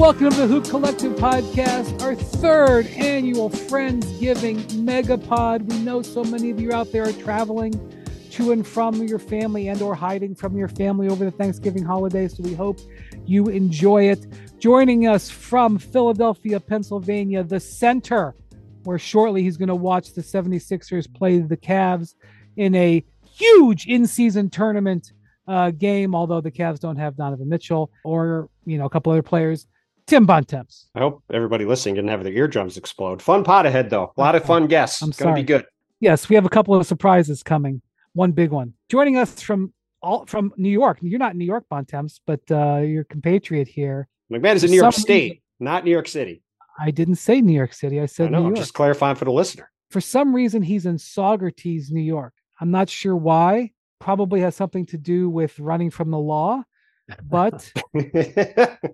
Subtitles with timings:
[0.00, 5.70] welcome to the Hoop Collective podcast, our third annual Friendsgiving Megapod.
[5.70, 7.74] We know so many of you out there are traveling
[8.30, 12.28] to and from your family and or hiding from your family over the Thanksgiving holiday,
[12.28, 12.80] so we hope
[13.26, 14.26] you enjoy it.
[14.58, 18.34] Joining us from Philadelphia, Pennsylvania, the center,
[18.84, 22.14] where shortly he's going to watch the 76ers play the Cavs
[22.56, 25.12] in a huge in-season tournament
[25.46, 29.22] uh, game, although the Cavs don't have Donovan Mitchell or, you know, a couple other
[29.22, 29.66] players.
[30.10, 30.88] Tim Bontemps.
[30.96, 33.22] I hope everybody listening didn't have their eardrums explode.
[33.22, 34.12] Fun pot ahead, though.
[34.16, 35.00] A lot of fun guests.
[35.02, 35.64] I'm It's going to be good.
[36.00, 37.80] Yes, we have a couple of surprises coming.
[38.14, 38.74] One big one.
[38.88, 40.98] Joining us from all from New York.
[41.00, 44.08] You're not in New York, Bontemps, but uh, your compatriot here.
[44.32, 46.42] McMahon is in New York some State, reason- not New York City.
[46.76, 48.00] I didn't say New York City.
[48.00, 48.38] I I said know.
[48.40, 48.56] New I'm York.
[48.56, 49.70] just clarifying for the listener.
[49.90, 52.32] For some reason, he's in Saugerties, New York.
[52.60, 53.70] I'm not sure why.
[54.00, 56.64] Probably has something to do with running from the law.
[57.22, 57.72] But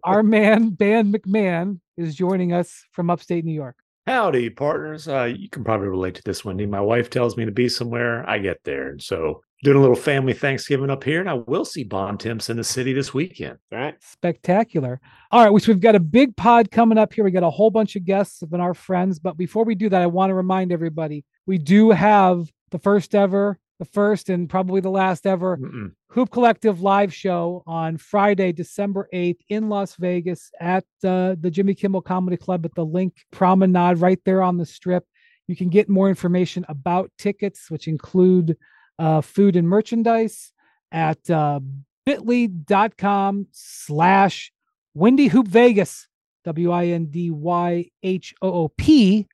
[0.05, 3.77] our man, Dan McMahon, is joining us from upstate New York.
[4.07, 5.09] Howdy, partners.
[5.09, 6.65] Uh, you can probably relate to this, Wendy.
[6.65, 8.91] My wife tells me to be somewhere, I get there.
[8.91, 12.57] And so, doing a little family Thanksgiving up here, and I will see Bontemps in
[12.57, 13.59] the city this weekend.
[13.73, 13.97] All right.
[14.01, 15.01] Spectacular.
[15.33, 17.25] All right, so we've got a big pod coming up here.
[17.25, 19.19] We got a whole bunch of guests and our friends.
[19.19, 23.13] But before we do that, I want to remind everybody we do have the first
[23.13, 25.93] ever, the first and probably the last ever Mm-mm.
[26.11, 31.75] Hoop Collective live show on Friday, December 8th in Las Vegas at uh, the Jimmy
[31.75, 35.05] Kimmel Comedy Club at the LINQ Promenade right there on the strip.
[35.47, 38.57] You can get more information about tickets, which include
[38.99, 40.53] uh, food and merchandise
[40.91, 41.61] at uh,
[42.07, 44.53] bit.ly.com slash
[44.95, 46.09] Windy Hoop Vegas,
[46.45, 49.27] W I N D Y H O O P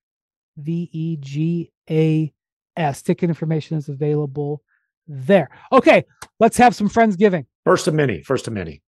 [0.57, 2.33] V E G A
[2.77, 3.03] S.
[3.03, 4.63] Ticket information is available
[5.07, 5.51] there.
[5.73, 6.05] Okay,
[6.41, 7.47] let's have some Friendsgiving.
[7.65, 8.83] First of many, first of many.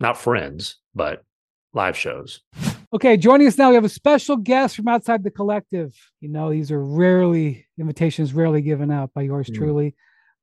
[0.00, 1.24] Not friends, but
[1.74, 2.40] live shows.
[2.92, 5.94] Okay, joining us now, we have a special guest from outside the collective.
[6.20, 9.54] You know, these are rarely, invitations rarely given out by yours Mm.
[9.56, 9.94] truly.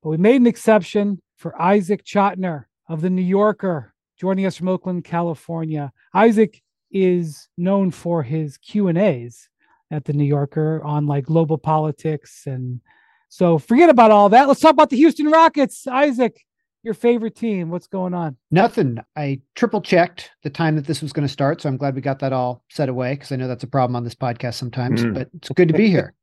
[0.02, 4.68] But we made an exception for Isaac Chotiner of The New Yorker, joining us from
[4.68, 5.92] Oakland, California.
[6.14, 9.48] Isaac is known for his Q&As
[9.90, 12.42] at The New Yorker on like global politics.
[12.46, 12.80] And
[13.28, 14.48] so forget about all that.
[14.48, 15.86] Let's talk about the Houston Rockets.
[15.86, 16.44] Isaac,
[16.82, 17.70] your favorite team.
[17.70, 18.36] What's going on?
[18.50, 18.98] Nothing.
[19.16, 22.00] I triple checked the time that this was going to start, so I'm glad we
[22.00, 25.02] got that all set away because I know that's a problem on this podcast sometimes.
[25.02, 25.14] Mm.
[25.14, 26.14] But it's good to be here.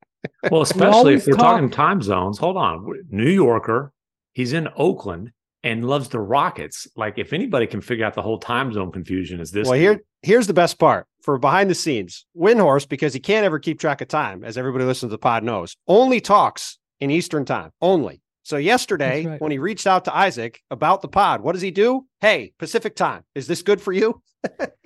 [0.49, 2.37] Well, especially always if we're talk- talking time zones.
[2.37, 2.87] Hold on.
[3.09, 3.91] New Yorker,
[4.33, 5.31] he's in Oakland
[5.63, 6.87] and loves the Rockets.
[6.95, 10.01] Like, if anybody can figure out the whole time zone confusion, is this well, here,
[10.21, 12.25] here's the best part for behind the scenes.
[12.37, 15.43] Windhorst, because he can't ever keep track of time, as everybody listening to the pod
[15.43, 18.21] knows, only talks in Eastern time, only.
[18.43, 19.41] So yesterday, right.
[19.41, 22.05] when he reached out to Isaac about the pod, what does he do?
[22.19, 23.23] Hey, Pacific time.
[23.35, 24.21] Is this good for you?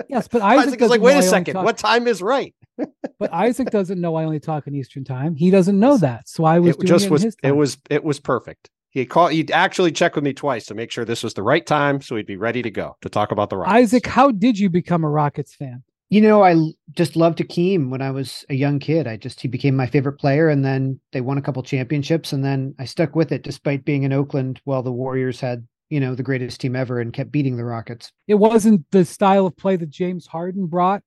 [0.08, 1.56] Yes, but Isaac, Isaac is like, wait a second.
[1.56, 2.54] talk- What time is right?
[3.20, 5.34] But Isaac doesn't know I only talk in Eastern time.
[5.34, 6.30] He doesn't know that.
[6.30, 8.70] So I was it doing just it in was his it was it was perfect.
[8.98, 11.64] He called he'd actually check with me twice to make sure this was the right
[11.64, 13.76] time so he'd be ready to go to talk about the Rockets.
[13.76, 15.84] Isaac, how did you become a Rockets fan?
[16.10, 16.56] You know, I
[16.94, 19.06] just loved Akeem when I was a young kid.
[19.06, 22.44] I just he became my favorite player, and then they won a couple championships, and
[22.44, 26.16] then I stuck with it despite being in Oakland while the Warriors had you know
[26.16, 28.12] the greatest team ever and kept beating the Rockets.
[28.28, 31.04] It wasn't the style of play that James Harden brought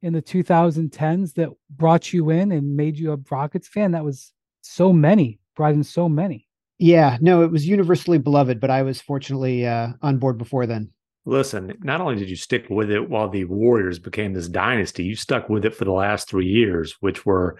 [0.00, 3.92] in the 2010s that brought you in and made you a Rockets fan.
[3.92, 6.46] That was so many, brought in so many.
[6.82, 10.90] Yeah, no, it was universally beloved, but I was fortunately uh, on board before then.
[11.24, 15.14] Listen, not only did you stick with it while the Warriors became this dynasty, you
[15.14, 17.56] stuck with it for the last three years, which were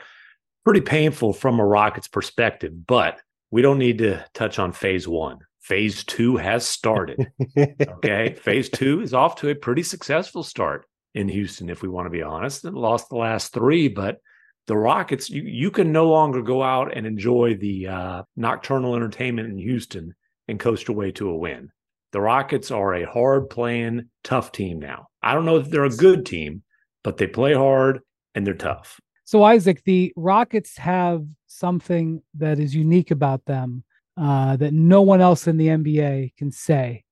[0.64, 2.84] pretty painful from a Rockets perspective.
[2.84, 3.20] But
[3.52, 5.38] we don't need to touch on phase one.
[5.60, 7.30] Phase two has started.
[7.56, 8.34] Okay.
[8.42, 10.84] phase two is off to a pretty successful start
[11.14, 13.86] in Houston, if we want to be honest, and lost the last three.
[13.86, 14.18] But
[14.66, 19.50] the Rockets, you, you can no longer go out and enjoy the uh, nocturnal entertainment
[19.50, 20.14] in Houston
[20.48, 21.70] and coast your way to a win.
[22.12, 25.08] The Rockets are a hard playing, tough team now.
[25.22, 26.62] I don't know if they're a good team,
[27.02, 28.00] but they play hard
[28.34, 29.00] and they're tough.
[29.24, 33.84] So, Isaac, the Rockets have something that is unique about them
[34.16, 37.04] uh, that no one else in the NBA can say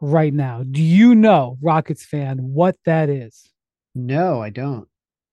[0.00, 0.62] right now.
[0.62, 3.50] Do you know, Rockets fan, what that is?
[3.94, 4.88] No, I don't.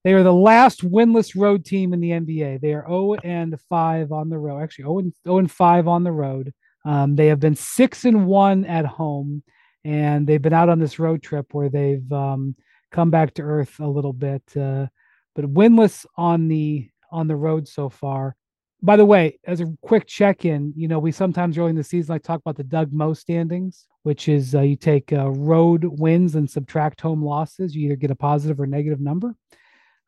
[0.05, 2.61] They are the last winless road team in the NBA.
[2.61, 4.61] They are 0 and 5 on the road.
[4.61, 6.53] Actually, 0 and, 0 and 5 on the road.
[6.85, 9.41] Um, they have been 6 and 1 at home,
[9.83, 12.55] and they've been out on this road trip where they've um,
[12.91, 14.43] come back to earth a little bit.
[14.55, 14.85] Uh,
[15.33, 18.35] but winless on the on the road so far.
[18.83, 21.83] By the way, as a quick check in, you know, we sometimes early in the
[21.83, 25.83] season I talk about the Doug Moe standings, which is uh, you take uh, road
[25.83, 27.75] wins and subtract home losses.
[27.75, 29.35] You either get a positive or negative number.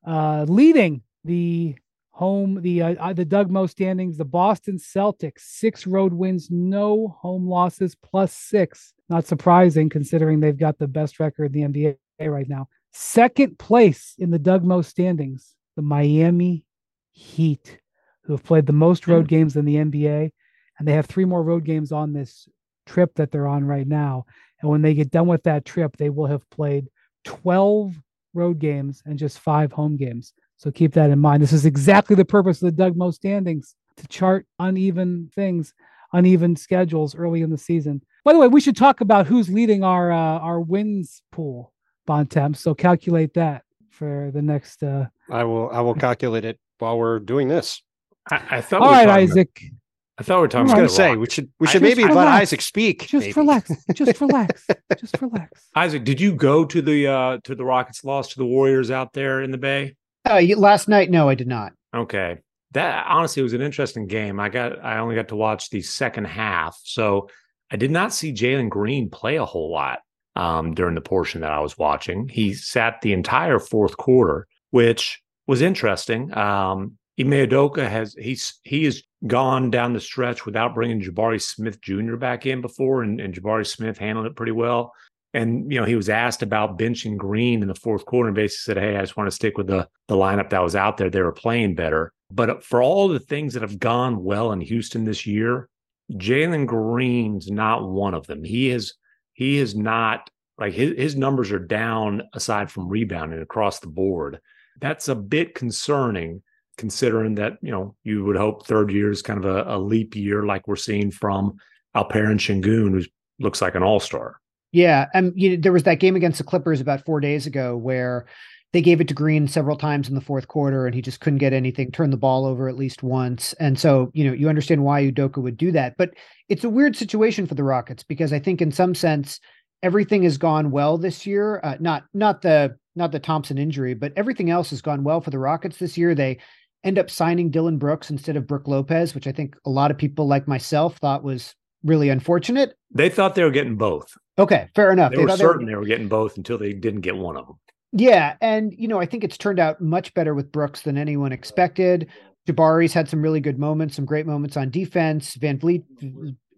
[0.07, 1.75] Uh, leading the
[2.11, 7.15] home the uh, uh, the Doug Moe standings, the Boston Celtics, six road wins, no
[7.19, 8.93] home losses, plus six.
[9.09, 12.69] Not surprising considering they've got the best record in the NBA right now.
[12.91, 16.65] Second place in the Doug Moe standings, the Miami
[17.11, 17.77] Heat,
[18.23, 20.31] who have played the most road games in the NBA,
[20.79, 22.47] and they have three more road games on this
[22.85, 24.25] trip that they're on right now.
[24.61, 26.87] And when they get done with that trip, they will have played
[27.25, 27.93] 12
[28.33, 30.33] road games and just five home games.
[30.57, 31.41] So keep that in mind.
[31.43, 35.73] This is exactly the purpose of the Doug Moe standings to chart uneven things,
[36.13, 38.01] uneven schedules early in the season.
[38.23, 41.73] By the way, we should talk about who's leading our uh, our wins pool,
[42.05, 42.59] Bontemps.
[42.59, 44.83] So calculate that for the next.
[44.83, 45.05] Uh...
[45.29, 45.69] I will.
[45.71, 47.81] I will calculate it while we're doing this.
[48.29, 48.81] I, I thought.
[48.81, 49.49] All right, Isaac.
[49.61, 49.71] About,
[50.19, 50.71] I thought we were talking.
[50.71, 52.15] I was going to say we should we should maybe relax.
[52.15, 53.07] let Isaac speak.
[53.07, 53.33] Just maybe.
[53.33, 53.71] relax.
[53.93, 54.67] Just relax.
[54.99, 55.61] Just relax.
[55.75, 59.13] Isaac, did you go to the uh to the Rockets' loss to the Warriors out
[59.13, 59.95] there in the Bay?
[60.27, 61.73] Uh, last night, no, I did not.
[61.95, 62.39] Okay,
[62.71, 64.39] that honestly was an interesting game.
[64.39, 67.29] I got I only got to watch the second half, so
[67.71, 69.99] I did not see Jalen Green play a whole lot
[70.35, 72.27] um, during the portion that I was watching.
[72.27, 76.35] He sat the entire fourth quarter, which was interesting.
[76.35, 81.81] Um, Ime Udoka has he's he has gone down the stretch without bringing Jabari Smith
[81.81, 82.15] Jr.
[82.15, 84.93] back in before, and, and Jabari Smith handled it pretty well.
[85.33, 88.73] And you know, he was asked about benching Green in the fourth quarter and basically
[88.73, 91.09] said, Hey, I just want to stick with the the lineup that was out there.
[91.09, 92.13] They were playing better.
[92.29, 95.69] But for all the things that have gone well in Houston this year,
[96.11, 98.43] Jalen Green's not one of them.
[98.43, 98.93] He is
[99.33, 100.29] he is not
[100.59, 104.39] like his, his numbers are down aside from rebounding across the board.
[104.79, 106.41] That's a bit concerning
[106.77, 110.15] considering that, you know, you would hope third year is kind of a, a leap
[110.15, 111.57] year like we're seeing from
[111.95, 113.03] Alperen Sengun, who
[113.39, 114.39] looks like an all-star.
[114.71, 117.75] Yeah, and you know, there was that game against the Clippers about four days ago
[117.75, 118.27] where
[118.73, 121.39] they gave it to Green several times in the fourth quarter, and he just couldn't
[121.39, 123.53] get anything, turn the ball over at least once.
[123.53, 125.95] And so, you know, you understand why Udoka would do that.
[125.97, 126.11] But
[126.49, 129.39] it's a weird situation for the Rockets because I think, in some sense,
[129.83, 131.61] everything has gone well this year.
[131.63, 135.29] Uh, not not the not the Thompson injury, but everything else has gone well for
[135.29, 136.13] the Rockets this year.
[136.13, 136.37] They
[136.87, 139.97] end up signing Dillon Brooks instead of Brook Lopez, which I think a lot of
[139.97, 141.53] people like myself thought was
[141.83, 142.73] really unfortunate.
[142.91, 144.07] They thought they were getting both.
[144.39, 145.11] Okay, fair enough.
[145.11, 145.81] They, they were certain they were...
[145.81, 147.57] they were getting both until they didn't get one of them.
[147.91, 151.31] Yeah, and you know, I think it's turned out much better with Brooks than anyone
[151.31, 152.07] expected.
[152.47, 155.35] Jabari's had some really good moments, some great moments on defense.
[155.35, 155.83] VanVleet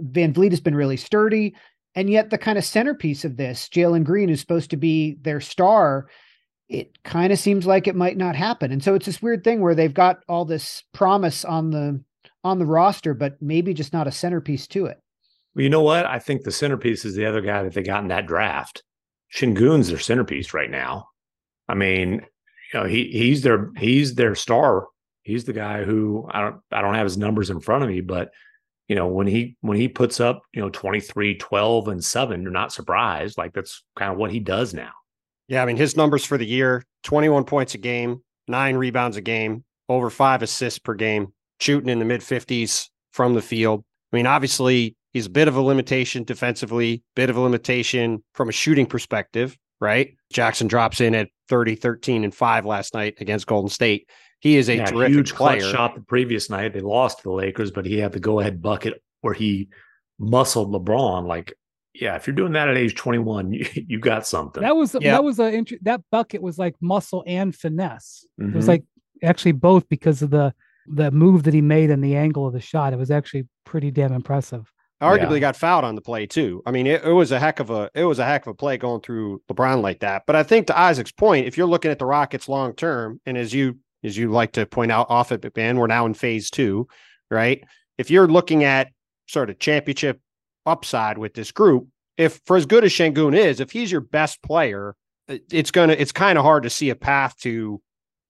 [0.01, 1.55] VanVleet has been really sturdy.
[1.95, 5.41] And yet the kind of centerpiece of this, Jalen Green, is supposed to be their
[5.41, 6.07] star,
[6.69, 8.71] it kind of seems like it might not happen.
[8.71, 12.01] And so it's this weird thing where they've got all this promise on the
[12.43, 15.01] on the roster, but maybe just not a centerpiece to it.
[15.55, 16.05] Well, you know what?
[16.05, 18.83] I think the centerpiece is the other guy that they got in that draft.
[19.35, 21.09] Sengun's their centerpiece right now.
[21.67, 22.25] I mean,
[22.73, 24.87] you know, he he's their he's their star.
[25.23, 28.01] He's the guy who I don't I don't have his numbers in front of me,
[28.01, 28.31] but
[28.87, 32.51] you know, when he when he puts up, you know, 23, 12 and 7, you're
[32.51, 33.37] not surprised.
[33.37, 34.91] Like that's kind of what he does now.
[35.49, 39.21] Yeah, I mean, his numbers for the year, 21 points a game, 9 rebounds a
[39.21, 43.83] game, over 5 assists per game, shooting in the mid 50s from the field.
[44.13, 48.49] I mean, obviously, he's a bit of a limitation defensively, bit of a limitation from
[48.49, 50.13] a shooting perspective, right?
[50.31, 54.07] Jackson drops in at 30, 13, and 5 last night against Golden State.
[54.41, 55.61] He is a yeah, terrific huge player.
[55.61, 56.73] shot the previous night.
[56.73, 59.69] They lost to the Lakers, but he had the go ahead bucket where he
[60.19, 61.25] muscled LeBron.
[61.25, 61.53] Like,
[62.01, 64.61] yeah, if you're doing that at age 21, you, you got something.
[64.61, 68.25] That was that was a that bucket was like muscle and finesse.
[68.39, 68.51] Mm-hmm.
[68.51, 68.71] It was mm-hmm.
[68.71, 68.83] like
[69.23, 70.53] actually both because of the
[70.87, 72.93] the move that he made and the angle of the shot.
[72.93, 75.39] It was actually pretty damn impressive arguably yeah.
[75.39, 76.61] got fouled on the play too.
[76.65, 78.53] I mean, it, it, was a heck of a it was a heck of a
[78.53, 80.23] play going through LeBron like that.
[80.27, 83.37] But I think to Isaac's point, if you're looking at the Rockets long term, and
[83.37, 86.49] as you as you like to point out off at Ben, we're now in phase
[86.49, 86.87] two,
[87.29, 87.63] right?
[87.97, 88.89] If you're looking at
[89.27, 90.19] sort of championship
[90.69, 94.41] upside with this group, if for as good as Sengun is, if he's your best
[94.43, 94.95] player,
[95.27, 97.81] it's gonna it's kind of hard to see a path to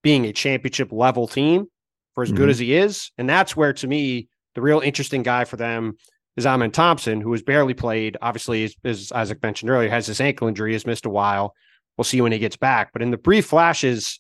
[0.03, 1.67] being a championship level team
[2.15, 2.37] for as mm-hmm.
[2.37, 3.11] good as he is.
[3.17, 5.95] And that's where to me, the real interesting guy for them
[6.37, 8.17] is Amen Thompson, who has barely played.
[8.21, 11.53] Obviously, as, as Isaac mentioned earlier, has this ankle injury, has missed a while.
[11.97, 12.91] We'll see when he gets back.
[12.93, 14.19] But in the brief flashes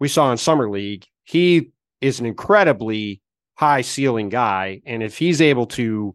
[0.00, 1.70] we saw in summer league, he
[2.00, 3.20] is an incredibly
[3.56, 6.14] high ceiling guy, and if he's able to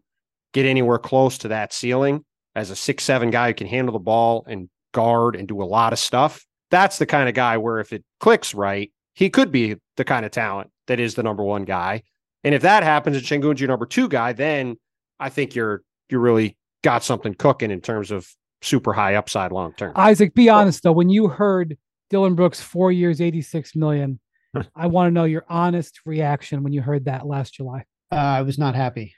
[0.54, 3.98] get anywhere close to that ceiling as a six seven guy who can handle the
[3.98, 7.80] ball and guard and do a lot of stuff, that's the kind of guy where
[7.80, 11.44] if it clicks right, he could be the kind of talent that is the number
[11.44, 12.02] one guy.
[12.42, 14.76] And if that happens and Sengun's your number two guy, then
[15.20, 18.26] I think you're you really got something cooking in terms of
[18.62, 19.92] super high upside long term.
[19.96, 21.76] Isaac, be honest though, when you heard
[22.10, 24.20] Dillon Brooks four years, 86 million,
[24.76, 27.84] I want to know your honest reaction when you heard that last July.
[28.12, 29.14] Uh, I was not happy.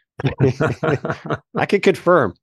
[1.56, 2.34] I can confirm.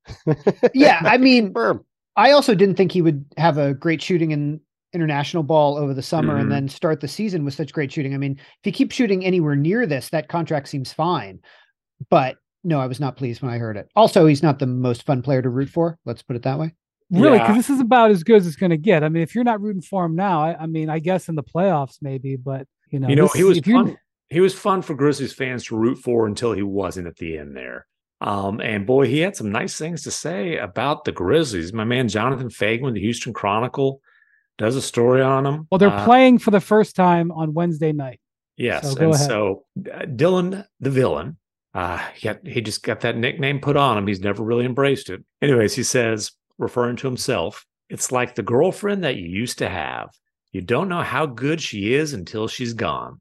[0.74, 1.86] yeah, I mean, confirm.
[2.16, 4.60] I also didn't think he would have a great shooting in
[4.94, 6.42] international ball over the summer Mhm.
[6.42, 8.14] and then start the season with such great shooting.
[8.14, 11.40] I mean, if he keeps shooting anywhere near this, that contract seems fine.
[12.12, 13.90] But no, I was not pleased when I heard it.
[13.96, 15.98] Also, he's not the most fun player to root for.
[16.06, 16.74] Let's put it that way.
[17.10, 17.48] Really, Yeah.
[17.48, 19.04] because this is about as good as it's going to get.
[19.04, 21.36] I mean, if you're not rooting for him now, I, I mean, I guess in
[21.36, 23.98] the playoffs maybe, but you know, you know, this- he was if you're- fun.
[24.30, 27.56] He was fun for Grizzlies fans to root for until he wasn't at the end
[27.56, 27.86] there.
[28.22, 31.74] Um, and boy, he had some nice things to say about the Grizzlies.
[31.74, 34.00] My man Jonathan Feigen the Houston Chronicle
[34.58, 35.68] does a story on them.
[35.70, 38.20] Well, they're Uh, playing for the first time on Wednesday night.
[38.56, 39.28] Yes, So go and ahead.
[39.28, 41.38] so uh, Dillon the villain,
[41.74, 44.08] uh, he, got- he just got that nickname put on him.
[44.08, 45.24] He's never really embraced it.
[45.42, 50.10] Anyways, he says, referring to himself, it's like the girlfriend that you used to have.
[50.52, 53.20] You don't know how good she is until she's gone.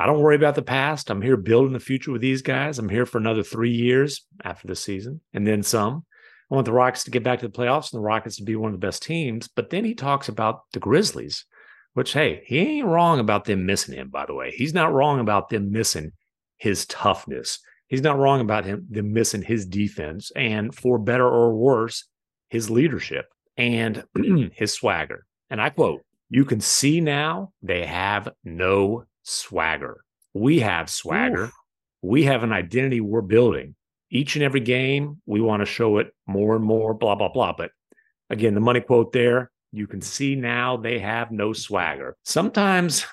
[0.00, 1.10] I don't worry about the past.
[1.10, 2.78] I'm here building the future with these guys.
[2.78, 6.06] I'm here for another three years after the season and then some.
[6.50, 8.56] I want the Rockets to get back to the playoffs and the Rockets to be
[8.56, 9.48] one of the best teams.
[9.48, 11.44] But then he talks about the Grizzlies,
[11.92, 14.52] which, hey, he ain't wrong about them missing him, by the way.
[14.52, 16.12] He's not wrong about them missing
[16.56, 17.58] his toughness.
[17.88, 22.06] He's not wrong about him them missing his defense and for better or worse,
[22.48, 23.26] his leadership
[23.58, 24.02] and
[24.54, 25.26] his swagger.
[25.50, 30.04] And I quote, you can see now they have no swagger.
[30.34, 31.44] We have swagger.
[31.44, 31.52] Oof.
[32.02, 33.74] We have an identity we're building.
[34.10, 37.52] Each and every game, we want to show it more and more, blah, blah, blah.
[37.56, 37.70] But
[38.28, 42.16] again, the money quote there, you can see now they have no swagger.
[42.24, 43.06] Sometimes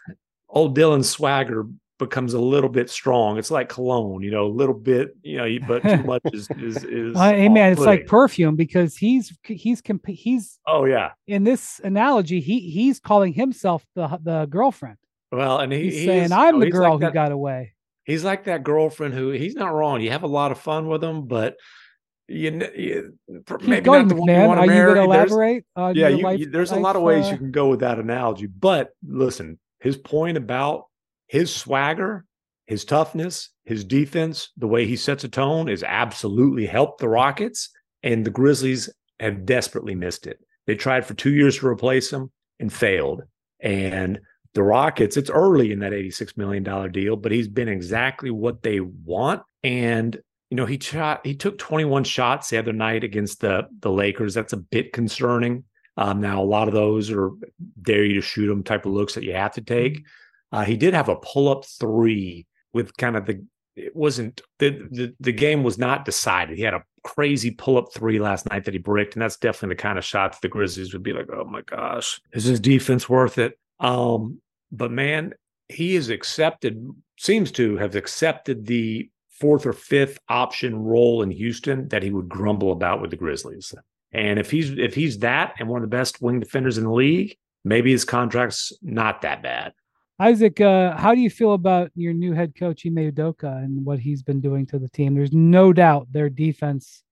[0.50, 1.68] old Dillon's swagger
[2.00, 3.38] becomes a little bit strong.
[3.38, 6.84] It's like cologne, you know, a little bit, you know, but too much is is
[6.84, 7.14] is.
[7.14, 11.12] Well, hey man, it's like perfume because he's he's comp- he's oh yeah.
[11.28, 14.98] in this analogy he he's calling himself the the girlfriend.
[15.32, 17.32] Well, and he, He's he saying I'm oh, the he's girl like who that- got
[17.32, 17.74] away.
[18.06, 20.00] He's like that girlfriend who he's not wrong.
[20.00, 21.58] You have a lot of fun with him, but
[22.30, 23.18] you, you
[23.62, 24.48] maybe going, not the one you McMahon.
[24.48, 26.40] want Are to you going to There's- elaborate on yeah, your you, life?
[26.40, 28.46] you- there's a lot of ways uh, you can go with that analogy.
[28.48, 30.86] But listen, his point about
[31.28, 32.24] his swagger,
[32.66, 37.70] his toughness, his defense, the way he sets a tone is absolutely helped the Rockets.
[38.04, 40.40] And the Grizzlies have desperately missed it.
[40.66, 43.24] They tried for two years to replace him and failed.
[43.60, 44.20] And
[44.58, 48.80] the Rockets, it's early in that $86 million deal, but he's been exactly what they
[48.80, 49.44] want.
[49.64, 53.92] And you know, he shot, he took 21 shots the other night against the the
[53.92, 54.34] Lakers.
[54.34, 55.66] That's a bit concerning.
[55.98, 57.32] Um, now, a lot of those are
[57.82, 60.06] dare you to shoot them type of looks that you have to take.
[60.52, 63.44] Uh, he did have a pull up three with kind of the
[63.76, 66.58] it wasn't the, the the game was not decided.
[66.58, 69.76] He had a crazy pull up three last night that he bricked, and that's definitely
[69.76, 72.60] the kind of shot that the Grizzlies would be like, oh my gosh, is his
[72.60, 73.60] defense worth it?
[73.80, 75.34] Um, but man,
[75.70, 81.88] he has accepted, seems to have accepted the fourth or fifth option role in Houston
[81.90, 83.74] that he would grumble about with the Grizzlies.
[84.12, 86.92] And if he's if he's that and one of the best wing defenders in the
[86.92, 89.74] league, maybe his contract's not that bad.
[90.20, 94.00] Isaac, uh, how do you feel about your new head coach Ime Udoka and what
[94.00, 95.14] he's been doing to the team?
[95.14, 97.04] There's no doubt their defense,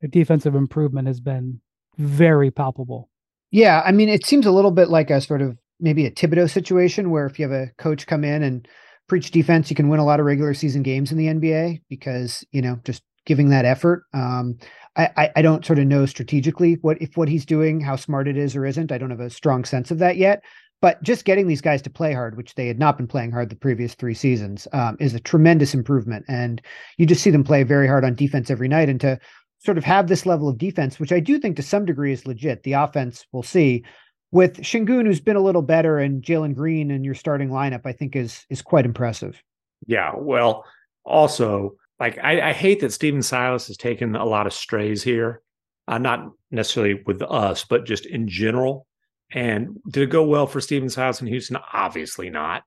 [0.00, 1.60] their defensive improvement has been
[1.96, 3.08] very palpable.
[3.50, 6.50] Yeah, I mean, it seems a little bit like a sort of maybe a Thibodeau
[6.50, 8.66] situation where if you have a coach come in and
[9.08, 12.44] preach defense, you can win a lot of regular season games in the NBA because
[12.52, 14.04] you know just giving that effort.
[14.14, 14.58] Um,
[14.96, 18.36] I, I don't sort of know strategically what if what he's doing, how smart it
[18.36, 18.92] is or isn't.
[18.92, 20.42] I don't have a strong sense of that yet.
[20.82, 23.50] But just getting these guys to play hard, which they had not been playing hard
[23.50, 26.24] the previous three seasons, um, is a tremendous improvement.
[26.26, 26.62] And
[26.96, 28.88] you just see them play very hard on defense every night.
[28.88, 29.18] And to
[29.58, 32.26] sort of have this level of defense, which I do think to some degree is
[32.26, 32.62] legit.
[32.62, 33.84] The offense, we'll see.
[34.32, 37.92] With Sengun, who's been a little better, and Jalen Green in your starting lineup, I
[37.92, 39.42] think is is quite impressive.
[39.86, 40.12] Yeah.
[40.16, 40.64] Well,
[41.04, 45.42] also, like I, I hate that Stephen Silas has taken a lot of strays here.
[45.88, 48.86] Uh, not necessarily with us, but just in general.
[49.32, 51.58] And did it go well for Stephen Silas in Houston?
[51.72, 52.62] Obviously not.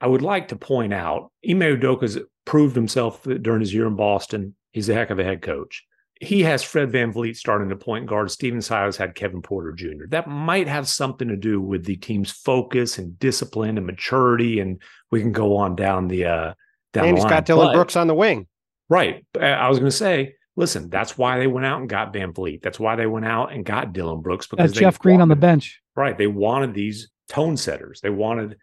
[0.00, 4.54] I would like to point out Ime Udoka's proved himself during his year in Boston.
[4.72, 5.84] He's a heck of a head coach.
[6.22, 8.30] He has Fred VanVleet starting the point guard.
[8.30, 10.04] Stephen Silas had Kevin Porter Jr.
[10.08, 14.60] That might have something to do with the team's focus and discipline and maturity.
[14.60, 16.54] And we can go on down the uh
[16.92, 17.30] down and the he's line.
[17.30, 18.46] got Dillon But- Brooks on the wing.
[18.90, 19.24] Right.
[19.40, 22.60] I was going to say, listen, that's why they went out and got VanVleet.
[22.60, 25.28] That's why they went out and got Dillon Brooks because That's they Jeff Green on
[25.28, 25.80] the bench.
[25.96, 26.18] Right.
[26.18, 28.00] They wanted these tone setters.
[28.02, 28.56] They wanted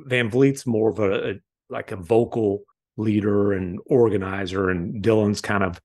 [0.00, 1.34] VanVleet's more of a, a
[1.68, 2.62] like a vocal
[2.96, 5.80] leader and organizer, and Dillon's kind of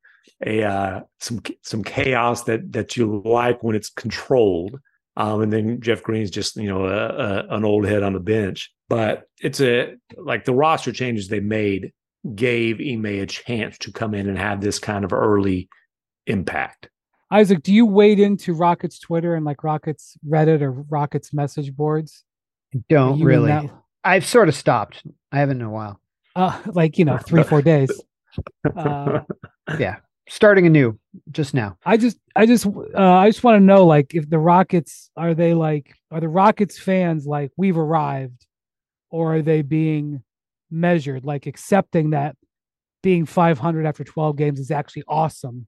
[0.46, 4.80] a uh, some some chaos that that you like when it's controlled.
[5.18, 8.20] Um, and then Jeff Green's just you know a, a, an old head on the
[8.20, 8.72] bench.
[8.88, 11.94] But it's a like the roster changes they made
[12.36, 15.70] gave Ime a chance to come in and have this kind of early
[16.28, 16.90] impact.
[17.32, 22.24] Isaac, do you wade into Rockets Twitter and like Rockets Reddit or Rockets message boards?
[22.90, 23.70] Don't really.
[24.04, 25.04] I've sort of stopped.
[25.32, 26.00] I haven't in a while.
[26.36, 27.90] Uh, like you know, three four days.
[28.78, 29.22] Uh,
[29.80, 29.98] yeah,
[30.30, 30.98] starting anew
[31.32, 31.78] just now.
[31.86, 35.34] I just, I just, uh, I just want to know, like, if the Rockets are
[35.34, 38.46] they like, are the Rockets fans like we've arrived,
[39.10, 40.24] or are they being
[40.72, 42.36] measured, like accepting that
[43.02, 45.68] being 500 after 12 games is actually awesome,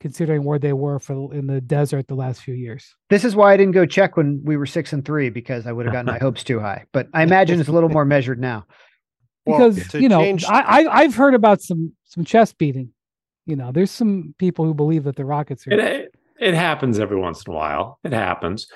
[0.00, 2.94] considering where they were for in the desert the last few years.
[3.08, 5.72] This is why I didn't go check when we were six and three because I
[5.72, 6.84] would have gotten my hopes too high.
[6.92, 8.66] But I imagine it's a little more measured now.
[9.46, 10.44] Because well, you know, change...
[10.44, 12.92] I, I have heard about some some chest beating.
[13.46, 15.72] You know, there's some people who believe that the Rockets are.
[15.72, 17.98] It, it happens every once in a while.
[18.04, 18.68] It happens.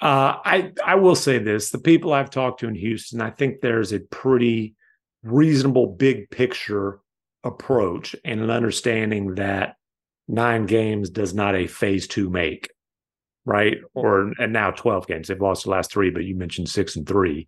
[0.00, 3.60] Uh, I I will say this: the people I've talked to in Houston, I think
[3.60, 4.74] there's a pretty
[5.22, 7.00] reasonable big picture
[7.44, 9.76] approach and an understanding that
[10.28, 12.70] nine games does not a phase two make,
[13.44, 13.78] right?
[13.94, 15.28] Or and now 12 games.
[15.28, 17.46] They've lost the last three, but you mentioned six and three.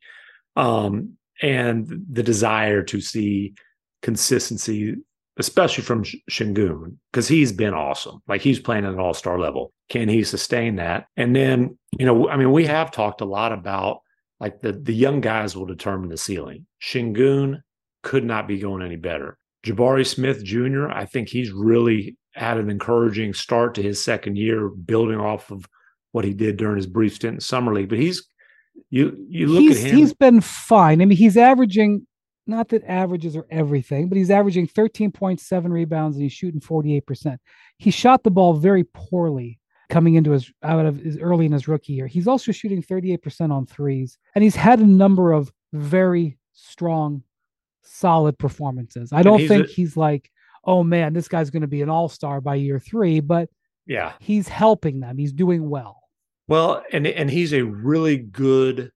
[0.54, 3.54] Um, and the desire to see
[4.02, 4.96] consistency,
[5.38, 8.20] especially from Sengun, because he's been awesome.
[8.26, 9.72] Like he's playing at an all-star level.
[9.88, 11.06] Can he sustain that?
[11.16, 14.00] And then, you know, I mean, we have talked a lot about
[14.40, 16.66] like the the young guys will determine the ceiling.
[16.82, 17.60] Sengun
[18.02, 19.38] could not be going any better.
[19.64, 24.68] Jabari Smith Jr., I think he's really had an encouraging start to his second year,
[24.68, 25.66] building off of
[26.12, 27.88] what he did during his brief stint in summer league.
[27.88, 28.26] But he's
[28.90, 29.96] you you look he's, at him.
[29.96, 31.00] He's been fine.
[31.02, 32.06] I mean, he's averaging
[32.46, 37.38] not that averages are everything, but he's averaging 13.7 rebounds and he's shooting 48%.
[37.78, 41.68] He shot the ball very poorly coming into his out of his early in his
[41.68, 42.06] rookie year.
[42.06, 47.22] He's also shooting 38% on threes, and he's had a number of very strong
[47.82, 49.12] solid performances.
[49.12, 50.30] I don't he's think a, he's like,
[50.64, 53.48] oh man, this guy's going to be an all star by year three, but
[53.86, 55.16] yeah, he's helping them.
[55.16, 56.02] He's doing well.
[56.48, 58.92] Well, and and he's a really good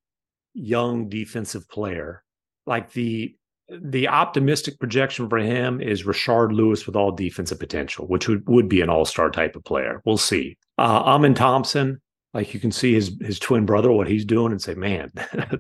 [0.55, 2.25] young defensive player.
[2.67, 3.37] Like the
[3.71, 8.69] the optimistic projection for him is Rashard Lewis with all defensive potential, which would, would
[8.69, 10.03] be an all star type of player.
[10.05, 10.57] We'll see.
[10.79, 12.01] Uh, Amen Thompson,
[12.35, 15.11] like you can see his his twin brother, what he's doing, and say, man,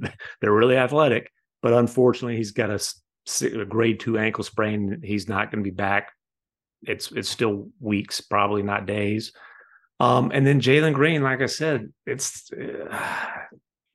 [0.40, 1.30] they're really athletic.
[1.62, 2.80] But unfortunately, he's got a
[3.42, 5.00] a grade two ankle sprain.
[5.04, 6.12] He's not going to be back.
[6.82, 9.32] It's it's still weeks, probably not days.
[10.00, 12.96] Um, and then Jalen Green, like I said, it's uh,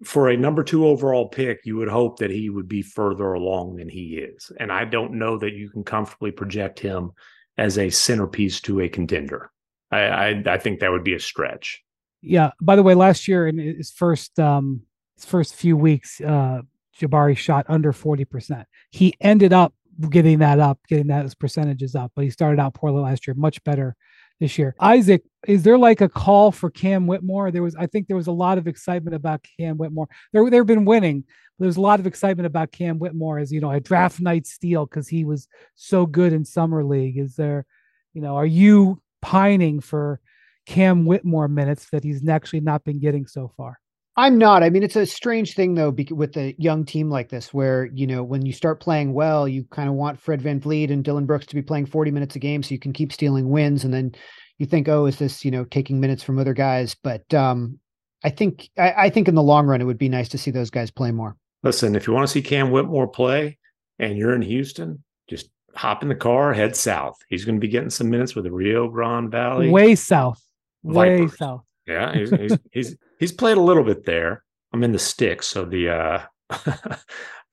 [0.03, 1.61] for a number two overall pick.
[1.63, 5.13] You would hope that he would be further along than he is, and I don't
[5.13, 7.11] know that you can comfortably project him
[7.57, 9.51] as a centerpiece to a contender.
[9.91, 11.81] I I, I think that would be a stretch.
[12.21, 12.51] Yeah.
[12.59, 14.81] By the way, last year in his first um
[15.15, 16.61] his first few weeks, uh,
[16.99, 18.65] Jabari shot under 40%.
[18.91, 19.73] He ended up
[20.09, 23.33] getting that up, getting that those percentages up, but he started out poorly last year,
[23.33, 23.95] much better
[24.39, 24.75] this year.
[24.79, 27.51] Isaac, is there like a call for Cam Whitmore?
[27.51, 30.07] There was, I think there was a lot of excitement about Cam Whitmore.
[30.33, 31.23] There, they've been winning.
[31.57, 34.85] There's a lot of excitement about Cam Whitmore as, you know, a draft night steal
[34.85, 37.17] because he was so good in summer league.
[37.17, 37.65] Is there,
[38.13, 40.19] you know, are you pining for
[40.65, 43.79] Cam Whitmore minutes that he's actually not been getting so far?
[44.17, 44.63] I'm not.
[44.63, 48.07] I mean, it's a strange thing though, with a young team like this, where you
[48.07, 51.25] know when you start playing well, you kind of want Fred Van VanVleet and Dillon
[51.25, 53.93] Brooks to be playing 40 minutes a game, so you can keep stealing wins, and
[53.93, 54.13] then
[54.57, 56.95] you think, oh, is this you know taking minutes from other guys?
[56.95, 57.77] But um,
[58.23, 60.51] I think I, I think in the long run, it would be nice to see
[60.51, 61.35] those guys play more.
[61.63, 63.57] Listen, if you want to see Cam Whitmore play,
[63.99, 67.17] and you're in Houston, just hop in the car, head south.
[67.27, 70.41] He's going to be getting some minutes with the Rio Grande Valley, way south,
[70.83, 71.63] way south.
[71.85, 74.43] Yeah, he's, he's, he's he's played a little bit there.
[74.73, 76.21] I'm in the sticks, so the uh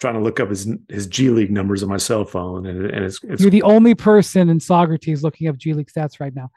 [0.00, 3.04] trying to look up his his G League numbers on my cell phone, and, and
[3.04, 6.50] it's, it's you're the only person in Saugerties looking up G League stats right now.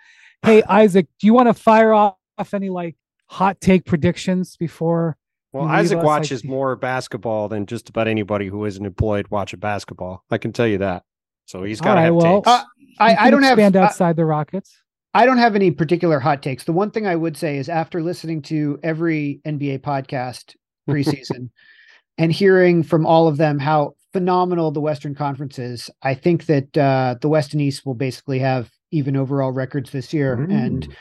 [0.43, 2.17] Hey Isaac, do you want to fire off
[2.53, 2.95] any like
[3.27, 5.17] hot take predictions before?
[5.53, 10.25] Well, Isaac watches like, more basketball than just about anybody who isn't employed watching basketball.
[10.29, 11.03] I can tell you that.
[11.45, 12.47] So he's got to right, have well, takes.
[12.47, 12.63] Uh,
[12.99, 14.77] I, I don't expand have outside uh, the Rockets.
[15.15, 16.65] I don't have any particular hot takes.
[16.65, 20.55] The one thing I would say is after listening to every NBA podcast
[20.89, 21.49] preseason
[22.17, 26.77] and hearing from all of them how phenomenal the Western Conference is, I think that
[26.77, 30.51] uh, the West and East will basically have even overall records this year, mm.
[30.51, 30.95] and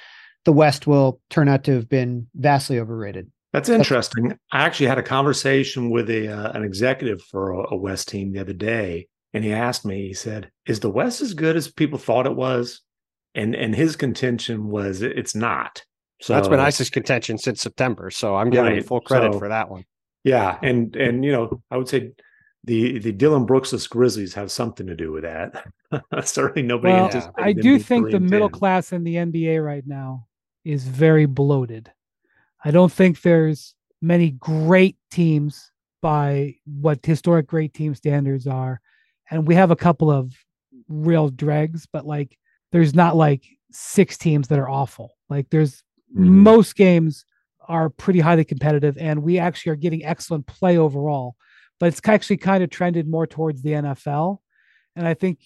[0.44, 3.30] the West will turn out to have been vastly overrated.
[3.52, 4.38] That's interesting.
[4.52, 8.32] I actually had a conversation with a uh, an executive for a, a West team
[8.32, 11.70] the other day, and he asked me, he said, "Is the West as good as
[11.70, 12.80] people thought it was?"
[13.34, 15.84] And and his contention was, it's not.
[16.20, 18.10] So that's been Isaac's contention since September.
[18.10, 18.78] So I'm giving right.
[18.78, 19.84] him full credit so, for that one.
[20.22, 22.12] Yeah, and and you know, I would say
[22.64, 25.66] the the Dillon Brooksless Grizzlies have something to do with that.
[26.24, 26.94] Certainly nobody.
[26.94, 30.26] Well, I do think the middle class in the NBA right now
[30.64, 31.92] is very bloated.
[32.64, 35.70] I don't think there's many great teams
[36.00, 38.80] by what historic great team standards are,
[39.30, 40.32] and we have a couple of
[40.88, 42.38] real dregs, but like
[42.74, 45.16] there's not like six teams that are awful.
[45.30, 45.82] Like there's
[46.14, 46.42] mm-hmm.
[46.42, 47.24] most games
[47.66, 51.36] are pretty highly competitive, and we actually are getting excellent play overall
[51.84, 54.38] but it's actually kind of trended more towards the NFL.
[54.96, 55.40] And I think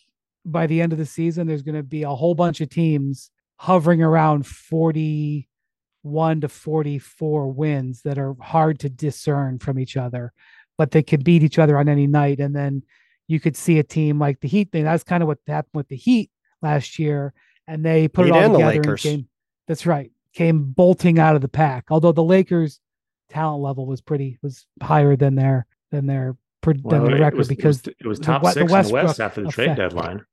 [0.45, 3.31] by the end of the season, there's going to be a whole bunch of teams
[3.57, 10.33] hovering around 41 to 44 wins that are hard to discern from each other,
[10.77, 12.41] but they could beat each other on any night.
[12.41, 12.83] And then
[13.27, 14.71] you could see a team like the Heat.
[14.71, 14.85] Thing.
[14.85, 16.31] That's kind of what happened with the Heat
[16.63, 17.33] last year.
[17.67, 19.29] And they put Heat it all together and came,
[19.67, 21.87] that's right, came bolting out of the pack.
[21.91, 22.81] Although the Lakers
[23.29, 27.49] talent level was pretty was higher than their than their well, than the record was,
[27.49, 29.77] because it was, it was top the, six the in the West after the trade
[29.77, 30.25] deadline.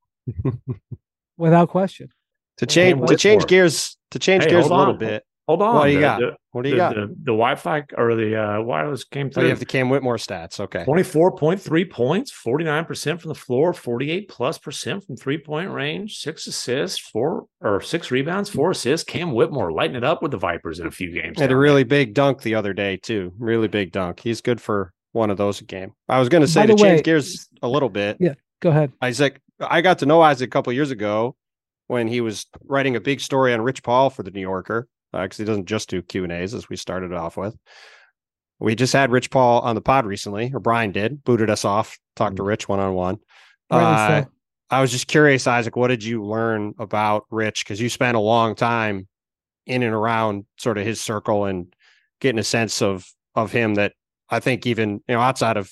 [1.38, 2.10] Without question.
[2.58, 5.24] To change to change gears to change hey, gears a little bit.
[5.48, 5.76] Hold on.
[5.76, 6.20] What do you the, got?
[6.20, 6.96] The, what do you the, got?
[6.96, 9.44] The, the Wi-Fi or the uh, wireless came through.
[9.44, 10.60] Oh, you have the Cam Whitmore stats.
[10.60, 10.84] Okay.
[10.86, 17.46] 24.3 points, 49% from the floor, 48 plus percent from three-point range, six assists, four
[17.62, 19.08] or six rebounds, four assists.
[19.08, 21.40] Cam Whitmore lighting it up with the Vipers in a few games.
[21.40, 23.32] Had a really big dunk the other day, too.
[23.38, 24.20] Really big dunk.
[24.20, 25.94] He's good for one of those a game.
[26.10, 28.18] I was going to say to way, change gears a little bit.
[28.20, 28.94] Yeah, go ahead.
[29.00, 31.36] Isaac, I got to know Isaac a couple years ago
[31.86, 34.88] when he was writing a big story on Rich Paul for the New Yorker
[35.24, 37.56] because uh, he doesn't just do Q and A's as we started off with.
[38.60, 41.98] We just had Rich Paul on the pod recently, or Brian did, booted us off,
[42.16, 42.48] talked to mm.
[42.48, 43.18] Rich one on one.
[44.70, 47.66] I was just curious, Isaac, what did you learn about Rich?
[47.66, 49.08] Because you spent a long time
[49.66, 51.74] in and around sort of his circle and
[52.20, 53.94] getting a sense of of him that
[54.30, 55.72] I think even you know outside of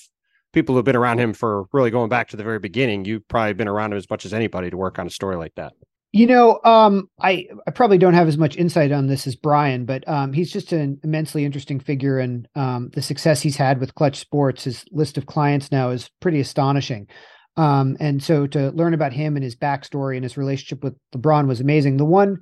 [0.52, 3.54] people who've been around him for really going back to the very beginning, you've probably
[3.54, 5.72] been around him as much as anybody to work on a story like that.
[6.14, 9.84] You know, um, I I probably don't have as much insight on this as Brian,
[9.84, 13.96] but um, he's just an immensely interesting figure, and um, the success he's had with
[13.96, 17.08] Clutch Sports, his list of clients now is pretty astonishing.
[17.56, 21.48] Um, and so to learn about him and his backstory and his relationship with LeBron
[21.48, 21.96] was amazing.
[21.96, 22.38] The one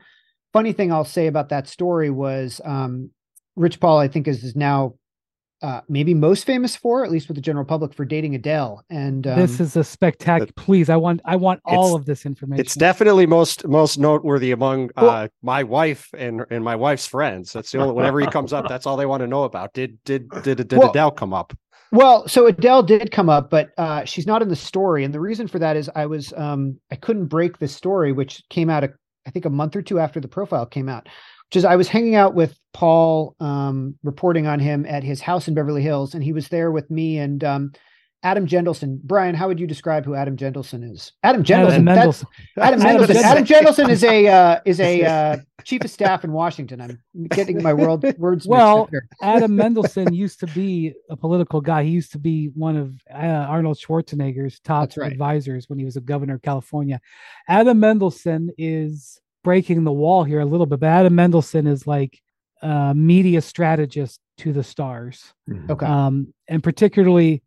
[0.52, 3.10] funny thing I'll say about that story was um,
[3.56, 4.96] Rich Paul, I think, is, is now
[5.62, 8.84] uh, maybe most famous for, at least with the general public, for dating Adele.
[8.90, 10.52] And um, this is a spectacular.
[10.56, 12.60] Please, I want I want all of this information.
[12.60, 17.52] It's definitely most most noteworthy among uh, well, my wife and and my wife's friends.
[17.52, 19.72] That's the only whenever he comes up, that's all they want to know about.
[19.72, 21.56] Did did did, did well, Adele come up?
[21.92, 25.20] Well, so Adele did come up, but uh, she's not in the story, and the
[25.20, 28.82] reason for that is I was um, I couldn't break the story, which came out
[28.82, 28.92] a,
[29.26, 31.08] I think a month or two after the profile came out
[31.56, 35.54] is I was hanging out with Paul, um, reporting on him at his house in
[35.54, 37.72] Beverly Hills, and he was there with me and um,
[38.24, 39.00] Adam Gendelson.
[39.02, 41.12] Brian, how would you describe who Adam Gendelson is?
[41.24, 41.88] Adam Gendelson.
[41.90, 42.24] Adam,
[42.56, 43.16] Adam Mendelsohn.
[43.16, 46.80] Adam Gendelson is a uh, is a uh, chief of staff in Washington.
[46.80, 48.46] I'm getting my world words.
[48.46, 48.88] Well,
[49.22, 51.82] Adam Mendelsohn used to be a political guy.
[51.82, 55.10] He used to be one of uh, Arnold Schwarzenegger's top right.
[55.10, 57.00] advisors when he was a governor of California.
[57.48, 62.20] Adam Mendelsohn is breaking the wall here a little bit, but Adam Mendelsohn is like
[62.62, 65.34] a media strategist to the stars.
[65.48, 65.72] Mm-hmm.
[65.72, 65.86] Okay.
[65.86, 67.42] Um, and particularly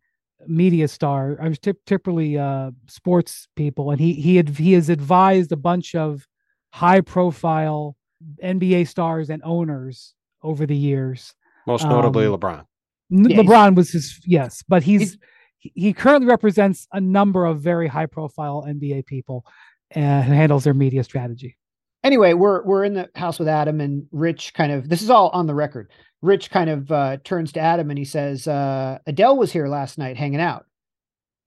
[0.48, 1.38] media star.
[1.42, 5.96] I was typically uh, sports people, and he he had he has advised a bunch
[5.96, 6.28] of
[6.72, 7.96] high profile
[8.44, 11.34] NBA stars and owners over the years.
[11.66, 12.66] Most notably, um, LeBron.
[13.12, 15.18] LeBron was his yes, but he's,
[15.60, 19.46] he's he currently represents a number of very high profile NBA people
[19.92, 21.58] and handles their media strategy
[22.06, 24.54] anyway, we're we're in the house with Adam and Rich.
[24.54, 25.92] Kind of this is all on the record.
[26.22, 29.98] Rich kind of uh, turns to Adam and he says, uh, "Adele was here last
[29.98, 30.66] night hanging out."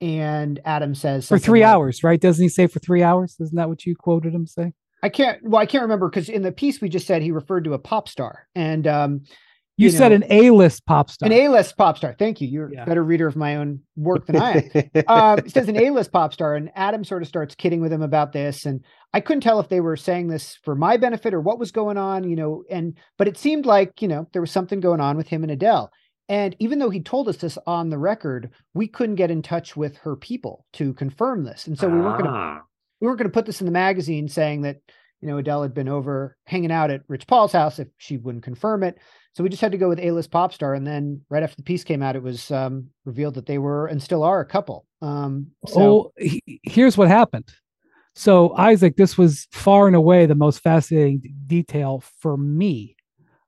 [0.01, 2.21] And Adam says for three like, hours, right?
[2.21, 3.37] Doesn't he say for three hours?
[3.41, 4.73] Isn't that what you quoted him say?
[5.03, 5.39] I can't.
[5.43, 7.79] Well, I can't remember because in the piece we just said he referred to a
[7.79, 9.23] pop star, and um,
[9.79, 11.27] you, you said know, an A-list pop star.
[11.29, 12.17] An A-list pop star.
[12.19, 12.49] Thank you.
[12.49, 12.83] You're yeah.
[12.83, 14.91] a better reader of my own work than I am.
[15.07, 18.03] uh, it says an A-list pop star, and Adam sort of starts kidding with him
[18.03, 21.41] about this, and I couldn't tell if they were saying this for my benefit or
[21.41, 22.65] what was going on, you know.
[22.69, 25.53] And but it seemed like you know there was something going on with him and
[25.53, 25.93] Adele.
[26.29, 29.77] And even though he told us this on the record, we couldn't get in touch
[29.77, 32.61] with her people to confirm this, and so we weren't going to ah.
[33.01, 34.79] we weren't going to put this in the magazine saying that
[35.21, 38.45] you know, Adele had been over hanging out at Rich Paul's house if she wouldn't
[38.45, 38.99] confirm it.
[39.35, 40.75] So we just had to go with A-list pop star.
[40.75, 43.87] And then right after the piece came out, it was um, revealed that they were
[43.87, 44.87] and still are a couple.
[45.03, 47.49] Um, so oh, he, here's what happened.
[48.15, 52.97] So Isaac, this was far and away the most fascinating detail for me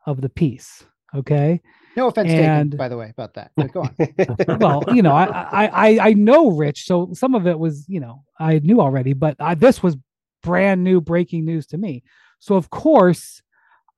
[0.06, 0.84] of the piece.
[1.14, 1.60] Okay.
[1.96, 3.50] No offense and, taken, by the way, about that.
[3.56, 4.58] But go on.
[4.60, 8.22] well, you know, I, I I know Rich, so some of it was, you know,
[8.38, 9.96] I knew already, but I, this was
[10.42, 12.02] brand new breaking news to me.
[12.38, 13.42] So of course,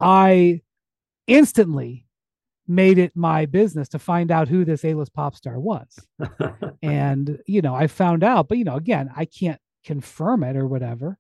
[0.00, 0.62] I
[1.26, 2.07] instantly
[2.66, 5.98] made it my business to find out who this A-list pop star was.
[6.83, 10.66] and you know, I found out, but you know, again, I can't confirm it or
[10.66, 11.18] whatever.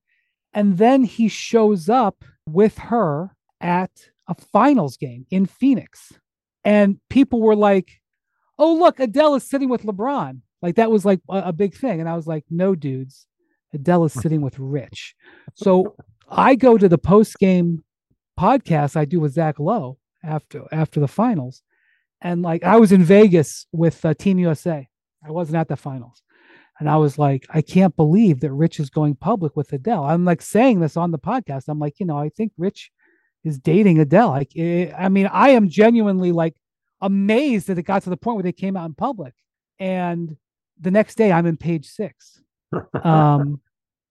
[0.54, 3.90] And then he shows up with her at
[4.28, 6.12] a finals game in Phoenix.
[6.64, 7.90] And people were like,
[8.58, 10.40] oh, look, Adele is sitting with LeBron.
[10.60, 12.00] Like that was like a, a big thing.
[12.00, 13.26] And I was like, no, dudes,
[13.72, 15.14] Adele is sitting with Rich.
[15.54, 15.94] So
[16.28, 17.84] I go to the post game
[18.38, 21.62] podcast I do with Zach Lowe after after the finals,
[22.20, 24.88] and like I was in Vegas with uh, Team USA.
[25.24, 26.22] I wasn't at the finals,
[26.80, 30.04] and I was like, I can't believe that Rich is going public with Adele.
[30.04, 31.64] I'm like saying this on the podcast.
[31.68, 32.90] I'm like, you know, I think Rich
[33.44, 34.28] is dating Adele.
[34.28, 36.54] Like, it, I mean, I am genuinely like
[37.00, 39.34] amazed that it got to the point where they came out in public.
[39.78, 40.36] And
[40.80, 42.40] the next day, I'm in page six,
[43.04, 43.60] um,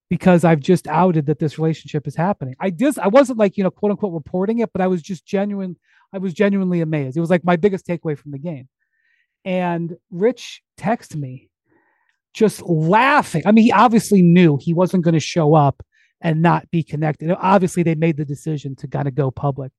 [0.10, 2.56] because I've just outed that this relationship is happening.
[2.60, 5.26] I just, I wasn't like you know, quote unquote, reporting it, but I was just
[5.26, 5.78] genuine.
[6.14, 7.16] I was genuinely amazed.
[7.16, 8.68] It was like my biggest takeaway from the game.
[9.46, 11.50] And Rich texted me
[12.34, 13.44] just laughing.
[13.46, 15.84] I mean, he obviously knew he wasn't going to show up
[16.22, 17.32] and not be connected.
[17.32, 19.72] Obviously, they made the decision to kind of go public.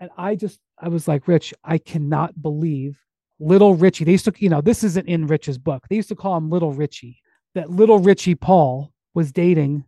[0.00, 2.98] And I just, I was like, Rich, I cannot believe
[3.38, 4.04] little Richie.
[4.04, 5.84] They used to, you know, this isn't in Rich's book.
[5.88, 7.20] They used to call him little Richie,
[7.54, 9.84] that little Richie Paul was dating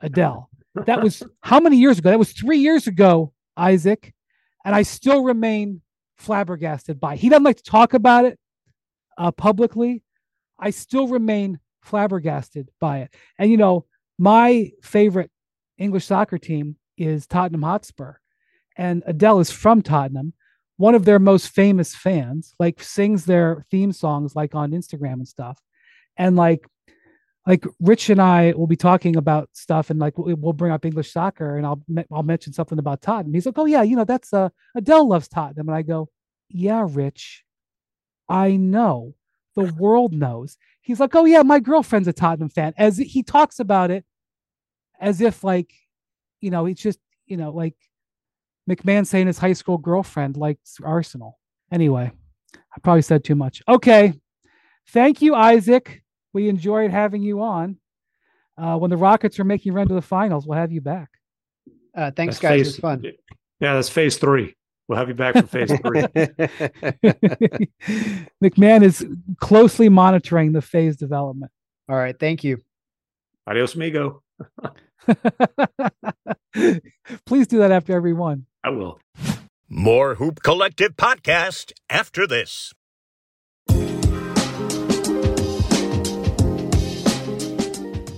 [0.00, 0.50] Adele.
[0.74, 2.10] That was how many years ago?
[2.10, 4.12] That was three years ago, Isaac.
[4.64, 5.82] And I still remain
[6.16, 7.20] flabbergasted by it.
[7.20, 8.38] He doesn't like to talk about it
[9.18, 10.02] uh, publicly.
[10.58, 13.14] I still remain flabbergasted by it.
[13.38, 13.86] And, you know,
[14.18, 15.30] my favorite
[15.78, 18.14] English soccer team is Tottenham Hotspur,
[18.76, 20.32] and Adele is from Tottenham.
[20.76, 25.28] One of their most famous fans, like sings their theme songs like on Instagram and
[25.28, 25.58] stuff,
[26.16, 26.66] and like
[27.46, 31.12] like Rich and I will be talking about stuff, and like we'll bring up English
[31.12, 33.34] soccer, and I'll I'll mention something about Tottenham.
[33.34, 36.08] He's like, "Oh yeah, you know that's uh Adele loves Tottenham," and I go,
[36.48, 37.44] "Yeah, Rich,
[38.28, 39.14] I know,
[39.56, 43.60] the world knows." He's like, "Oh yeah, my girlfriend's a Tottenham fan." As he talks
[43.60, 44.04] about it,
[45.00, 45.72] as if like,
[46.40, 47.76] you know, it's just you know like
[48.70, 51.38] McMahon saying his high school girlfriend likes Arsenal.
[51.72, 52.10] Anyway,
[52.56, 53.62] I probably said too much.
[53.68, 54.14] Okay,
[54.88, 56.03] thank you, Isaac.
[56.34, 57.78] We enjoyed having you on.
[58.58, 61.08] Uh, when the Rockets are making run to the finals, we'll have you back.
[61.96, 62.50] Uh, thanks, that's guys.
[62.50, 63.04] Phase, it was fun.
[63.60, 64.56] Yeah, that's phase three.
[64.86, 66.02] We'll have you back for phase three.
[68.42, 69.06] McMahon is
[69.40, 71.50] closely monitoring the phase development.
[71.88, 72.18] All right.
[72.18, 72.58] Thank you.
[73.46, 74.22] Adios, amigo.
[77.26, 78.46] Please do that after every one.
[78.62, 79.00] I will.
[79.68, 82.74] More Hoop Collective podcast after this.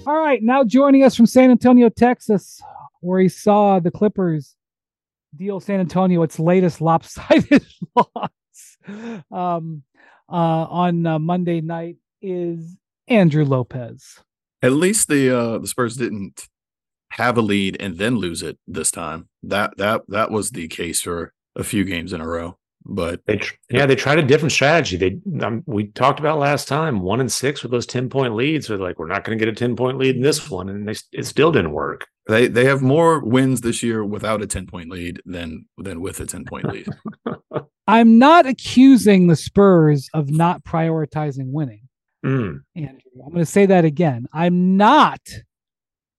[0.06, 2.62] All right, now joining us from San Antonio, Texas,
[3.00, 4.54] where he saw the Clippers
[5.34, 7.66] deal San Antonio its latest lopsided
[7.96, 8.76] loss
[9.32, 9.82] um,
[10.28, 12.76] uh, on uh, Monday night is
[13.08, 14.20] Andrew Lopez.
[14.62, 16.46] At least the uh, the Spurs didn't
[17.10, 19.28] have a lead and then lose it this time.
[19.42, 22.58] That that that was the case for a few games in a row.
[22.88, 24.96] But they, yeah, they tried a different strategy.
[24.96, 28.68] They, um, we talked about last time, one and six with those ten point leads.
[28.68, 30.88] So like, we're not going to get a ten point lead in this one, and
[30.88, 32.06] they, it still didn't work.
[32.28, 36.20] They they have more wins this year without a ten point lead than than with
[36.20, 36.86] a ten point lead.
[37.88, 41.88] I'm not accusing the Spurs of not prioritizing winning.
[42.24, 42.62] Mm.
[42.74, 44.26] Andrew, I'm going to say that again.
[44.32, 45.20] I'm not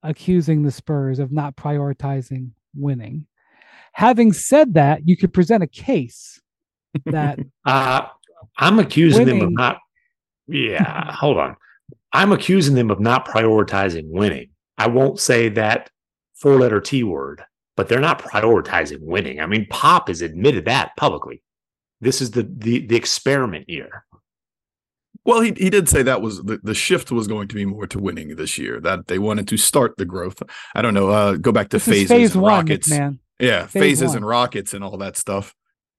[0.03, 3.27] accusing the Spurs of not prioritizing winning.
[3.93, 6.39] Having said that, you could present a case
[7.05, 8.07] that uh,
[8.57, 9.77] I'm accusing winning, them of not.
[10.47, 11.55] Yeah, hold on.
[12.13, 14.49] I'm accusing them of not prioritizing winning.
[14.77, 15.89] I won't say that
[16.36, 17.43] four letter T word,
[17.75, 19.39] but they're not prioritizing winning.
[19.39, 21.43] I mean, Pop has admitted that publicly.
[22.01, 24.05] This is the the, the experiment year.
[25.25, 27.86] Well, he, he did say that was the, the shift was going to be more
[27.88, 28.79] to winning this year.
[28.79, 30.41] That they wanted to start the growth.
[30.73, 31.10] I don't know.
[31.10, 33.19] Uh, go back to this phases, phase one, rockets, man.
[33.39, 34.17] Yeah, phase phases one.
[34.17, 35.53] and rockets and all that stuff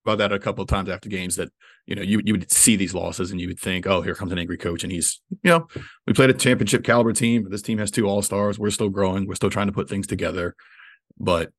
[0.04, 1.50] about that a couple of times after games that
[1.86, 4.32] you know you you would see these losses and you would think, oh, here comes
[4.32, 5.66] an angry coach, and he's you know
[6.06, 7.42] we played a championship caliber team.
[7.42, 8.58] But this team has two all stars.
[8.58, 9.26] We're still growing.
[9.26, 10.54] We're still trying to put things together.
[11.18, 11.50] but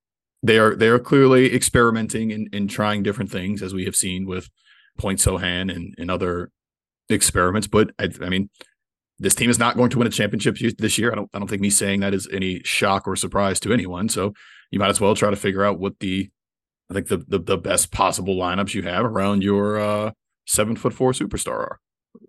[0.41, 4.25] they are they are clearly experimenting and, and trying different things as we have seen
[4.25, 4.49] with
[4.97, 6.51] Point Sochan and, and other
[7.09, 7.67] experiments.
[7.67, 8.49] But I, I mean,
[9.17, 11.11] this team is not going to win a championship this year.
[11.11, 14.07] I don't I don't think me saying that is any shock or surprise to anyone.
[14.09, 14.33] So
[14.71, 16.29] you might as well try to figure out what the
[16.89, 20.11] I think the the, the best possible lineups you have around your uh,
[20.45, 21.79] seven foot four superstar are.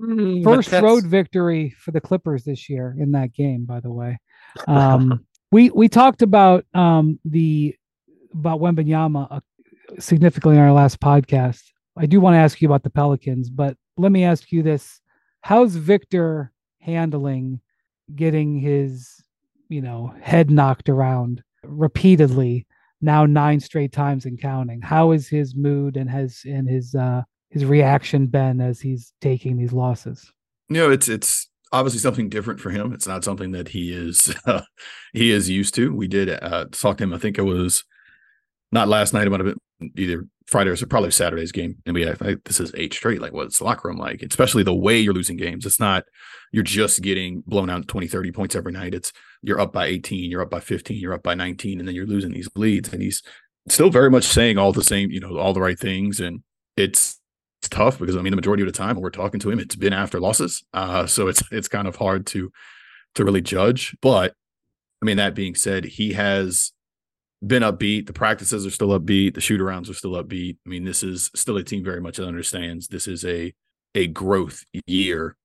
[0.01, 4.19] Mm, First road victory for the Clippers this year in that game, by the way.
[4.67, 7.77] Um, we we talked about um, the
[8.33, 9.41] about Wembanyama uh,
[10.01, 11.63] significantly in our last podcast.
[11.97, 15.01] I do want to ask you about the Pelicans, but let me ask you this:
[15.43, 17.61] How's Victor handling
[18.17, 19.23] getting his,
[19.69, 22.67] you know, head knocked around repeatedly
[23.01, 24.81] now nine straight times and counting?
[24.81, 29.57] How is his mood and has and his uh his reaction been as he's taking
[29.57, 30.33] these losses?
[30.69, 32.93] You know, it's it's obviously something different for him.
[32.93, 34.63] It's not something that he is uh,
[35.13, 35.95] he is used to.
[35.95, 37.15] We did uh, talk to him.
[37.15, 37.85] I think it was
[38.73, 39.27] not last night.
[39.27, 41.77] It might have been either Friday or so, probably Saturday's game.
[41.87, 43.21] And we, I think this is eight straight.
[43.21, 44.23] Like, what's the locker room like?
[44.23, 45.67] Especially the way you're losing games.
[45.67, 46.05] It's not
[46.53, 48.95] you're just getting blown out 20, 30 points every night.
[48.95, 51.95] It's you're up by 18, you're up by 15, you're up by 19, and then
[51.95, 52.93] you're losing these leads.
[52.93, 53.23] And he's
[53.69, 56.21] still very much saying all the same, you know, all the right things.
[56.21, 56.43] And
[56.77, 57.19] it's
[57.61, 59.59] it's tough because I mean the majority of the time when we're talking to him,
[59.59, 60.65] it's been after losses.
[60.73, 62.51] Uh, so it's it's kind of hard to
[63.15, 63.97] to really judge.
[64.01, 64.35] But
[65.03, 66.73] I mean, that being said, he has
[67.45, 68.07] been upbeat.
[68.07, 69.35] The practices are still upbeat.
[69.35, 70.57] The shoot arounds are still upbeat.
[70.67, 73.55] I mean, this is still a team very much that understands this is a
[73.95, 75.37] a growth year,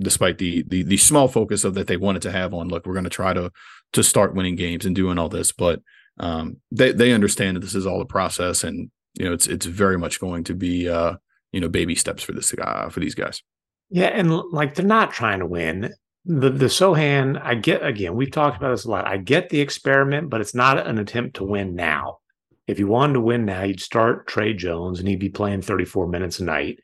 [0.00, 2.92] despite the the the small focus of that they wanted to have on look, we're
[2.92, 3.50] going to try to
[3.94, 5.80] to start winning games and doing all this, but
[6.20, 9.66] um, they they understand that this is all a process, and you know it's it's
[9.66, 11.14] very much going to be uh,
[11.52, 13.42] you know baby steps for this uh, for these guys.
[13.90, 15.94] Yeah, and like they're not trying to win
[16.28, 19.06] the the Sochan, I get again, we've talked about this a lot.
[19.06, 22.18] I get the experiment, but it's not an attempt to win now.
[22.66, 26.06] If you wanted to win now, you'd start Tre Jones and he'd be playing 34
[26.06, 26.80] minutes a night.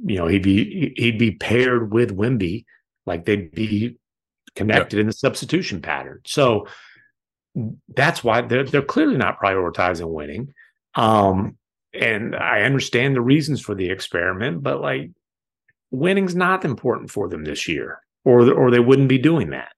[0.00, 2.64] You know, he'd be he'd be paired with Wemby,
[3.06, 3.98] like they'd be
[4.56, 6.20] connected in the substitution pattern.
[6.26, 6.66] So
[7.94, 10.52] that's why they're they're clearly not prioritizing winning.
[10.96, 11.56] Um,
[11.94, 15.12] and I understand the reasons for the experiment, but like
[15.92, 19.72] winning's not important for them this year or or they wouldn't be doing that.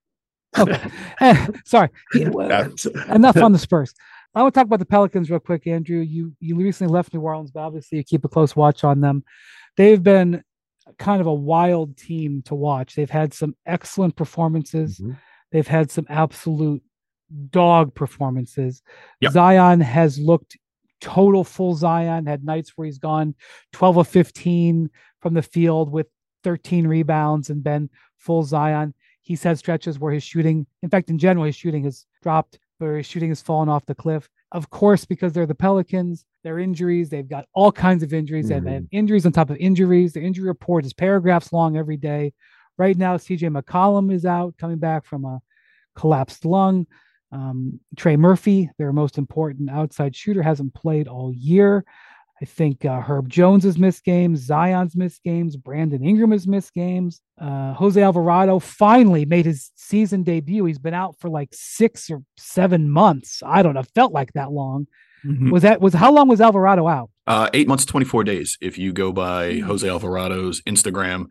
[0.57, 0.81] okay.
[1.21, 1.89] Eh, sorry.
[2.13, 3.93] Enough on the Spurs.
[4.33, 5.99] I want to talk about the Pelicans real quick, Andrew.
[5.99, 9.23] You you recently left New Orleans, but obviously you keep a close watch on them.
[9.77, 10.43] They've been
[10.99, 12.95] kind of a wild team to watch.
[12.95, 14.99] They've had some excellent performances.
[14.99, 15.13] Mm-hmm.
[15.51, 16.83] They've had some absolute
[17.49, 18.81] dog performances.
[19.21, 19.31] Yep.
[19.31, 20.57] Zion has looked
[21.01, 23.35] total full Zion, had nights where he's gone
[23.73, 24.89] 12 of 15
[25.21, 26.07] from the field with
[26.45, 28.93] 13 rebounds and been full Zion.
[29.23, 32.97] He's had stretches where his shooting, in fact, in general, his shooting has dropped, where
[32.97, 34.29] his shooting has fallen off the cliff.
[34.51, 38.51] Of course, because they're the Pelicans, their injuries, they've got all kinds of injuries.
[38.51, 38.65] Mm-hmm.
[38.65, 40.13] They've injuries on top of injuries.
[40.13, 42.31] The injury report is paragraphs long every day.
[42.77, 45.41] Right now, CJ McCollum is out, coming back from a
[45.95, 46.85] collapsed lung.
[47.31, 51.83] Um, Trey Murphy, their most important outside shooter, hasn't played all year.
[52.41, 56.73] I think uh, Herb Jones has missed games, Zion's missed games, Brandon Ingram has missed
[56.73, 57.21] games.
[57.39, 60.65] Uh, Jose Alvarado finally made his season debut.
[60.65, 63.41] He's been out for like six or seven months.
[63.45, 64.87] I don't know, felt like that long.
[65.25, 65.49] Mm-hmm.
[65.49, 67.09] Was that was how long was Alvarado out?
[67.25, 68.57] Uh, eight months, twenty four days.
[68.61, 69.67] If you go by mm-hmm.
[69.67, 71.27] Jose Alvarado's Instagram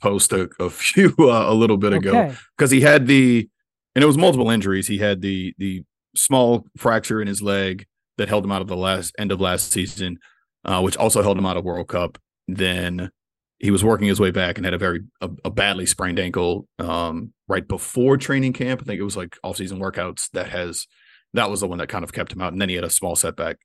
[0.00, 3.48] post a, a few uh, a little bit ago, because he had the
[3.94, 4.88] and it was multiple injuries.
[4.88, 5.84] He had the the
[6.16, 9.70] small fracture in his leg that held him out of the last end of last
[9.70, 10.18] season
[10.66, 12.18] uh, which also held him out of World Cup.
[12.46, 13.10] Then
[13.58, 16.68] he was working his way back and had a very a, a badly sprained ankle
[16.78, 18.82] um, right before training camp.
[18.82, 20.86] I think it was like off season workouts that has
[21.32, 22.52] that was the one that kind of kept him out.
[22.52, 23.58] And then he had a small setback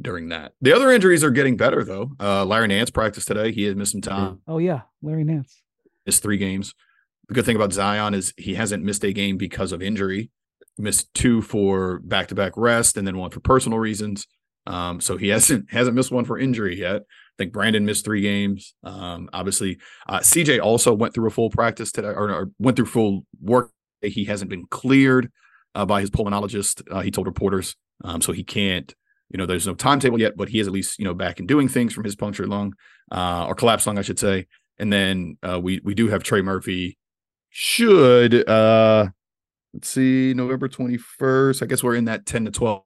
[0.00, 0.52] during that.
[0.60, 2.12] The other injuries are getting better though.
[2.20, 3.52] Uh, Larry Nance practiced today.
[3.52, 4.40] He had missed some time.
[4.46, 5.62] Oh yeah, Larry Nance
[6.04, 6.74] missed three games.
[7.28, 10.30] The good thing about Zion is he hasn't missed a game because of injury.
[10.78, 14.26] Missed two for back to back rest and then one for personal reasons.
[14.68, 17.02] Um, so he hasn't hasn't missed one for injury yet.
[17.02, 18.74] I think Brandon missed three games.
[18.84, 19.78] Um, obviously,
[20.08, 23.70] uh, CJ also went through a full practice today, or, or went through full work.
[24.02, 25.32] He hasn't been cleared
[25.74, 26.82] uh, by his pulmonologist.
[26.90, 28.94] Uh, he told reporters, um, so he can't.
[29.30, 31.48] You know, there's no timetable yet, but he is at least you know back and
[31.48, 32.74] doing things from his punctured lung
[33.10, 34.46] uh, or collapsed lung, I should say.
[34.78, 36.98] And then uh, we we do have Trey Murphy.
[37.50, 39.08] Should uh,
[39.72, 41.62] let's see, November 21st.
[41.62, 42.82] I guess we're in that 10 to 12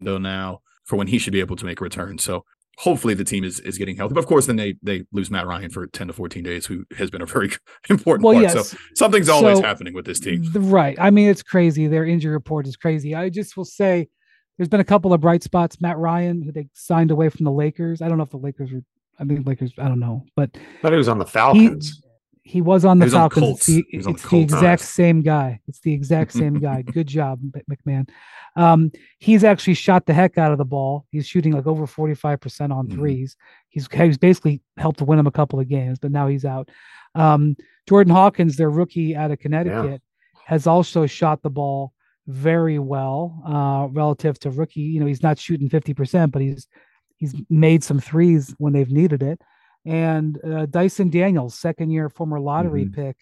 [0.00, 2.18] window now for when he should be able to make a return.
[2.18, 2.44] So
[2.78, 4.14] hopefully the team is is getting healthy.
[4.14, 6.84] But of course, then they they lose Matt Ryan for ten to fourteen days, who
[6.96, 7.50] has been a very
[7.90, 8.54] important well, part.
[8.54, 8.70] Yes.
[8.70, 10.50] So something's always so, happening with this team.
[10.54, 10.96] Right.
[11.00, 11.86] I mean, it's crazy.
[11.86, 13.14] Their injury report is crazy.
[13.14, 14.08] I just will say
[14.56, 15.80] there's been a couple of bright spots.
[15.80, 18.02] Matt Ryan, who they signed away from the Lakers.
[18.02, 18.82] I don't know if the Lakers were.
[19.18, 19.72] I think Lakers.
[19.78, 22.02] I don't know, but but he was on the Falcons.
[22.46, 23.42] He, was on the Falcons.
[23.42, 25.60] On it's the, it's the, the exact same guy.
[25.66, 26.82] It's the exact same guy.
[26.82, 27.40] Good job,
[27.70, 28.08] MacMahon.
[28.54, 31.06] Um, he's actually shot the heck out of the ball.
[31.10, 33.24] He's shooting like over 45% on 3s mm-hmm.
[33.70, 36.70] He's, he's basically helped to win him a couple of games, but now he's out.
[37.14, 37.56] Um,
[37.88, 40.40] Jordan Hawkins, their rookie out of Connecticut, yeah.
[40.46, 41.92] has also shot the ball
[42.26, 44.80] very well uh, relative to rookie.
[44.80, 46.68] You know, he's not shooting 50%, but he's
[47.16, 49.40] he's made some threes when they've needed it.
[49.84, 53.02] And uh, Dyson Daniels, second year former lottery mm-hmm.
[53.02, 53.16] pick,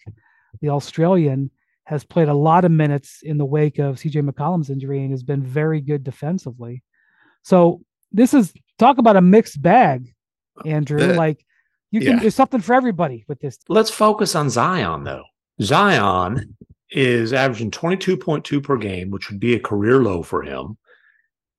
[0.61, 1.51] the Australian,
[1.85, 5.23] has played a lot of minutes in the wake of CJ McCollum's injury and has
[5.23, 6.81] been very good defensively.
[7.41, 10.13] So this is talk about a mixed bag,
[10.65, 10.99] Andrew.
[10.99, 11.45] The, like
[11.91, 12.19] you can yeah.
[12.19, 13.59] there's something for everybody with this.
[13.67, 15.25] Let's focus on Zion though.
[15.61, 16.55] Zion
[16.89, 20.77] is averaging 22.2 per game, which would be a career low for him.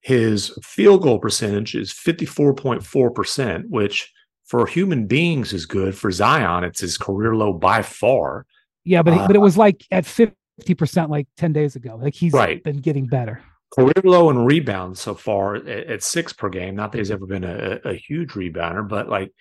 [0.01, 4.13] His field goal percentage is 54.4%, which
[4.45, 5.97] for human beings is good.
[5.97, 8.47] For Zion, it's his career low by far.
[8.85, 11.99] Yeah, but uh, but it was like at 50% like 10 days ago.
[12.01, 12.63] Like he's right.
[12.63, 13.43] been getting better.
[13.73, 16.77] Career low in rebounds so far at, at six per game.
[16.77, 19.33] Not that he's ever been a, a huge rebounder, but like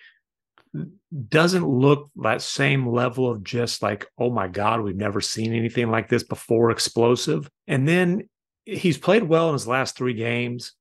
[1.28, 5.90] doesn't look that same level of just like, oh my God, we've never seen anything
[5.90, 7.48] like this before, explosive.
[7.68, 8.28] And then
[8.64, 10.72] he's played well in his last three games.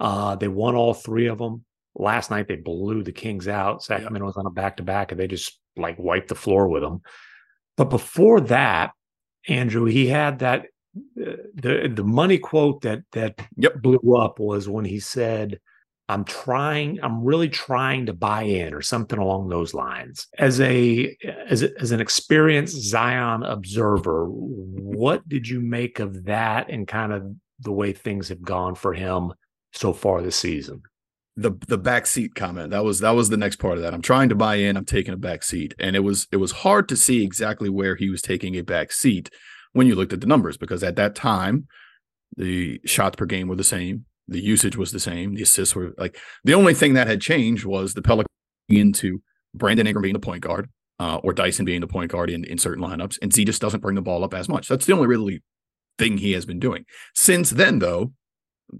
[0.00, 1.64] Uh, they won all three of them.
[1.94, 3.82] Last night they blew the Kings out.
[3.82, 6.82] Sacramento was on a back to back and they just like wiped the floor with
[6.82, 7.02] them.
[7.76, 8.92] But before that,
[9.48, 10.66] Andrew, he had that
[10.96, 13.80] uh, the the money quote that that yep.
[13.80, 15.58] blew up was when he said,
[16.08, 20.26] "I'm trying, I'm really trying to buy in," or something along those lines.
[20.38, 21.16] As a
[21.48, 27.12] as a, as an experienced Zion observer, what did you make of that and kind
[27.12, 27.24] of
[27.60, 29.32] the way things have gone for him
[29.72, 30.82] so far this season?
[31.36, 32.70] The the back seat comment.
[32.70, 33.94] That was that was the next part of that.
[33.94, 34.76] I'm trying to buy in.
[34.76, 35.74] I'm taking a back seat.
[35.78, 38.92] And it was it was hard to see exactly where he was taking a back
[38.92, 39.30] seat
[39.72, 41.66] when you looked at the numbers because at that time
[42.36, 44.04] the shots per game were the same.
[44.28, 45.34] The usage was the same.
[45.34, 48.28] The assists were like the only thing that had changed was the pelican
[48.68, 49.20] into
[49.54, 52.56] brandon ingram being the point guard uh, or dyson being the point guard in, in
[52.56, 54.68] certain lineups and z just doesn't bring the ball up as much.
[54.68, 55.42] That's the only really
[55.98, 56.84] thing he has been doing.
[57.14, 58.12] Since then though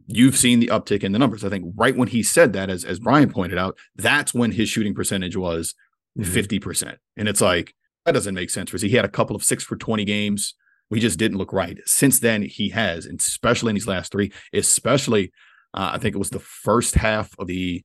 [0.06, 1.44] you've seen the uptick in the numbers.
[1.44, 4.68] I think right when he said that, as as Brian pointed out, that's when his
[4.68, 5.74] shooting percentage was
[6.18, 6.30] mm-hmm.
[6.30, 6.62] 50 mm-hmm.
[6.62, 7.74] percent, and it's like
[8.04, 8.70] that doesn't make sense.
[8.70, 10.54] Because he had a couple of six for twenty games,
[10.90, 11.78] we just didn't look right.
[11.86, 15.32] Since then, he has, and especially in these last three, especially
[15.74, 17.82] uh, I think it was the first half of the,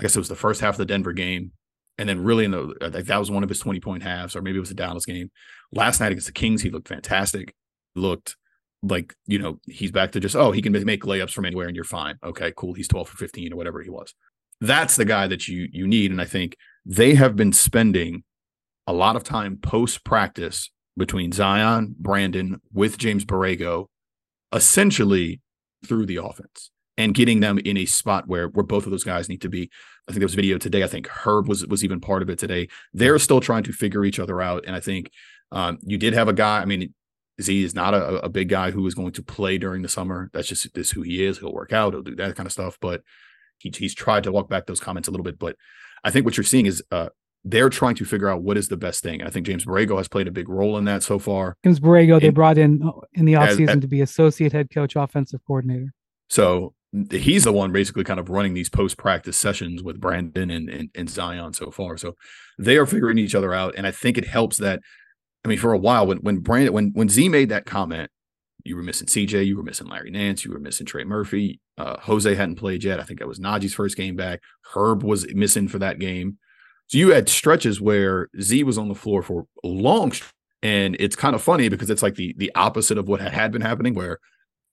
[0.00, 1.52] I guess it was the first half of the Denver game.
[1.96, 4.56] And then really in the that was one of his 20 point halves, or maybe
[4.56, 5.30] it was the Dallas game.
[5.70, 7.54] Last night against the Kings, he looked fantastic.
[7.94, 8.34] Looked
[8.86, 11.76] like you know he's back to just oh he can make layups from anywhere and
[11.76, 12.16] you're fine.
[12.22, 12.74] Okay cool.
[12.74, 14.14] He's 12 for 15 or whatever he was.
[14.60, 16.56] That's the guy that you you need and i think
[16.86, 18.22] they have been spending
[18.86, 23.88] a lot of time post practice between zion brandon with james borrego
[24.52, 25.40] essentially
[25.84, 29.28] through the offense and getting them in a spot where where both of those guys
[29.28, 29.70] need to be.
[30.08, 32.30] I think there was a video today i think herb was was even part of
[32.30, 32.68] it today.
[32.92, 35.10] They're still trying to figure each other out and i think
[35.52, 36.94] um, you did have a guy i mean
[37.40, 40.30] Z is not a, a big guy who is going to play during the summer.
[40.32, 41.38] That's just this who he is.
[41.38, 41.92] He'll work out.
[41.92, 42.78] He'll do that kind of stuff.
[42.80, 43.02] But
[43.58, 45.38] he, he's tried to walk back those comments a little bit.
[45.38, 45.56] But
[46.04, 47.08] I think what you're seeing is uh,
[47.44, 49.20] they're trying to figure out what is the best thing.
[49.20, 51.56] And I think James Borrego has played a big role in that so far.
[51.64, 55.40] James Borrego, they brought in uh, in the offseason to be associate head coach, offensive
[55.46, 55.92] coordinator.
[56.28, 56.74] So
[57.10, 60.90] he's the one basically kind of running these post practice sessions with Brandon and, and,
[60.94, 61.96] and Zion so far.
[61.96, 62.14] So
[62.58, 63.74] they are figuring each other out.
[63.76, 64.80] And I think it helps that
[65.44, 68.10] I mean, for a while when when Brandon when when Z made that comment,
[68.64, 71.60] you were missing CJ, you were missing Larry Nance, you were missing Trey Murphy.
[71.76, 72.98] Uh, Jose hadn't played yet.
[72.98, 74.40] I think that was Naji's first game back.
[74.74, 76.38] Herb was missing for that game.
[76.86, 80.12] So you had stretches where Z was on the floor for long,
[80.62, 83.62] and it's kind of funny because it's like the the opposite of what had been
[83.62, 84.18] happening, where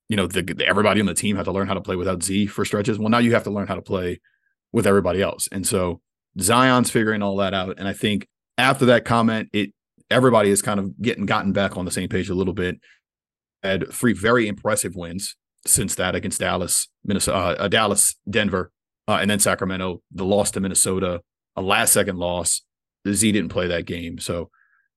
[0.08, 2.24] you know the, the, everybody on the team had to learn how to play without
[2.24, 2.98] Z for stretches.
[2.98, 4.22] Well, now you have to learn how to play
[4.72, 6.02] with everybody else, and so
[6.40, 7.78] Zion's figuring all that out.
[7.78, 9.74] And I think after that comment, it
[10.12, 12.80] everybody is kind of getting gotten back on the same page a little bit.
[13.64, 15.36] Had three very impressive wins
[15.66, 18.72] since that against Dallas, Minnesota, uh, uh, Dallas, Denver,
[19.08, 20.02] uh, and then Sacramento.
[20.12, 21.22] The loss to Minnesota,
[21.56, 22.62] a last second loss.
[23.04, 24.50] The Z didn't play that game, so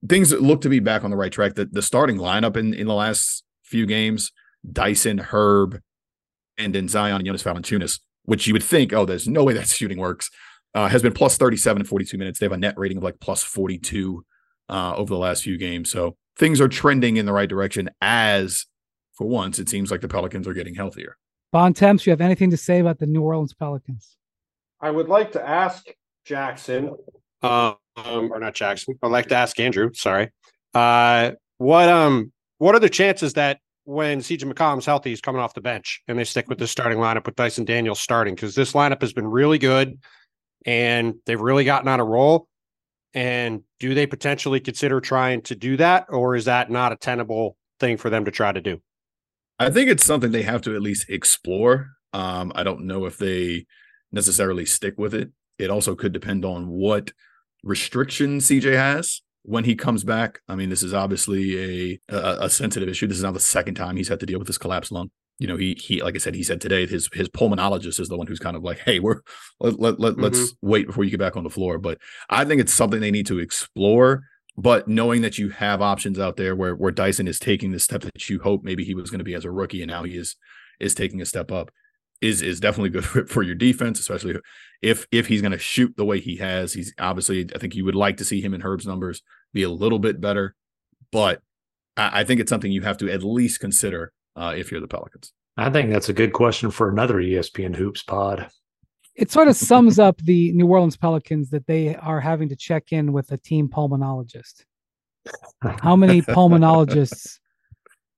[0.07, 1.55] things look to be back on the right track.
[1.55, 4.33] The, the starting lineup in in the last few games:
[4.71, 5.81] Dyson, Herb,
[6.59, 9.69] and then Zion and Jonas Valanciunas, which you would think, oh, there's no way that
[9.69, 10.31] shooting works.
[10.75, 12.41] Uh, has been plus 37 in 42 minutes.
[12.41, 14.25] They have a net rating of like plus 42
[14.69, 15.91] uh, over the last few games.
[15.91, 18.67] So things are trending in the right direction as,
[19.13, 21.17] for once, it seems like the Pelicans are getting healthier.
[21.53, 24.17] Bontemps, you have anything to say about the New Orleans Pelicans?
[24.81, 25.87] I would like to ask
[26.25, 26.97] Jackson,
[27.43, 28.99] um, or not Jackson.
[29.03, 29.93] I'd like to ask Andrew.
[29.95, 30.31] Sorry,
[30.75, 35.55] uh, what um, what are the chances that when CJ McCollum's healthy, he's coming off
[35.55, 38.35] the bench and they stick with the starting lineup with Dyson Daniels starting?
[38.35, 39.99] Because this lineup has been really good,
[40.67, 42.49] and they've really gotten on a roll.
[43.15, 47.59] And do they potentially consider trying to do that, or is that not a tenable
[47.79, 48.81] thing for them to try to do?
[49.59, 51.91] I think it's something they have to at least explore.
[52.15, 53.67] Um, I don't know if they
[54.11, 55.33] necessarily stick with it.
[55.59, 57.13] It also could depend on what
[57.63, 60.41] restrictions CJ has when he comes back.
[60.49, 63.07] I mean, this is obviously a, a, a sensitive issue.
[63.07, 65.11] This is now the second time he's had to deal with this collapsed lung.
[65.39, 68.17] You know, he he like I said, he said today his his pulmonologist is the
[68.17, 69.21] one who's kind of like, hey, we're
[69.61, 70.23] let let, let mm-hmm.
[70.23, 71.79] let's wait before you get back on the floor.
[71.79, 71.99] But
[72.31, 74.23] I think it's something they need to explore
[74.57, 78.03] but knowing that you have options out there where where Dyson is taking the step
[78.03, 80.17] that you hope maybe he was going to be as a rookie and now he
[80.17, 80.37] is
[80.79, 81.71] is taking a step up
[82.21, 84.37] is is definitely good for, for your defense, especially
[84.83, 86.73] if if he's going to shoot the way he has.
[86.73, 89.23] He's obviously I think you would like to see him in Herb's numbers
[89.53, 90.55] be a little bit better,
[91.13, 91.43] but
[91.97, 94.89] I, I think it's something you have to at least consider uh, if you're the
[94.89, 95.33] Pelicans.
[95.57, 98.51] I think that's a good question for another ESPN Hoops pod
[99.15, 102.93] it sort of sums up the New Orleans Pelicans that they are having to check
[102.93, 104.65] in with a team pulmonologist.
[105.63, 107.39] How many pulmonologists?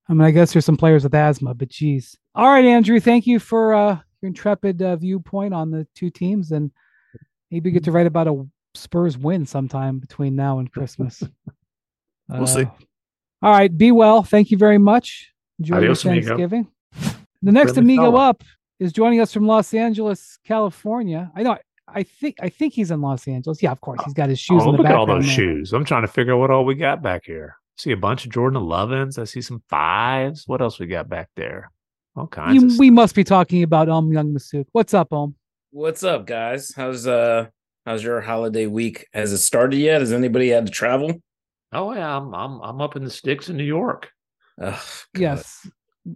[0.09, 2.17] I mean, I guess there's some players with asthma, but geez.
[2.35, 6.53] All right, Andrew, thank you for uh, your intrepid uh, viewpoint on the two teams,
[6.53, 6.71] and
[7.51, 11.23] maybe get to write about a Spurs win sometime between now and Christmas.
[12.29, 12.65] we'll uh, see.
[13.43, 14.23] All right, be well.
[14.23, 15.33] Thank you very much.
[15.59, 16.69] Enjoy Adios, your Thanksgiving.
[16.95, 17.17] Amigo.
[17.43, 18.43] The next amigo up
[18.81, 21.31] is joining us from Los Angeles, California.
[21.35, 21.59] I know.
[21.89, 23.63] I think I think he's in Los Angeles.
[23.63, 24.01] Yeah, of course.
[24.05, 24.63] He's got his shoes.
[24.65, 25.35] Oh, look at all those there.
[25.35, 25.73] shoes.
[25.73, 27.57] I'm trying to figure out what all we got back here.
[27.59, 29.19] I see a bunch of Jordan 11s.
[29.19, 30.45] I see some fives.
[30.47, 31.71] What else we got back there?
[32.17, 32.75] All kinds.
[32.75, 34.67] You, we must be talking about Ohm Youngmisuk.
[34.73, 35.37] What's up, Ohm?
[35.71, 36.73] What's up, guys?
[36.75, 37.47] How's uh
[37.85, 39.07] how's your holiday week?
[39.13, 40.01] Has it started yet?
[40.01, 41.13] Has anybody had to travel?
[41.73, 44.11] Oh yeah, I'm I'm I'm up in the sticks in New York.
[44.61, 44.83] Oh,
[45.17, 45.69] yes,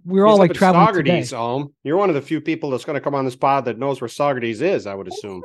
[0.04, 1.36] we're all like traveling Saugerties, today.
[1.36, 1.74] Home.
[1.82, 4.00] You're one of the few people that's going to come on this pod that knows
[4.00, 4.86] where Saugerties is.
[4.86, 5.42] I would assume.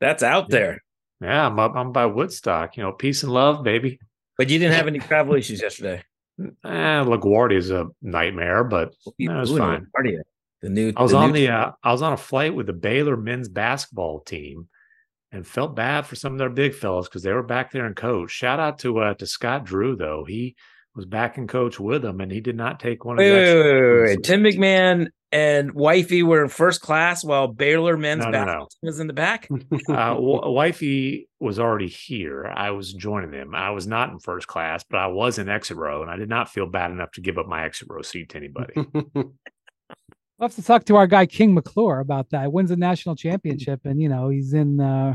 [0.00, 0.82] That's out there.
[1.20, 2.76] Yeah, I'm up, I'm by Woodstock.
[2.76, 4.00] You know, peace and love, baby.
[4.36, 6.02] But you didn't have any travel issues yesterday.
[6.40, 6.48] Eh,
[7.04, 9.86] LaGuardia is a nightmare, but no, it was fine.
[9.94, 10.22] LaGuardia,
[10.62, 10.92] the new.
[10.96, 11.40] I was the on new...
[11.40, 11.48] the.
[11.50, 14.66] Uh, I was on a flight with the Baylor men's basketball team,
[15.30, 17.94] and felt bad for some of their big fellas because they were back there and
[17.94, 18.30] coach.
[18.30, 20.24] Shout out to uh, to Scott Drew though.
[20.24, 20.56] He
[20.94, 23.64] was back in coach with him, and he did not take one of wait, wait,
[23.64, 28.54] wait, wait, Tim MacMahon and Wifey were in first class while Baylor men's no, basketball
[28.54, 28.86] no, no.
[28.86, 29.48] was in the back.
[29.88, 32.52] uh, Wifey was already here.
[32.54, 33.54] I was joining them.
[33.54, 36.28] I was not in first class, but I was in exit row, and I did
[36.28, 38.74] not feel bad enough to give up my exit row seat to anybody.
[40.38, 42.50] We'll have to talk to our guy King McClure about that.
[42.50, 45.14] Wins a national championship, and you know he's in, uh,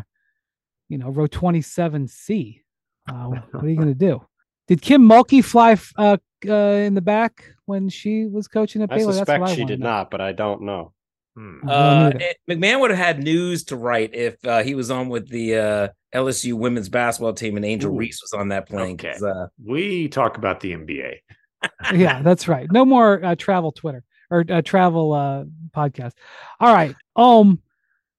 [0.88, 2.64] you know, row twenty seven C.
[3.10, 4.22] Uh, what are you going to do?
[4.68, 9.12] Did Kim Mulkey fly uh, uh, in the back when she was coaching at Baylor?
[9.12, 10.94] I suspect I she did not, but I don't know.
[11.36, 11.70] Hmm.
[11.70, 12.12] Uh,
[12.50, 15.88] MacMahon would have had news to write if uh, he was on with the uh,
[16.14, 17.98] LSU women's basketball team and Angel Ooh.
[17.98, 18.96] Reese was on that plane.
[18.96, 19.16] Okay.
[19.24, 21.18] Uh, we talk about the NBA.
[21.94, 22.70] yeah, that's right.
[22.72, 26.14] No more uh, travel Twitter or travel podcast.
[26.60, 26.94] All right.
[27.16, 27.62] Um,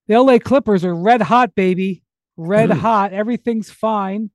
[0.06, 2.02] the LA Clippers are red hot, baby.
[2.36, 2.78] Red mm.
[2.78, 3.12] hot.
[3.12, 4.30] Everything's fine.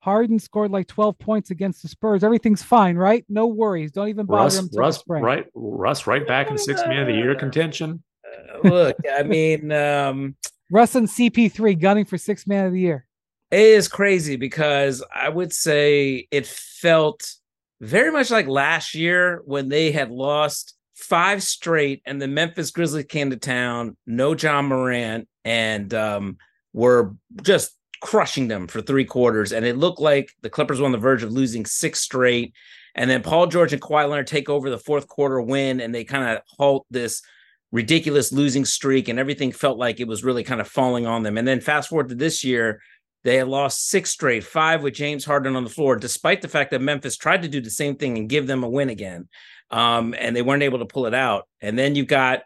[0.00, 2.22] Harden scored like 12 points against the Spurs.
[2.22, 3.24] Everything's fine, right?
[3.28, 3.90] No worries.
[3.90, 4.70] Don't even bother Russ, him.
[4.74, 8.02] Russ, right, Russ, right back in six man of the year contention.
[8.24, 10.36] Uh, look, I mean, um,
[10.70, 13.06] Russ and CP3 gunning for six man of the year.
[13.50, 17.32] It is crazy because I would say it felt
[17.80, 23.06] very much like last year when they had lost five straight and the Memphis Grizzlies
[23.06, 26.36] came to town, no Ja Morant, and um,
[26.72, 29.52] were just crushing them for three quarters.
[29.52, 32.54] And it looked like the Clippers were on the verge of losing six straight.
[32.94, 36.04] And then Paul George and Kawhi Leonard take over the fourth quarter win, and they
[36.04, 37.22] kind of halt this
[37.70, 39.08] ridiculous losing streak.
[39.08, 41.38] And everything felt like it was really kind of falling on them.
[41.38, 42.80] And then fast forward to this year,
[43.24, 46.70] they had lost six straight, five with James Harden on the floor, despite the fact
[46.70, 49.28] that Memphis tried to do the same thing and give them a win again.
[49.70, 51.46] Um, and they weren't able to pull it out.
[51.60, 52.42] And then you got,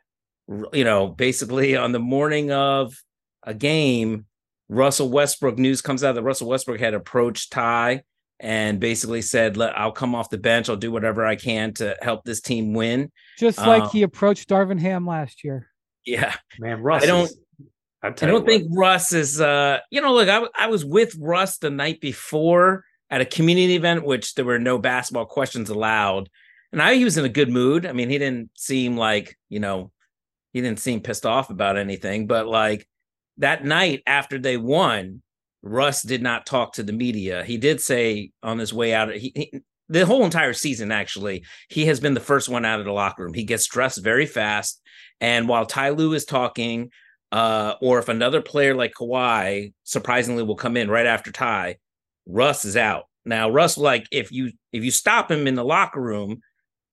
[0.72, 2.94] you know, basically on the morning of
[3.44, 4.26] a game,
[4.72, 8.02] Russell Westbrook news comes out that Russell Westbrook had approached Ty
[8.40, 10.68] and basically said, Let, I'll come off the bench.
[10.70, 13.12] I'll do whatever I can to help this team win.
[13.38, 15.68] Just like um, he approached Darvin Ham last year.
[16.06, 16.34] Yeah.
[16.58, 17.02] Man, Russ.
[17.02, 17.38] I don't is,
[18.02, 21.70] I don't think Russ is uh you know, look, I, I was with Russ the
[21.70, 26.30] night before at a community event, which there were no basketball questions allowed.
[26.72, 27.84] And I he was in a good mood.
[27.84, 29.92] I mean, he didn't seem like, you know,
[30.54, 32.26] he didn't seem pissed off about anything.
[32.26, 32.88] But like
[33.42, 35.20] that night after they won,
[35.62, 37.44] Russ did not talk to the media.
[37.44, 41.86] He did say on his way out, he, he, the whole entire season, actually, he
[41.86, 43.34] has been the first one out of the locker room.
[43.34, 44.80] He gets dressed very fast.
[45.20, 46.90] And while Ty Lue is talking,
[47.30, 51.76] uh, or if another player like Kawhi surprisingly will come in right after Ty,
[52.26, 53.04] Russ is out.
[53.24, 56.40] Now, Russ, like if you if you stop him in the locker room,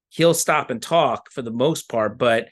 [0.10, 2.50] he'll stop and talk for the most part, but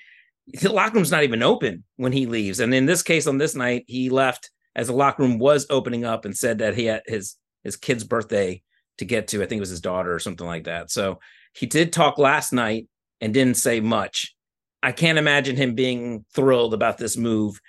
[0.47, 2.59] the locker room's not even open when he leaves.
[2.59, 6.05] And in this case, on this night, he left as the locker room was opening
[6.05, 8.61] up and said that he had his his kid's birthday
[8.97, 9.43] to get to.
[9.43, 10.91] I think it was his daughter or something like that.
[10.91, 11.19] So
[11.53, 12.87] he did talk last night
[13.19, 14.35] and didn't say much.
[14.81, 17.59] I can't imagine him being thrilled about this move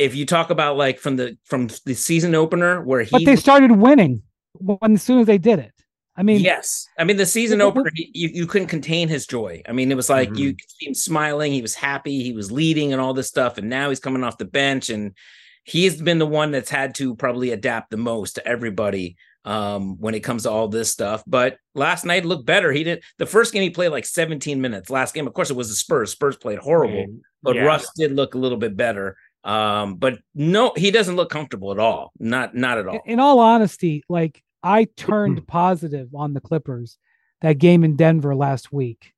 [0.00, 3.36] if you talk about like from the from the season opener where he but they
[3.36, 4.22] started winning
[4.58, 5.72] when as soon as they did it
[6.20, 9.72] i mean yes i mean the season opener you, you couldn't contain his joy i
[9.72, 10.38] mean it was like mm-hmm.
[10.38, 13.68] you see him smiling he was happy he was leading and all this stuff and
[13.68, 15.16] now he's coming off the bench and
[15.64, 20.14] he's been the one that's had to probably adapt the most to everybody um, when
[20.14, 21.22] it comes to all this stuff.
[21.26, 22.72] But last night looked better.
[22.72, 24.90] He did the first game he played like 17 minutes.
[24.90, 26.12] Last game, of course, it was the Spurs.
[26.12, 27.06] Spurs played horrible,
[27.42, 27.62] but yeah.
[27.62, 29.16] Russ did look a little bit better.
[29.42, 32.12] Um, but no, he doesn't look comfortable at all.
[32.18, 33.00] Not not at all.
[33.06, 35.44] In all honesty, like I turned hmm.
[35.44, 36.98] positive on the Clippers
[37.40, 39.12] that game in Denver last week,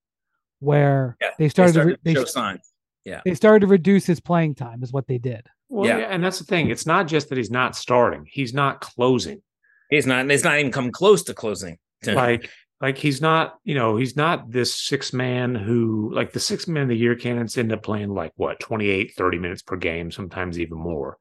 [0.61, 2.72] where yeah, they started, they started to, show signs.
[3.05, 5.47] Yeah, they started to reduce his playing time, is what they did.
[5.68, 5.99] Well, yeah.
[5.99, 6.70] yeah, and that's the thing.
[6.70, 9.43] It's not just that he's not starting; he's not closing.
[9.90, 10.30] He's not.
[10.30, 11.78] He's not even come close to closing.
[12.07, 12.49] like
[12.82, 16.82] like he's not, you know, he's not this six man who like the six man
[16.82, 20.59] of the year candidates end up playing like what 28, 30 minutes per game, sometimes
[20.59, 21.16] even more.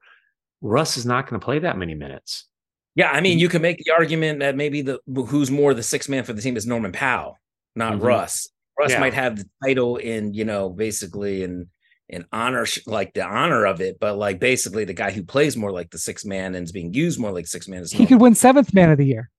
[0.60, 2.48] Russ is not going to play that many minutes.
[2.94, 6.08] Yeah, I mean, you can make the argument that maybe the who's more the six
[6.08, 7.38] man for the team is Norman Powell,
[7.74, 8.04] not mm-hmm.
[8.04, 8.48] Russ.
[8.78, 9.00] Russ yeah.
[9.00, 11.68] might have the title in, you know, basically in
[12.08, 15.72] in honor like the honor of it, but like basically the guy who plays more
[15.72, 18.20] like the six man and is being used more like six man is he could
[18.20, 19.30] win seventh man of the year.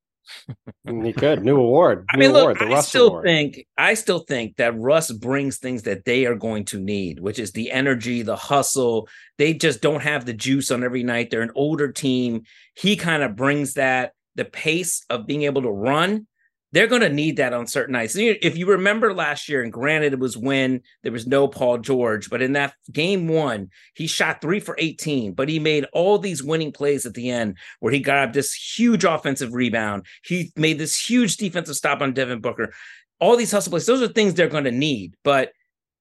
[0.88, 2.06] Mm, he could new award.
[2.10, 3.26] I mean, look, I still award.
[3.26, 7.40] think I still think that Russ brings things that they are going to need, which
[7.40, 9.08] is the energy, the hustle.
[9.38, 11.30] They just don't have the juice on every night.
[11.30, 12.44] They're an older team.
[12.76, 16.28] He kind of brings that the pace of being able to run
[16.74, 18.16] they're going to need that on certain nights.
[18.18, 22.32] If you remember last year, and granted, it was when there was no Paul George,
[22.32, 26.44] but in that game one, he shot three for 18, but he made all these
[26.44, 30.08] winning plays at the end where he grabbed this huge offensive rebound.
[30.26, 32.74] He made this huge defensive stop on Devin Booker.
[33.20, 35.14] All these hustle plays, those are things they're going to need.
[35.24, 35.52] But,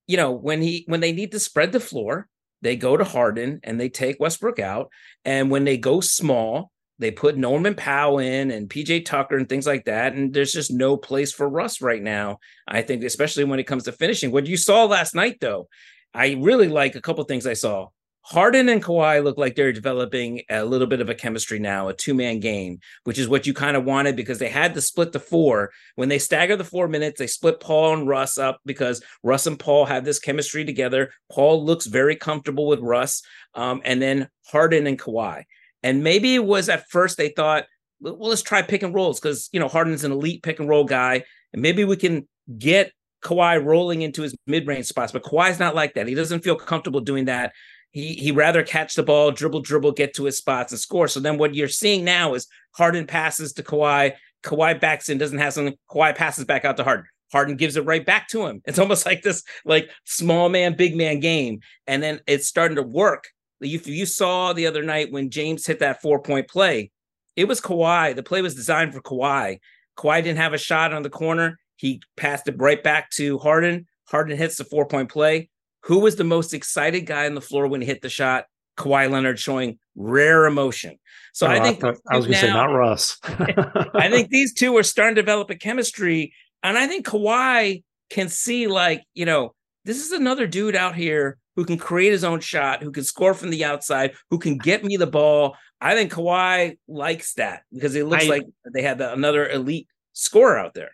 [0.07, 2.29] you know, when he when they need to spread the floor,
[2.62, 4.89] they go to Harden and they take Westbrook out.
[5.27, 6.72] And when they go small,
[7.03, 10.15] they put Norman Powell in and PJ Tucker and things like that.
[10.15, 12.39] And there's just no place for Russ right now.
[12.67, 14.31] I think, especially when it comes to finishing.
[14.31, 15.69] What you saw last night, though,
[16.15, 17.89] I really like a couple things I saw.
[18.25, 21.93] Harden and Kawhi look like they're developing a little bit of a chemistry now, a
[21.93, 25.11] two man game, which is what you kind of wanted because they had to split
[25.11, 25.73] the four.
[25.97, 29.59] When they stagger the four minutes, they split Paul and Russ up because Russ and
[29.59, 31.13] Paul have this chemistry together.
[31.33, 33.23] Paul looks very comfortable with Russ.
[33.55, 35.45] Um, and then Harden and Kawhi.
[35.83, 37.64] And maybe it was at first they thought,
[38.01, 40.85] well, let's try pick and rolls because you know Harden's an elite pick and roll
[40.85, 42.26] guy, and maybe we can
[42.59, 45.12] get Kawhi rolling into his mid range spots.
[45.12, 46.09] But Kawhi's not like that.
[46.09, 47.53] He doesn't feel comfortable doing that.
[47.93, 51.09] He he rather catch the ball, dribble, dribble, get to his spots and score.
[51.09, 54.14] So then what you're seeing now is Harden passes to Kawhi.
[54.43, 55.76] Kawhi backs in, doesn't have something.
[55.91, 57.07] Kawhi passes back out to Harden.
[57.30, 58.62] Harden gives it right back to him.
[58.64, 61.61] It's almost like this like small man, big man game.
[61.87, 63.28] And then it's starting to work
[63.65, 66.91] if you saw the other night when James hit that four point play,
[67.37, 68.15] it was Kawhi.
[68.15, 69.59] The play was designed for Kawhi.
[69.97, 71.59] Kawhi didn't have a shot on the corner.
[71.77, 73.87] He passed it right back to Harden.
[74.09, 75.49] Harden hits the four point play.
[75.85, 78.45] Who was the most excited guy on the floor when he hit the shot?
[78.79, 80.99] Kawhi Leonard showing rare emotion.
[81.33, 83.19] So oh, I think I, I was going to say not Russ.
[83.25, 86.33] I think these two are starting to develop a chemistry,
[86.63, 89.55] and I think Kawhi can see like you know
[89.85, 93.35] this is another dude out here who can create his own shot, who can score
[93.35, 95.57] from the outside, who can get me the ball.
[95.81, 98.43] I think Kawhi likes that because it looks I, like
[98.73, 100.93] they had the, another elite scorer out there.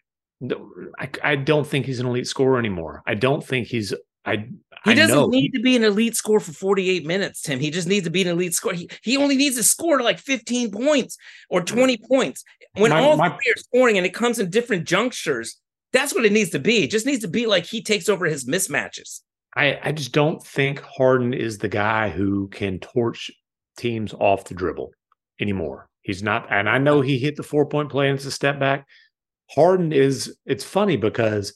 [0.98, 3.02] I, I, don't think he's an elite scorer anymore.
[3.06, 3.92] I don't think he's.
[4.24, 4.48] I
[4.84, 7.58] he doesn't need to be an elite scorer for 48 minutes, Tim.
[7.58, 8.74] He just needs to be an elite scorer.
[8.74, 11.16] He, he only needs to score like 15 points
[11.50, 12.44] or 20 points.
[12.74, 15.56] When my, all my, three are scoring and it comes in different junctures,
[15.92, 16.84] that's what it needs to be.
[16.84, 19.20] It just needs to be like he takes over his mismatches.
[19.56, 23.30] I, I just don't think Harden is the guy who can torch
[23.76, 24.90] teams off the dribble
[25.40, 25.88] anymore.
[26.02, 28.58] He's not, and I know he hit the four point play and it's a step
[28.58, 28.86] back.
[29.50, 31.54] Harden is, it's funny because,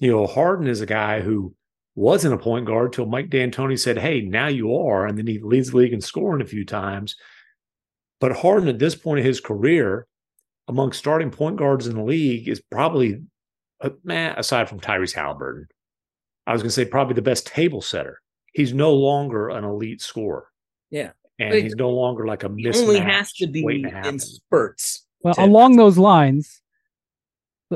[0.00, 1.54] you know, Harden is a guy who
[1.94, 5.38] wasn't a point guard till Mike D'Antoni said, "Hey, now you are," and then he
[5.38, 7.14] leads the league in scoring a few times.
[8.20, 10.06] But Harden, at this point of his career,
[10.66, 13.22] among starting point guards in the league, is probably,
[13.80, 15.66] uh, man, aside from Tyrese Haliburton,
[16.46, 18.20] I was going to say probably the best table setter.
[18.52, 20.48] He's no longer an elite scorer.
[20.90, 22.82] Yeah, and he's no longer like a mismatch.
[22.82, 25.06] Only has to be to in spurts.
[25.22, 26.60] Well, along those lines,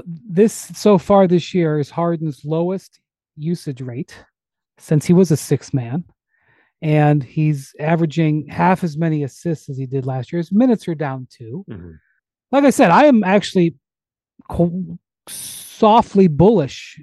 [0.05, 3.01] this so far this year is Harden's lowest
[3.37, 4.15] usage rate
[4.79, 6.05] since he was a six man.
[6.81, 10.39] And he's averaging half as many assists as he did last year.
[10.39, 11.65] His minutes are down too.
[11.69, 11.93] Mm-hmm.
[12.53, 13.75] Like I said, I am actually
[14.49, 14.99] co-
[15.29, 17.03] softly bullish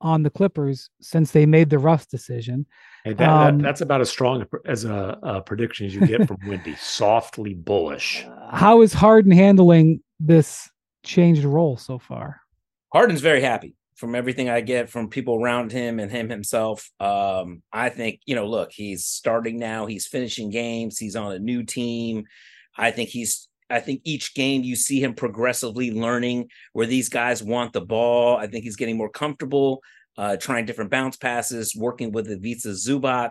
[0.00, 2.66] on the Clippers since they made the Russ decision.
[3.04, 6.26] Hey, that, um, that, that's about as strong as a, a prediction as you get
[6.26, 6.76] from Windy.
[6.80, 8.24] Softly bullish.
[8.50, 10.70] How is Harden handling this
[11.02, 12.40] changed role so far?
[12.92, 16.90] Harden's very happy from everything I get from people around him and him himself.
[16.98, 21.38] Um, I think, you know, look, he's starting now, he's finishing games, he's on a
[21.38, 22.24] new team.
[22.78, 27.42] I think he's I think each game you see him progressively learning where these guys
[27.42, 28.36] want the ball.
[28.36, 29.82] I think he's getting more comfortable,
[30.18, 33.30] uh, trying different bounce passes, working with Ivica Zubac,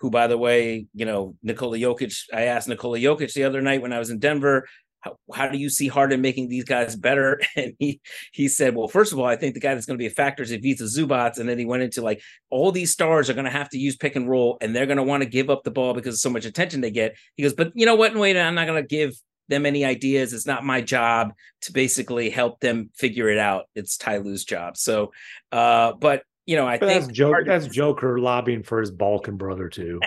[0.00, 2.24] who, by the way, you know, Nikola Jokic.
[2.32, 4.66] I asked Nikola Jokic the other night when I was in Denver,
[5.04, 7.40] how, how do you see Harden making these guys better?
[7.56, 8.00] And he
[8.32, 10.10] he said, well, first of all, I think the guy that's going to be a
[10.10, 11.38] factor is Ivica Zubac.
[11.38, 13.96] And then he went into like all these stars are going to have to use
[13.96, 16.20] pick and roll, and they're going to want to give up the ball because of
[16.20, 17.16] so much attention they get.
[17.36, 18.12] He goes, but you know what?
[18.12, 19.14] And wait, I'm not going to give
[19.48, 20.32] them any ideas.
[20.32, 21.32] It's not my job
[21.62, 23.66] to basically help them figure it out.
[23.74, 24.76] It's Ty Lue's job.
[24.76, 25.12] So,
[25.52, 29.36] uh, but you know, I but think that's Joker, that's Joker lobbying for his Balkan
[29.36, 30.00] brother too.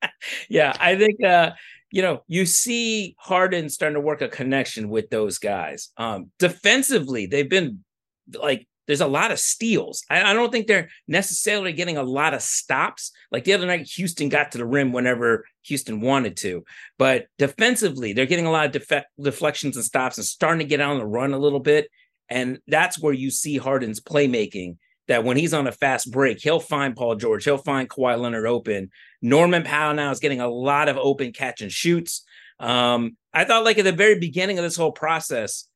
[0.48, 1.52] yeah, I think uh,
[1.90, 5.90] you know, you see Harden starting to work a connection with those guys.
[5.96, 7.84] Um, defensively, they've been
[8.32, 10.04] like there's a lot of steals.
[10.10, 13.12] I, I, don't think they're necessarily getting a lot of stops.
[13.30, 16.64] Like the other night, Houston got to the rim whenever Houston wanted to.
[16.98, 20.80] But defensively, they're getting a lot of def- deflections and stops and starting to get
[20.80, 21.88] on the run a little bit.
[22.28, 24.76] And that's where you see Harden's playmaking.
[25.06, 28.46] That when he's on a fast break, he'll find Paul George, he'll find Kawhi Leonard
[28.46, 28.90] open.
[29.20, 32.24] Norman Powell now is getting a lot of open catch and shoots.
[32.58, 35.68] Um, I thought, like at the very beginning of this whole process,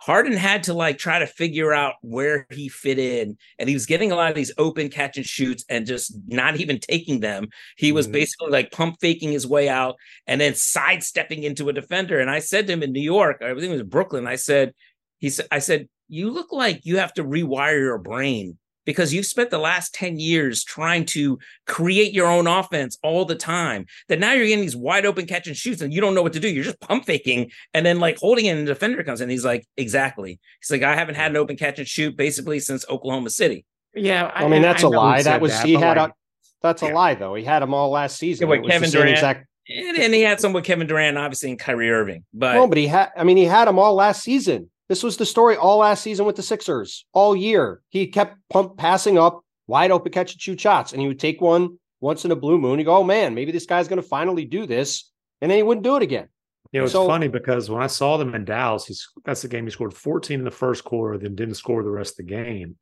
[0.00, 3.86] Harden had to like try to figure out where he fit in, and he was
[3.86, 7.48] getting a lot of these open catch and shoots and just not even taking them.
[7.76, 8.12] He was mm-hmm.
[8.12, 9.96] basically like pump faking his way out
[10.26, 12.18] and then sidestepping into a defender.
[12.18, 14.72] And I said to him in New York, I think it was Brooklyn, I said,
[15.18, 18.58] he said, I said, you look like you have to rewire your brain
[18.90, 23.36] because you've spent the last 10 years trying to create your own offense all the
[23.36, 26.22] time that now you're getting these wide open catch and shoots and you don't know
[26.22, 26.48] what to do.
[26.48, 29.30] You're just pump faking and then like holding it and the defender comes in.
[29.30, 30.40] He's like, exactly.
[30.60, 33.64] He's like, I haven't had an open catch and shoot basically since Oklahoma City.
[33.94, 34.26] Yeah.
[34.34, 35.22] I, I mean, that's I a lie.
[35.22, 36.14] That was, that, he had like, a,
[36.60, 36.92] that's yeah.
[36.92, 37.36] a lie though.
[37.36, 38.48] He had them all last season.
[38.48, 39.10] Yeah, with Kevin Durant.
[39.10, 39.46] Exact...
[39.68, 42.24] And, and, he had some with Kevin Durant, obviously, and Kyrie Irving.
[42.34, 44.68] But no, but he had, I mean, he had them all last season.
[44.90, 47.80] This was the story all last season with the Sixers, all year.
[47.90, 51.40] He kept pump passing up, wide open catch and shoot shots, and he would take
[51.40, 52.80] one once in a blue moon.
[52.80, 55.08] He go, oh man, maybe this guy's going to finally do this,
[55.40, 56.28] and then he wouldn't do it again.
[56.72, 59.48] You know, it's so, funny because when I saw them in Dallas, he's that's the
[59.48, 62.34] game he scored 14 in the first quarter, then didn't score the rest of the
[62.34, 62.74] game.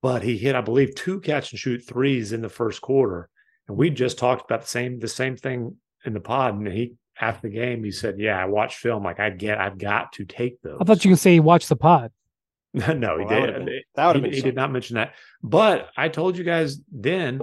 [0.00, 3.28] But he hit, I believe, two catch and shoot threes in the first quarter.
[3.68, 6.94] And we just talked about the same the same thing in the pod, and he
[7.20, 9.04] after the game, he said, "Yeah, I watched film.
[9.04, 11.68] Like I get, I've got to take those." I thought you could say he watched
[11.68, 12.10] the pod.
[12.74, 13.84] no, he well, did.
[13.94, 15.14] That would he, he did not mention that.
[15.42, 17.40] But I told you guys then,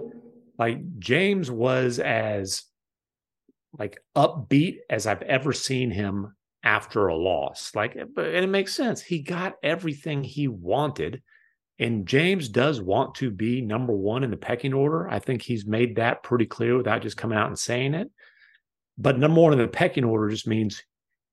[0.57, 2.63] like James was as
[3.77, 7.71] like upbeat as I've ever seen him after a loss.
[7.75, 9.01] Like, eh, and it makes sense.
[9.01, 11.21] He got everything he wanted.
[11.77, 15.07] And James does want to be number one in the pecking order.
[15.07, 18.11] I think he's made that pretty clear without just coming out and saying it.
[18.99, 20.83] But number one in the pecking order just means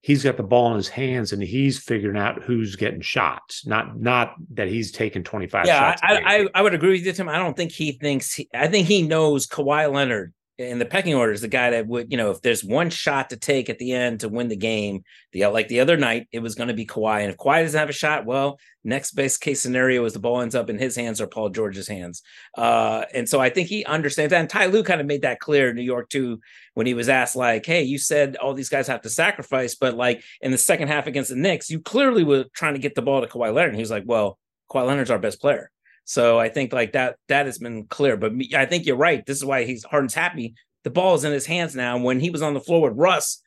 [0.01, 3.99] he's got the ball in his hands and he's figuring out who's getting shots, not
[3.99, 6.01] not that he's taking 25 yeah, shots.
[6.05, 7.29] I, I, I would agree with you, Tim.
[7.29, 11.15] I don't think he thinks he, I think he knows Kawhi Leonard in the pecking
[11.15, 13.79] order is the guy that would, you know, if there's one shot to take at
[13.79, 15.03] the end to win the game,
[15.33, 17.21] the like the other night, it was going to be Kawhi.
[17.21, 20.41] And if Kawhi doesn't have a shot, well, next best case scenario is the ball
[20.41, 22.23] ends up in his hands or Paul George's hands.
[22.57, 24.41] Uh, and so I think he understands that.
[24.41, 26.41] And Ty Lue kind of made that clear in New York too,
[26.73, 29.95] when he was asked, like, hey, you said all these guys have to sacrifice, but
[29.95, 33.03] like in the second half against the Knicks, you clearly were trying to get the
[33.03, 33.71] ball to Kawhi Leonard.
[33.71, 34.39] And he was like, well,
[34.71, 35.71] Kawhi Leonard's our best player.
[36.07, 38.17] So I think like that that has been clear.
[38.17, 39.25] But me, I think you're right.
[39.27, 40.55] This is why he's Harden's happy
[40.87, 41.99] the ball is in his hands now.
[41.99, 43.43] When he was on the floor with Russ,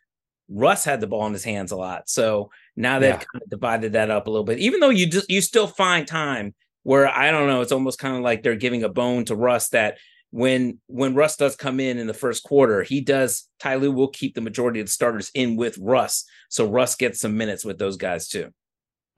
[0.50, 2.10] Russ had the ball in his hands a lot.
[2.10, 3.16] So now they've yeah.
[3.16, 4.60] kind of divided that up a little bit.
[4.60, 6.54] Even though you just you still find time
[6.84, 9.70] where I don't know, it's almost kind of like they're giving a bone to Russ
[9.70, 10.00] that
[10.32, 13.48] when when Russ does come in in the first quarter, he does.
[13.62, 17.22] Ty Lue will keep the majority of the starters in with Russ, so Russ gets
[17.22, 18.52] some minutes with those guys too.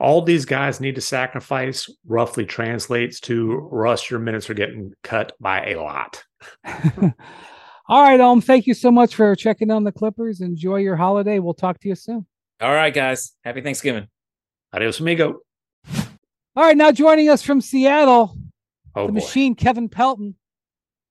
[0.02, 4.10] All these guys need to sacrifice roughly translates to Russ.
[4.10, 6.24] Your minutes are getting cut by a lot.
[7.88, 10.40] All right, um, thank you so much for checking on the Clippers.
[10.40, 11.38] Enjoy your holiday.
[11.38, 12.26] We'll talk to you soon.
[12.60, 13.30] All right, guys.
[13.44, 14.08] Happy Thanksgiving.
[14.72, 15.38] Adios, amigo.
[15.86, 18.36] All right, now joining us from Seattle,
[18.96, 19.20] oh, the boy.
[19.20, 20.34] machine, Kevin Pelton.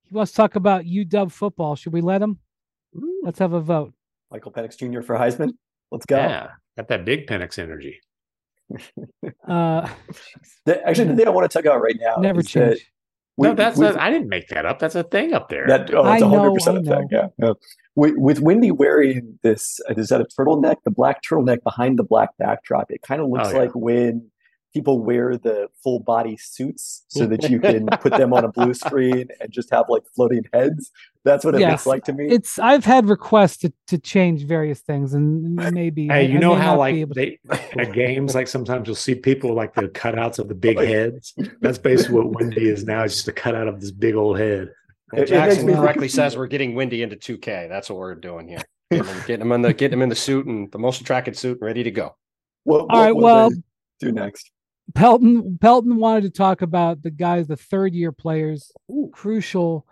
[0.04, 1.78] He wants to talk about UW football.
[1.78, 2.39] Should we let him?
[2.98, 3.22] Ooh.
[3.24, 3.94] Let's have a vote.
[4.32, 5.02] Michael Penix Jr.
[5.02, 5.52] for Heisman.
[5.92, 6.18] Let's go.
[6.18, 8.02] Yeah, got that big Penix energy.
[9.47, 9.89] Uh,
[10.65, 12.91] the, actually, the thing I want to talk about right now never change.
[13.38, 14.80] We, no, that's I didn't make that up.
[14.80, 15.65] That's a thing up there.
[15.65, 17.07] That, oh, it's hundred percent a thing.
[17.09, 17.28] Yeah.
[17.39, 17.53] yeah.
[17.95, 20.78] With, with Windy wearing this, is that a turtleneck?
[20.84, 22.91] The black turtleneck behind the black backdrop.
[22.91, 23.59] It kind of looks oh, yeah.
[23.59, 24.30] like when
[24.74, 28.74] people wear the full body suits so that you can put them on a blue
[28.74, 30.91] screen and just have like floating heads.
[31.24, 32.28] That's what it yes, looks like to me.
[32.30, 36.55] It's I've had requests to, to change various things and maybe Hey, you I know
[36.55, 37.39] how like they
[37.78, 41.34] at games like sometimes you'll see people like the cutouts of the big heads.
[41.59, 44.69] That's basically what Windy is now, it's just a cutout of this big old head.
[45.11, 47.67] Well, Jackson correctly says we're getting Windy into 2K.
[47.67, 48.61] That's what we're doing here.
[48.91, 51.34] Getting him, getting him in the getting him in the suit and the motion tracking
[51.34, 52.17] suit and ready to go.
[52.65, 53.49] What, what All right, well
[54.01, 54.51] do next?
[54.96, 59.10] Pelton Pelton wanted to talk about the guys, the third year players, Ooh.
[59.14, 59.86] crucial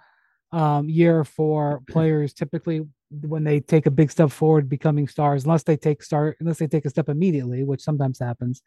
[0.52, 2.34] um, year for players.
[2.34, 6.60] Typically, when they take a big step forward, becoming stars, unless they take start, unless
[6.60, 8.62] they take a step immediately, which sometimes happens.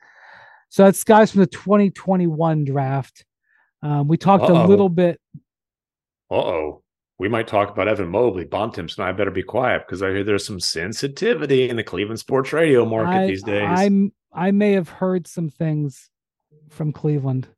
[0.68, 3.24] So that's guys from the 2021 draft.
[3.82, 4.64] Um, we talked Uh-oh.
[4.64, 5.20] a little bit.
[6.30, 6.82] Uh oh.
[7.18, 8.44] We might talk about Evan Mobley.
[8.44, 12.18] Bontemps and I better be quiet because I hear there's some sensitivity in the Cleveland
[12.18, 13.68] sports radio market I, these days.
[13.68, 16.10] I'm I may have heard some things
[16.72, 17.48] from Cleveland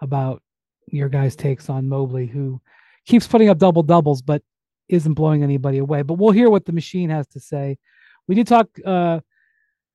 [0.00, 0.42] about
[0.86, 2.60] your guys' takes on Mobley, who
[3.06, 4.42] keeps putting up double doubles, but
[4.88, 6.02] isn't blowing anybody away.
[6.02, 7.78] But we'll hear what the machine has to say.
[8.26, 9.20] We did talk uh,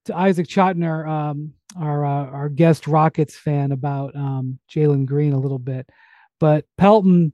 [0.05, 5.39] to Isaac Chotiner, um, our uh, our guest Rockets fan, about um, Jalen Green a
[5.39, 5.89] little bit,
[6.39, 7.33] but Pelton.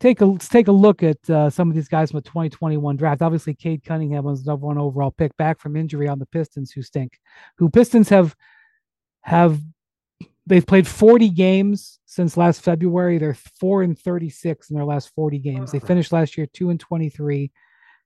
[0.00, 2.96] Take a let's take a look at uh, some of these guys from the 2021
[2.96, 3.22] draft.
[3.22, 6.72] Obviously, Cade Cunningham was the number one overall pick, back from injury on the Pistons,
[6.72, 7.18] who stink.
[7.56, 8.34] Who Pistons have
[9.22, 9.58] have
[10.46, 13.18] they've played 40 games since last February.
[13.18, 15.72] They're four and 36 in their last 40 games.
[15.72, 17.50] They finished last year two and 23,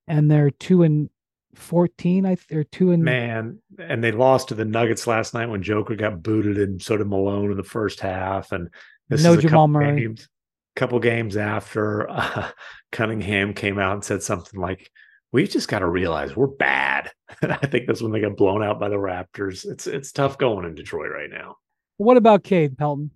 [0.06, 1.10] and they're two and
[1.54, 2.26] 14.
[2.26, 5.96] I they're two and man, and they lost to the Nuggets last night when Joker
[5.96, 8.52] got booted, and so did Malone in the first half.
[8.52, 8.68] And
[9.08, 10.00] this no Jamal Murray.
[10.00, 10.28] Games,
[10.76, 12.50] couple games after uh,
[12.92, 14.90] Cunningham came out and said something like.
[15.30, 17.10] We've just got to realize we're bad.
[17.42, 19.70] I think that's when they got blown out by the Raptors.
[19.70, 21.56] It's it's tough going in Detroit right now.
[21.98, 23.10] What about Cade Pelton?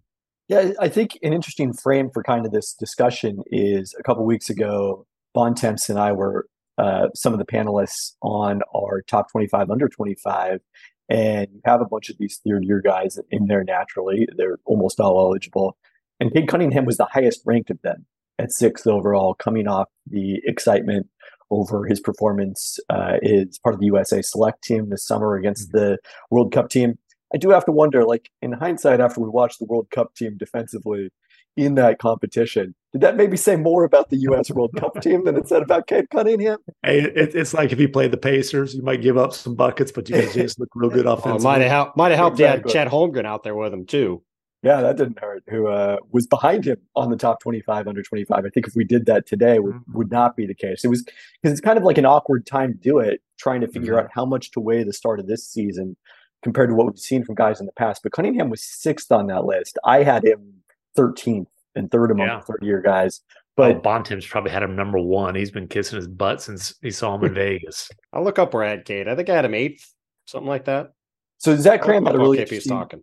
[0.49, 4.51] Yeah, I think an interesting frame for kind of this discussion is a couple weeks
[4.51, 6.47] ago, Bontemps and I were
[6.79, 10.61] uh, some of the panelists on our top 25 under 25.
[11.09, 14.27] And you have a bunch of these third year guys in there naturally.
[14.37, 15.77] They're almost all eligible.
[16.21, 18.07] And Cade Cunningham was the highest ranked of them
[18.39, 21.07] at sixth overall, coming off the excitement
[21.51, 25.79] over his performance uh, is part of the USA select team this summer against mm-hmm.
[25.79, 25.99] the
[26.31, 26.99] World Cup team.
[27.35, 30.37] I do have to wonder, like in hindsight, after we watched the World Cup team
[30.37, 31.11] defensively
[31.57, 34.51] in that competition, did that maybe say more about the U.S.
[34.51, 36.59] World Cup team than it said about Cade Cunningham?
[36.83, 39.91] Hey, it, it's like if you play the Pacers, you might give up some buckets,
[39.93, 41.41] but you guys just look real good offensively.
[41.41, 41.97] Oh, might have helped.
[41.97, 42.41] Might have helped.
[42.41, 42.73] Exactly.
[42.73, 44.23] Chet Holmgren out there with him too.
[44.63, 45.43] Yeah, that didn't hurt.
[45.49, 48.45] Who uh, was behind him on the top twenty-five under twenty-five?
[48.45, 49.99] I think if we did that today, would mm-hmm.
[49.99, 50.85] would not be the case.
[50.85, 53.69] It was because it's kind of like an awkward time to do it, trying to
[53.69, 54.05] figure mm-hmm.
[54.05, 55.97] out how much to weigh the start of this season
[56.43, 58.03] compared to what we've seen from guys in the past.
[58.03, 59.79] But Cunningham was sixth on that list.
[59.85, 60.63] I had him
[60.97, 62.41] 13th and third among yeah.
[62.41, 63.21] third year guys.
[63.31, 65.35] Oh, but oh, Bontemps probably had him number one.
[65.35, 67.91] He's been kissing his butt since he saw him in Vegas.
[68.13, 69.09] I'll look up Brad Cade.
[69.09, 69.93] I think I had him eighth,
[70.27, 70.93] something like that.
[71.39, 73.03] So Zach Kram had a really interesting, talking.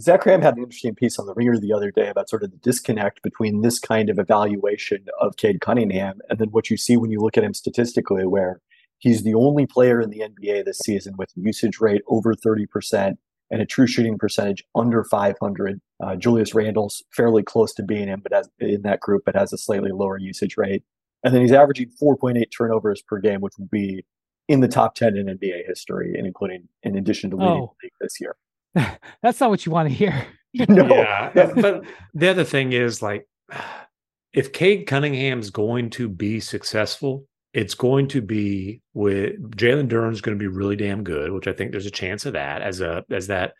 [0.00, 2.50] Zach Kram had an interesting piece on the Ringer the other day about sort of
[2.50, 6.96] the disconnect between this kind of evaluation of Cade Cunningham and then what you see
[6.96, 8.60] when you look at him statistically, where
[8.98, 13.16] He's the only player in the NBA this season with usage rate over 30%
[13.50, 15.80] and a true shooting percentage under 500.
[16.02, 19.52] Uh, Julius Randle's fairly close to being in, but as, in that group, but has
[19.52, 20.82] a slightly lower usage rate.
[21.24, 24.04] And then he's averaging 4.8 turnovers per game, which would be
[24.48, 27.74] in the top 10 in NBA history, and including in addition to leading oh.
[27.80, 28.36] the league this year.
[29.22, 30.26] That's not what you want to hear.
[30.68, 30.86] no.
[30.86, 31.84] Yeah, but
[32.14, 33.26] the other thing is like,
[34.32, 40.38] if Cade Cunningham's going to be successful, it's going to be with Jalen Duren's going
[40.38, 43.04] to be really damn good, which I think there's a chance of that as a
[43.10, 43.54] as that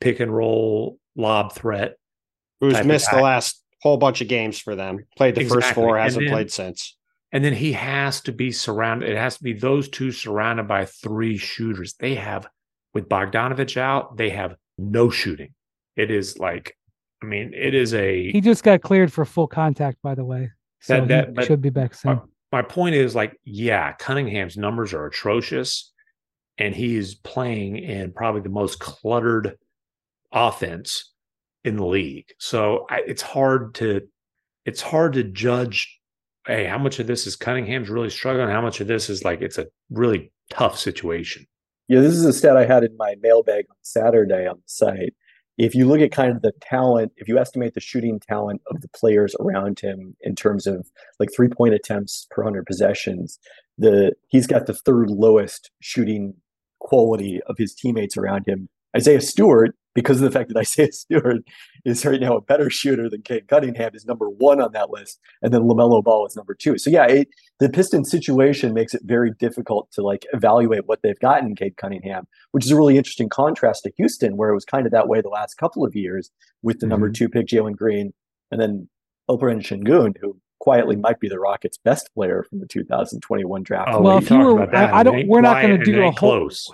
[0.00, 1.96] pick and roll lob threat
[2.60, 5.04] Who's missed the last whole bunch of games for them.
[5.16, 5.62] Played the exactly.
[5.62, 6.96] first four, hasn't then, played since.
[7.32, 9.10] And then he has to be surrounded.
[9.10, 11.94] It has to be those two surrounded by three shooters.
[11.94, 12.46] They have,
[12.94, 15.52] with Bogdanovich out, they have no shooting.
[15.96, 16.76] It is like,
[17.22, 18.30] I mean, it is a.
[18.32, 20.50] He just got cleared for full contact, by the way.
[20.80, 22.12] So that, that should be back soon.
[22.12, 22.20] Uh,
[22.54, 25.92] My, point is like, yeah, Cunningham's numbers are atrocious,
[26.56, 29.56] and he's playing in probably the most cluttered
[30.32, 31.12] offense
[31.64, 32.26] in the league.
[32.38, 34.02] So I, it's hard to
[34.64, 36.00] it's hard to judge.
[36.46, 38.48] Hey, how much of this is Cunningham's really struggling?
[38.48, 41.46] How much of this is like it's a really tough situation?
[41.88, 45.14] Yeah, this is a stat I had in my mailbag on Saturday on the site.
[45.56, 48.80] If you look at kind of the talent, if you estimate the shooting talent of
[48.80, 50.90] the players around him in terms of
[51.20, 53.38] like three point attempts per hundred possessions,
[53.78, 56.34] the he's got the third lowest shooting
[56.80, 58.68] quality of his teammates around him.
[58.96, 61.42] Isaiah Stewart because of the fact that Isaiah Stewart
[61.84, 65.20] is right now a better shooter than Cade Cunningham is number one on that list,
[65.42, 66.78] and then LaMelo Ball is number two.
[66.78, 67.28] So yeah, it,
[67.60, 71.76] the Pistons situation makes it very difficult to like evaluate what they've gotten in Cade
[71.76, 75.08] Cunningham, which is a really interesting contrast to Houston, where it was kind of that
[75.08, 76.30] way the last couple of years
[76.62, 76.90] with the mm-hmm.
[76.90, 78.12] number two pick Jalen Green,
[78.50, 78.88] and then
[79.30, 83.90] Alperen Sengun, who quietly might be the Rockets' best player from the 2021 draft.
[83.92, 85.28] Oh, well, if you were, I, I, don't.
[85.28, 86.12] We're not going to do a whole.
[86.12, 86.70] Close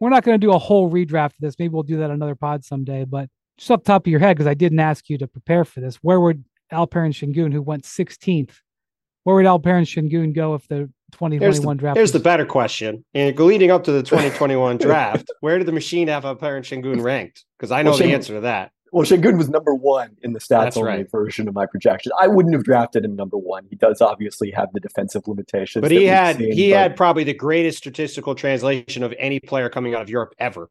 [0.00, 1.54] we're not going to do a whole redraft of this.
[1.58, 3.04] Maybe we'll do that another pod someday.
[3.04, 3.28] But
[3.58, 5.80] just off the top of your head, because I didn't ask you to prepare for
[5.80, 8.52] this, where would Alperen Sengun, who went 16th,
[9.24, 11.96] where would Alperen Sengun go if the 2021 here's the, draft?
[11.96, 12.12] Here's was...
[12.12, 13.04] the better question.
[13.14, 17.44] And leading up to the 2021 draft, where did the machine have Alperen Sengun ranked?
[17.58, 18.72] Because I know well, the answer to that.
[18.94, 21.10] Well, Sengun was number one in the stats only right.
[21.10, 22.12] version of my projection.
[22.20, 23.66] I wouldn't have drafted him number one.
[23.68, 25.82] He does obviously have the defensive limitations.
[25.82, 26.78] But he had seen, he but...
[26.78, 30.70] had probably the greatest statistical translation of any player coming out of Europe ever.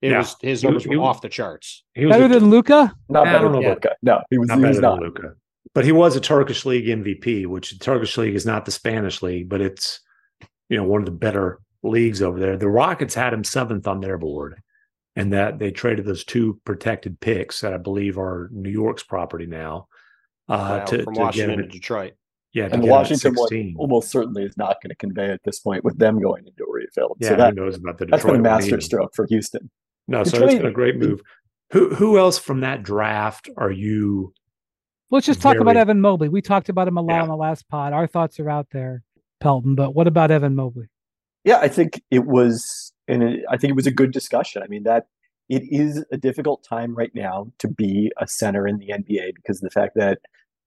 [0.00, 0.16] It yeah.
[0.16, 1.84] was his numbers he, were off the charts.
[1.92, 2.90] He was better a, than Luka?
[3.10, 3.96] Not better than Luka.
[4.00, 4.94] No, he was not he better was not.
[4.94, 5.34] than Luka.
[5.74, 9.20] But he was a Turkish league MVP, which the Turkish league is not the Spanish
[9.20, 10.00] league, but it's
[10.70, 12.56] you know one of the better leagues over there.
[12.56, 14.62] The Rockets had him seventh on their board
[15.18, 19.46] and that they traded those two protected picks that I believe are New York's property
[19.46, 19.88] now.
[20.48, 22.12] Uh, wow, to, from to Washington to Detroit.
[22.52, 25.84] Yeah, and the Washington one almost certainly is not going to convey at this point
[25.84, 27.16] with them going into a refill.
[27.18, 29.68] Yeah, so that, knows about the Detroit that's been a masterstroke for Houston.
[30.06, 31.20] No, Detroit, so it's been a great move.
[31.72, 34.32] Who who else from that draft are you?
[35.10, 35.62] Let's just talk very...
[35.62, 36.28] about Evan Mobley.
[36.28, 37.22] We talked about him a lot yeah.
[37.22, 37.92] on the last pod.
[37.92, 39.02] Our thoughts are out there,
[39.40, 39.74] Pelton.
[39.74, 40.86] But what about Evan Mobley?
[41.44, 44.62] Yeah, I think it was and it, I think it was a good discussion.
[44.62, 45.06] I mean, that
[45.48, 49.60] it is a difficult time right now to be a center in the NBA because
[49.60, 50.18] the fact that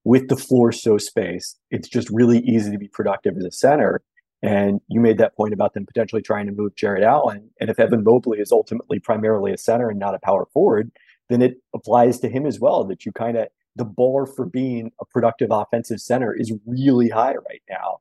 [0.03, 4.01] with the floor so spaced, it's just really easy to be productive as a center.
[4.41, 7.51] And you made that point about them potentially trying to move Jarrett Allen.
[7.59, 10.91] And if Evan Mobley is ultimately primarily a center and not a power forward,
[11.29, 14.91] then it applies to him as well that you kind of the bar for being
[14.99, 17.99] a productive offensive center is really high right now.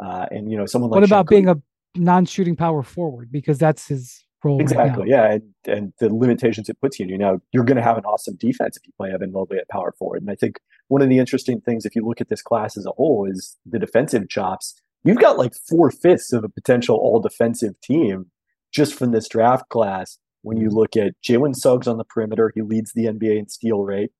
[0.00, 1.56] Uh, and you know, someone like what about being a
[1.96, 4.60] non-shooting power forward because that's his role.
[4.60, 5.02] Exactly.
[5.02, 7.10] Right yeah, and, and the limitations it puts you in.
[7.10, 9.68] You know, you're going to have an awesome defense if you play Evan Mobley at
[9.68, 10.22] power forward.
[10.22, 12.86] And I think one of the interesting things, if you look at this class as
[12.86, 14.74] a whole, is the defensive chops.
[15.04, 18.30] You've got like four fifths of a potential all defensive team
[18.72, 20.18] just from this draft class.
[20.42, 23.82] When you look at Jalen Suggs on the perimeter, he leads the NBA in steal
[23.82, 24.10] rate.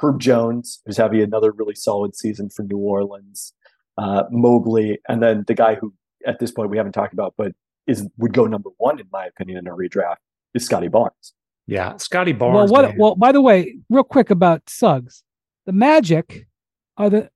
[0.00, 3.52] Herb Jones, who's having another really solid season for New Orleans.
[3.96, 5.94] Uh, Mobley, and then the guy who
[6.26, 7.52] at this point we haven't talked about, but
[7.86, 10.16] is would go number one in my opinion in a redraft
[10.54, 11.34] is Scottie Barnes.
[11.66, 12.70] Yeah, Scottie Barnes.
[12.70, 12.96] Well, what?
[12.96, 15.22] Well, by the way, real quick about Suggs,
[15.66, 16.46] the Magic
[16.96, 17.30] are the.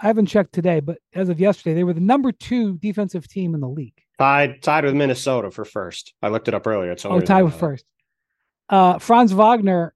[0.00, 3.52] I haven't checked today, but as of yesterday, they were the number two defensive team
[3.54, 4.00] in the league.
[4.18, 6.14] Tied, tied with Minnesota for first.
[6.22, 6.92] I looked it up earlier.
[6.92, 7.84] It's oh, tied with first.
[8.68, 9.94] Uh, Franz Wagner,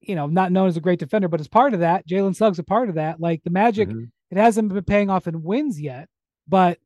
[0.00, 2.58] you know, not known as a great defender, but as part of that, Jalen Suggs
[2.58, 3.20] a part of that.
[3.20, 4.04] Like the Magic, mm-hmm.
[4.32, 6.08] it hasn't been paying off in wins yet,
[6.48, 6.78] but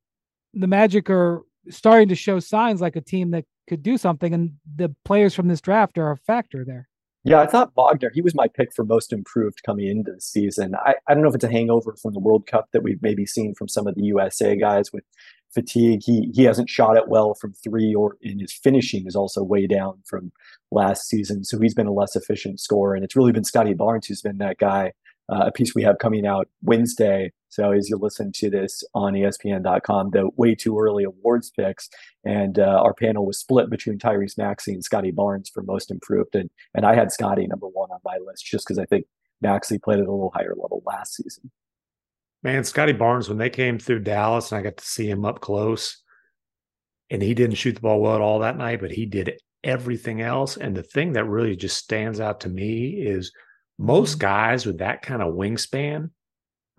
[0.54, 4.52] the Magic are starting to show signs like a team that could do something, and
[4.76, 6.88] the players from this draft are a factor there.
[7.22, 10.74] Yeah, I thought Wagner, he was my pick for most improved coming into the season.
[10.74, 13.26] I, I don't know if it's a hangover from the World Cup that we've maybe
[13.26, 15.04] seen from some of the USA guys with
[15.52, 16.00] fatigue.
[16.02, 19.66] He he hasn't shot it well from three, or in his finishing is also way
[19.66, 20.32] down from
[20.70, 21.44] last season.
[21.44, 22.94] So he's been a less efficient scorer.
[22.94, 24.92] And it's really been Scottie Barnes who's been that guy
[25.28, 27.32] uh, a piece we have coming out Wednesday.
[27.50, 31.90] So as you listen to this on ESPN.com, the way too early awards picks,
[32.24, 36.34] and uh, our panel was split between Tyrese Maxey and Scottie Barnes for most improved,
[36.34, 39.04] and and I had Scottie number one on my list just because I think
[39.42, 41.50] Maxey played at a little higher level last season.
[42.42, 45.40] Man, Scottie Barnes, when they came through Dallas and I got to see him up
[45.40, 46.02] close,
[47.10, 50.22] and he didn't shoot the ball well at all that night, but he did everything
[50.22, 50.56] else.
[50.56, 53.32] And the thing that really just stands out to me is
[53.78, 56.10] Most guys with that kind of wingspan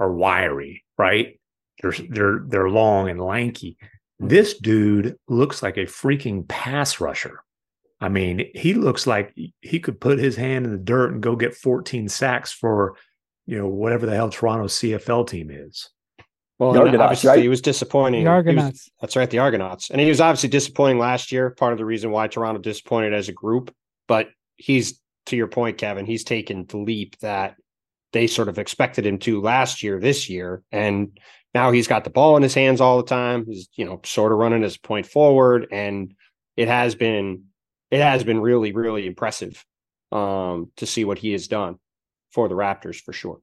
[0.01, 1.39] are wiry, right?
[1.81, 3.77] They're they're they're long and lanky.
[4.19, 7.43] This dude looks like a freaking pass rusher.
[7.99, 11.35] I mean, he looks like he could put his hand in the dirt and go
[11.35, 12.95] get 14 sacks for,
[13.45, 15.89] you know, whatever the hell Toronto's CFL team is.
[16.57, 17.39] Well, obviously right?
[17.39, 18.23] he was disappointing.
[18.23, 18.71] The Argonauts.
[18.71, 19.91] Was, that's right, the Argonauts.
[19.91, 21.51] And he was obviously disappointing last year.
[21.51, 23.73] Part of the reason why Toronto disappointed as a group,
[24.07, 26.05] but he's to your point, Kevin.
[26.05, 27.55] He's taken the leap that
[28.13, 31.17] they sort of expected him to last year, this year, and
[31.53, 33.45] now he's got the ball in his hands all the time.
[33.45, 36.13] He's you know sort of running a point forward, and
[36.55, 37.45] it has been
[37.89, 39.65] it has been really really impressive
[40.11, 41.77] um, to see what he has done
[42.31, 43.39] for the Raptors for sure.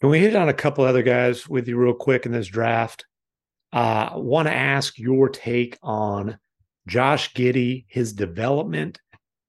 [0.00, 3.06] Can we hit on a couple other guys with you real quick in this draft?
[3.72, 6.38] I uh, want to ask your take on
[6.86, 9.00] Josh Giddey, his development,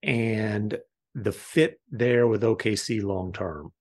[0.01, 0.77] and
[1.13, 3.71] the fit there with OKC long term.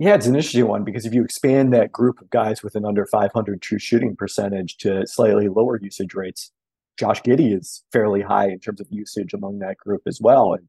[0.00, 2.86] Yeah, it's an interesting one because if you expand that group of guys with an
[2.86, 6.52] under 500 true shooting percentage to slightly lower usage rates,
[6.98, 10.54] Josh Giddey is fairly high in terms of usage among that group as well.
[10.54, 10.66] And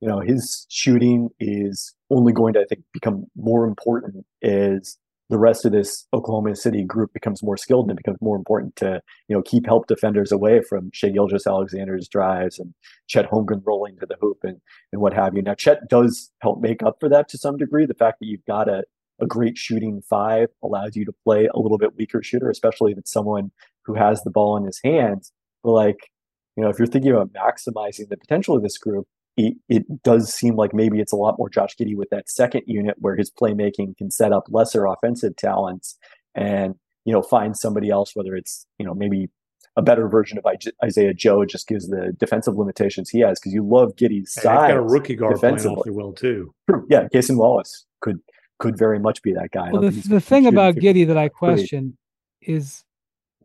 [0.00, 4.96] you know his shooting is only going to I think become more important as
[5.30, 8.74] the rest of this Oklahoma City group becomes more skilled and it becomes more important
[8.76, 12.74] to you know keep help defenders away from Shai Gilgeous-Alexander's drives and
[13.06, 14.60] Chet Holmgren rolling to the hoop and
[14.92, 15.42] and what have you.
[15.42, 17.86] Now Chet does help make up for that to some degree.
[17.86, 18.82] The fact that you've got a
[19.20, 22.98] a great shooting five allows you to play a little bit weaker shooter, especially if
[22.98, 23.50] it's someone
[23.84, 25.32] who has the ball in his hands.
[25.62, 26.10] But like,
[26.56, 29.06] you know, if you're thinking about maximizing the potential of this group,
[29.36, 32.62] it, it does seem like maybe it's a lot more Josh Giddey with that second
[32.66, 35.96] unit where his playmaking can set up lesser offensive talents
[36.34, 36.74] and
[37.04, 39.28] you know find somebody else, whether it's you know maybe
[39.76, 40.44] a better version of
[40.84, 44.44] Isaiah Joe just gives the defensive limitations he has because you love Giddey's size.
[44.44, 46.52] got a rookie guard playing awfully well too.
[46.68, 46.86] True.
[46.90, 48.20] Yeah, Cason Wallace could
[48.58, 49.70] could very much be that guy.
[49.72, 51.96] Well, the, the thing about Giddey that I question
[52.42, 52.84] is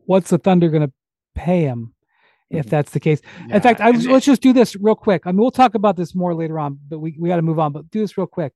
[0.04, 0.92] what's the Thunder going to
[1.34, 1.94] pay him
[2.50, 2.70] if mm-hmm.
[2.70, 3.20] that's the case.
[3.48, 3.56] Yeah.
[3.56, 5.22] In fact, I, let's just do this real quick.
[5.26, 7.58] I mean, we'll talk about this more later on, but we, we got to move
[7.58, 7.72] on.
[7.72, 8.52] But do this real quick.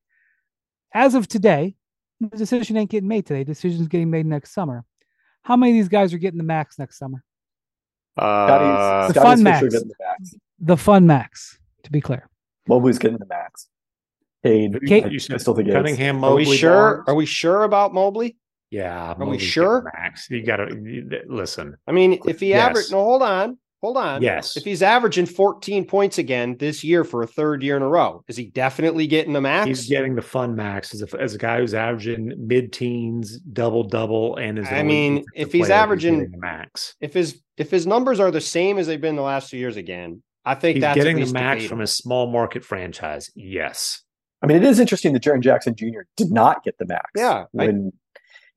[0.93, 1.75] As of today,
[2.19, 3.43] the decision ain't getting made today.
[3.43, 4.85] Decision's getting made next summer.
[5.43, 7.23] How many of these guys are getting the max next summer?
[8.17, 9.61] Uh, the fun max.
[9.61, 10.35] The, max.
[10.59, 12.29] the fun max, to be clear.
[12.67, 13.67] Mobley's getting the max.
[14.43, 16.19] Cade, Cade, you said, I still think Cunningham.
[16.19, 16.71] Mobley, are we sure?
[16.71, 17.03] Barnes?
[17.07, 18.37] Are we sure about Mobley?
[18.69, 19.91] Yeah, are Mobley's we sure?
[19.95, 21.77] Max, you got to listen.
[21.87, 22.69] I mean, if he yes.
[22.69, 23.57] averaged, no, hold on.
[23.81, 24.21] Hold on.
[24.21, 24.55] Yes.
[24.55, 28.23] If he's averaging 14 points again this year for a third year in a row,
[28.27, 29.67] is he definitely getting the max?
[29.67, 33.83] He's getting the fun max as a, as a guy who's averaging mid teens, double
[33.83, 34.67] double, and is.
[34.69, 38.77] I mean, if he's averaging the max, if his if his numbers are the same
[38.77, 41.65] as they've been the last two years again, I think he's that's getting the max
[41.65, 43.31] from a small market franchise.
[43.35, 44.03] Yes.
[44.43, 46.01] I mean, it is interesting that Jaren Jackson Jr.
[46.17, 47.05] did not get the max.
[47.15, 47.45] Yeah.
[47.51, 47.91] When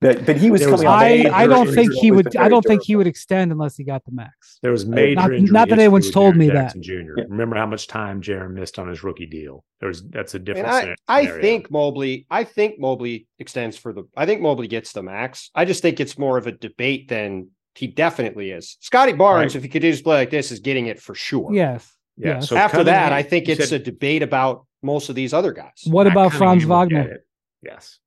[0.01, 0.87] but but he was coming.
[0.87, 2.35] I, I don't think he would.
[2.35, 4.59] I don't think he would extend unless he got the max.
[4.61, 5.15] There was major.
[5.15, 6.85] Not, not that anyone's told me Jackson that.
[6.85, 7.13] Jr.
[7.17, 7.25] Yeah.
[7.29, 9.63] Remember how much time Jaren missed on his rookie deal?
[9.79, 10.67] There was that's a different.
[10.67, 12.27] I, I, think Mobley.
[12.29, 14.03] I think Mobley extends for the.
[14.17, 15.49] I think Mobley gets the max.
[15.55, 18.77] I just think it's more of a debate than he definitely is.
[18.81, 19.57] Scottie Barnes, right.
[19.57, 21.53] if he could just play like this, is getting it for sure.
[21.53, 21.89] Yes.
[22.17, 22.39] Yeah.
[22.39, 25.83] So after that, I think it's said, a debate about most of these other guys.
[25.85, 27.23] What about Franz Wagner?
[27.61, 27.99] Yes.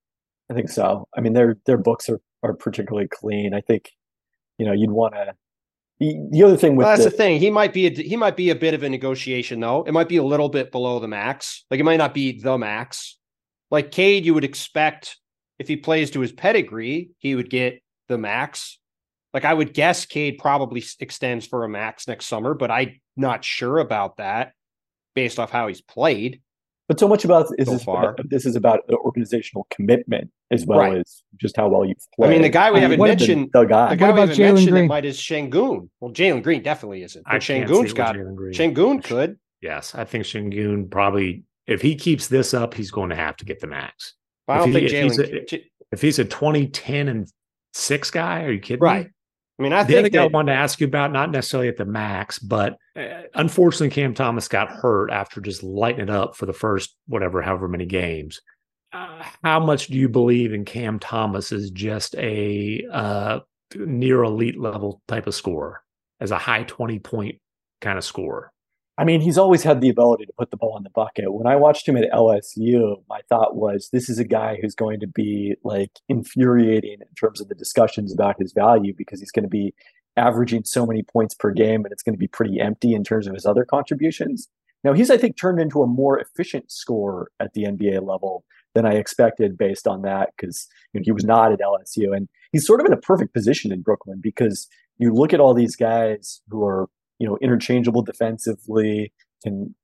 [0.51, 1.07] I think so.
[1.16, 3.55] I mean, their their books are are particularly clean.
[3.55, 3.90] I think,
[4.59, 5.34] you know, you'd want to.
[6.01, 7.40] The, other thing with well, that's the, the, thing.
[7.40, 9.82] He might be a he might be a bit of a negotiation though.
[9.82, 11.64] It might be a little bit below the max.
[11.70, 13.18] Like it might not be the max.
[13.70, 15.18] Like Cade, you would expect
[15.58, 18.79] if he plays to his pedigree, he would get the max.
[19.34, 23.45] Like I would guess Cade probably extends for a max next summer, but I'm not
[23.45, 24.53] sure about that
[25.16, 26.41] based off how he's played.
[26.89, 28.17] But so much about is so this, far.
[28.25, 30.97] this is about organizational commitment as well right.
[30.99, 32.29] as just how well you've played.
[32.29, 34.39] I mean, the guy we I haven't mentioned, the, the guy, the guy we haven't
[34.39, 34.85] mentioned Green?
[34.85, 35.91] that might is Sengun.
[36.01, 37.25] Well, Jalen Green definitely isn't.
[37.25, 39.39] But Sengun's got Sengun could.
[39.61, 43.45] Yes, I think Sengun probably if he keeps this up, he's going to have to
[43.45, 44.15] get the max.
[44.49, 45.63] I don't if he, think Jalen.
[45.93, 47.31] If he's a 2010 and
[47.75, 49.07] six guy, are you kidding right.
[49.07, 49.13] me?
[49.59, 51.68] I mean, I the think other guy I wanted to ask you about, not necessarily
[51.68, 56.37] at the max, but uh, unfortunately, Cam Thomas got hurt after just lighting it up
[56.37, 58.41] for the first whatever, however many games.
[58.93, 63.41] Uh, how much do you believe in Cam Thomas as just a uh,
[63.75, 65.83] near elite level type of scorer,
[66.21, 67.41] as a high twenty point
[67.80, 68.53] kind of scorer?
[68.99, 71.33] I mean, he's always had the ability to put the ball in the bucket.
[71.33, 74.99] When I watched him at LSU, my thought was this is a guy who's going
[74.99, 79.45] to be like infuriating in terms of the discussions about his value because he's going
[79.45, 79.72] to be
[80.16, 83.29] averaging so many points per game and it's going to be pretty empty in terms
[83.29, 84.49] of his other contributions.
[84.83, 88.45] Now, he's, I think, turned into a more efficient scorer at the NBA level
[88.75, 92.16] than I expected based on that because you know, he was not at LSU.
[92.16, 94.68] And he's sort of in a perfect position in Brooklyn because
[94.99, 96.88] you look at all these guys who are,
[97.18, 99.12] you know, interchangeable defensively,
[99.42, 99.74] can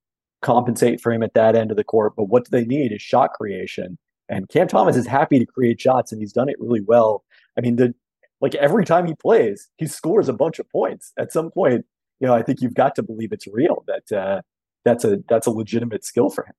[0.42, 2.14] compensate for him at that end of the court.
[2.16, 3.98] But what do they need is shot creation.
[4.28, 7.24] And Cam Thomas is happy to create shots and he's done it really well.
[7.58, 7.94] I mean, the
[8.40, 11.12] like every time he plays, he scores a bunch of points.
[11.18, 11.86] At some point,
[12.20, 14.42] you know, I think you've got to believe it's real that uh,
[14.84, 16.54] that's a that's a legitimate skill for him.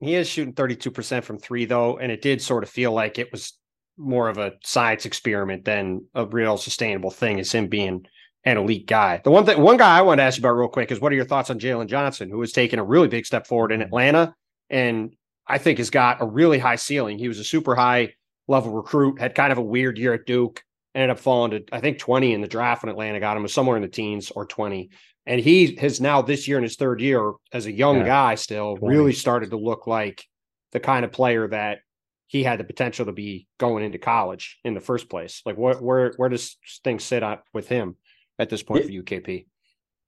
[0.00, 3.32] He is shooting 32% from three, though, and it did sort of feel like it
[3.32, 3.58] was
[3.96, 7.38] more of a science experiment than a real sustainable thing.
[7.38, 8.04] Is him being
[8.46, 9.20] an elite guy.
[9.24, 11.12] The one thing, one guy I want to ask you about real quick is what
[11.12, 13.80] are your thoughts on Jalen Johnson, who has taken a really big step forward in
[13.80, 13.88] mm-hmm.
[13.88, 14.34] Atlanta,
[14.70, 15.14] and
[15.46, 17.18] I think has got a really high ceiling.
[17.18, 18.14] He was a super high
[18.46, 20.62] level recruit, had kind of a weird year at Duke,
[20.94, 23.52] ended up falling to I think 20 in the draft when Atlanta got him, was
[23.52, 24.90] somewhere in the teens or 20.
[25.26, 28.06] And he has now this year in his third year as a young yeah.
[28.06, 28.96] guy still 20.
[28.96, 30.24] really started to look like
[30.70, 31.78] the kind of player that
[32.28, 35.42] he had the potential to be going into college in the first place.
[35.44, 37.96] Like where where where does things sit at, with him
[38.38, 39.00] at this point yeah.
[39.00, 39.46] for UKP?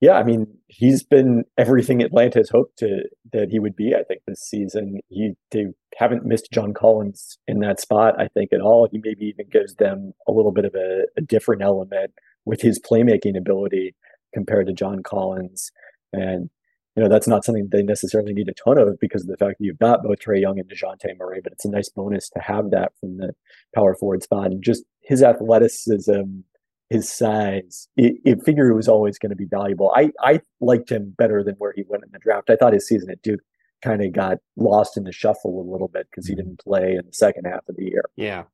[0.01, 3.03] Yeah, I mean, he's been everything Atlanta has hoped to
[3.33, 3.95] that he would be.
[3.95, 8.15] I think this season, he they haven't missed John Collins in that spot.
[8.21, 8.89] I think at all.
[8.91, 12.13] He maybe even gives them a little bit of a, a different element
[12.45, 13.97] with his playmaking ability
[14.33, 15.73] compared to John Collins.
[16.13, 16.49] And,
[16.97, 19.59] you know, that's not something they necessarily need a ton of because of the fact
[19.59, 22.41] that you've got both Trae Young and DeJounte Murray, but it's a nice bonus to
[22.41, 23.33] have that from the
[23.75, 24.47] power forward spot.
[24.47, 26.23] And just his athleticism,
[26.91, 29.93] his size, it, it figured it was always going to be valuable.
[29.95, 32.51] I, I liked him better than where he went in the draft.
[32.51, 33.41] I thought his season at Duke
[33.83, 36.49] kind of got lost in the shuffle a little bit because he mm-hmm.
[36.49, 38.05] didn't play in the second half of the year.
[38.17, 38.45] Yeah.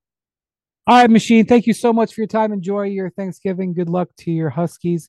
[0.87, 1.47] All right, Machine.
[1.47, 2.53] Thank you so much for your time.
[2.53, 3.73] Enjoy your Thanksgiving.
[3.73, 5.09] Good luck to your Huskies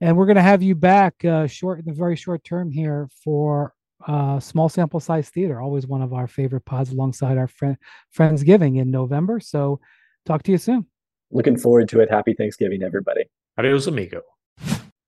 [0.00, 3.08] and we're going to have you back uh, short in the very short term here
[3.24, 3.72] for
[4.06, 5.60] uh, small sample size theater.
[5.60, 7.76] Always one of our favorite pods alongside our friend
[8.16, 9.40] Friendsgiving in November.
[9.40, 9.80] So
[10.26, 10.86] talk to you soon.
[11.30, 12.10] Looking forward to it.
[12.10, 13.24] Happy Thanksgiving, everybody.
[13.58, 14.22] Adios, amigo.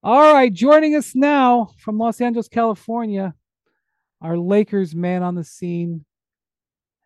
[0.02, 3.34] All right, joining us now from Los Angeles, California,
[4.20, 6.04] our Lakers man on the scene,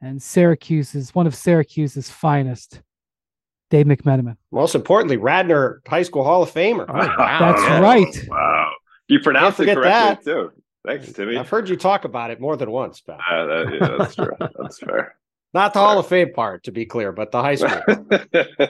[0.00, 2.82] and Syracuse is one of Syracuse's finest.
[3.70, 4.36] Dave McMenamin.
[4.50, 6.84] Most importantly, Radnor High School Hall of Famer.
[6.86, 7.38] Oh, wow.
[7.40, 7.80] That's yeah.
[7.80, 8.28] right.
[8.28, 8.70] Wow.
[9.08, 10.24] You pronounced it correctly that.
[10.24, 10.52] too.
[10.86, 11.38] Thanks, Timmy.
[11.38, 13.18] I've heard you talk about it more than once, Pat.
[13.30, 14.36] Uh, that, yeah, that's true.
[14.58, 15.16] that's fair.
[15.54, 15.86] Not the fair.
[15.86, 17.80] Hall of Fame part, to be clear, but the high school.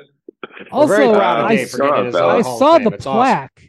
[0.70, 3.52] also, I, saw, I saw the it's plaque.
[3.56, 3.68] Awesome.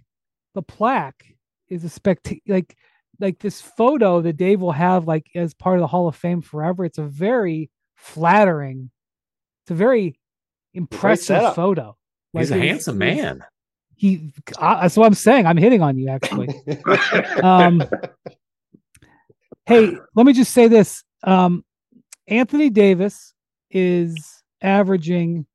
[0.55, 1.25] The plaque
[1.69, 2.75] is a spect like
[3.19, 6.41] like this photo that Dave will have like as part of the Hall of Fame
[6.41, 6.85] forever.
[6.85, 8.91] It's a very flattering.
[9.63, 10.19] It's a very
[10.73, 11.95] impressive photo.
[12.33, 13.43] Like He's a handsome man.
[13.95, 15.45] He, uh, that's what I'm saying.
[15.45, 16.49] I'm hitting on you, actually.
[17.43, 17.83] um,
[19.65, 21.03] hey, let me just say this.
[21.23, 21.63] Um,
[22.27, 23.33] Anthony Davis
[23.69, 25.45] is averaging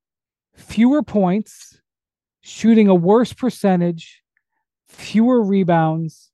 [0.59, 1.81] fewer points,
[2.41, 4.23] shooting a worse percentage,
[4.89, 6.31] fewer rebounds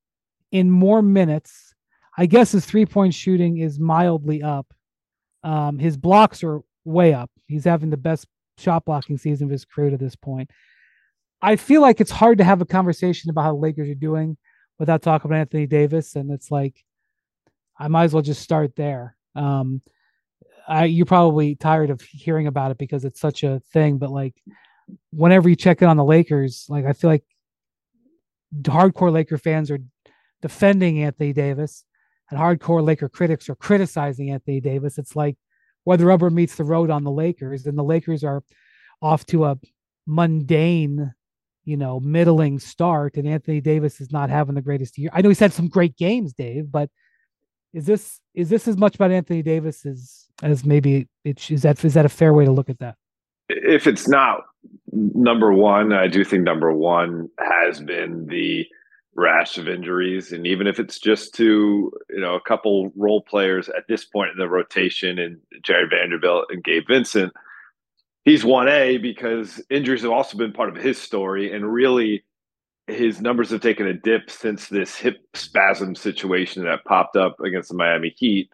[0.51, 1.75] in more minutes.
[2.17, 4.73] I guess his three point shooting is mildly up.
[5.43, 7.31] Um, his blocks are way up.
[7.47, 8.27] He's having the best
[8.59, 10.51] shot blocking season of his career to this point.
[11.43, 14.37] I feel like it's hard to have a conversation about how the Lakers are doing
[14.79, 16.83] without talking about Anthony Davis, and it's like
[17.79, 19.17] I might as well just start there.
[19.35, 19.83] Um,
[20.66, 24.35] I, you're probably tired of hearing about it because it's such a thing, but like
[25.11, 27.24] whenever you check in on the Lakers, like I feel like
[28.62, 29.78] hardcore Laker fans are
[30.41, 31.85] defending Anthony Davis
[32.31, 34.99] and hardcore Laker critics are criticizing Anthony Davis.
[34.99, 35.36] It's like
[35.85, 38.43] where the rubber meets the road on the Lakers, and the Lakers are
[39.03, 39.59] off to a
[40.07, 41.12] mundane,
[41.65, 45.11] you know, middling start, and Anthony Davis is not having the greatest year.
[45.12, 46.91] I know he's had some great games, Dave, but
[47.74, 51.85] is this is this as much about Anthony Davis as as maybe it is that
[51.85, 52.97] is that a fair way to look at that?
[53.48, 54.40] If it's not
[54.93, 58.66] number one, I do think number one has been the
[59.16, 60.32] rash of injuries.
[60.32, 64.31] And even if it's just to you know a couple role players at this point
[64.31, 67.32] in the rotation and Jarred Vanderbilt and Gabe Vincent
[68.24, 71.52] he's 1A because injuries have also been part of his story.
[71.52, 72.24] And really
[72.86, 77.70] his numbers have taken a dip since this hip spasm situation that popped up against
[77.70, 78.51] the Miami Heat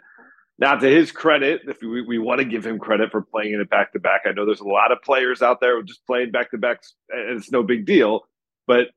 [0.61, 3.61] now to his credit if we, we want to give him credit for playing in
[3.61, 6.31] it back to back I know there's a lot of players out there just playing
[6.31, 8.23] back to backs and it's no big deal
[8.66, 8.89] but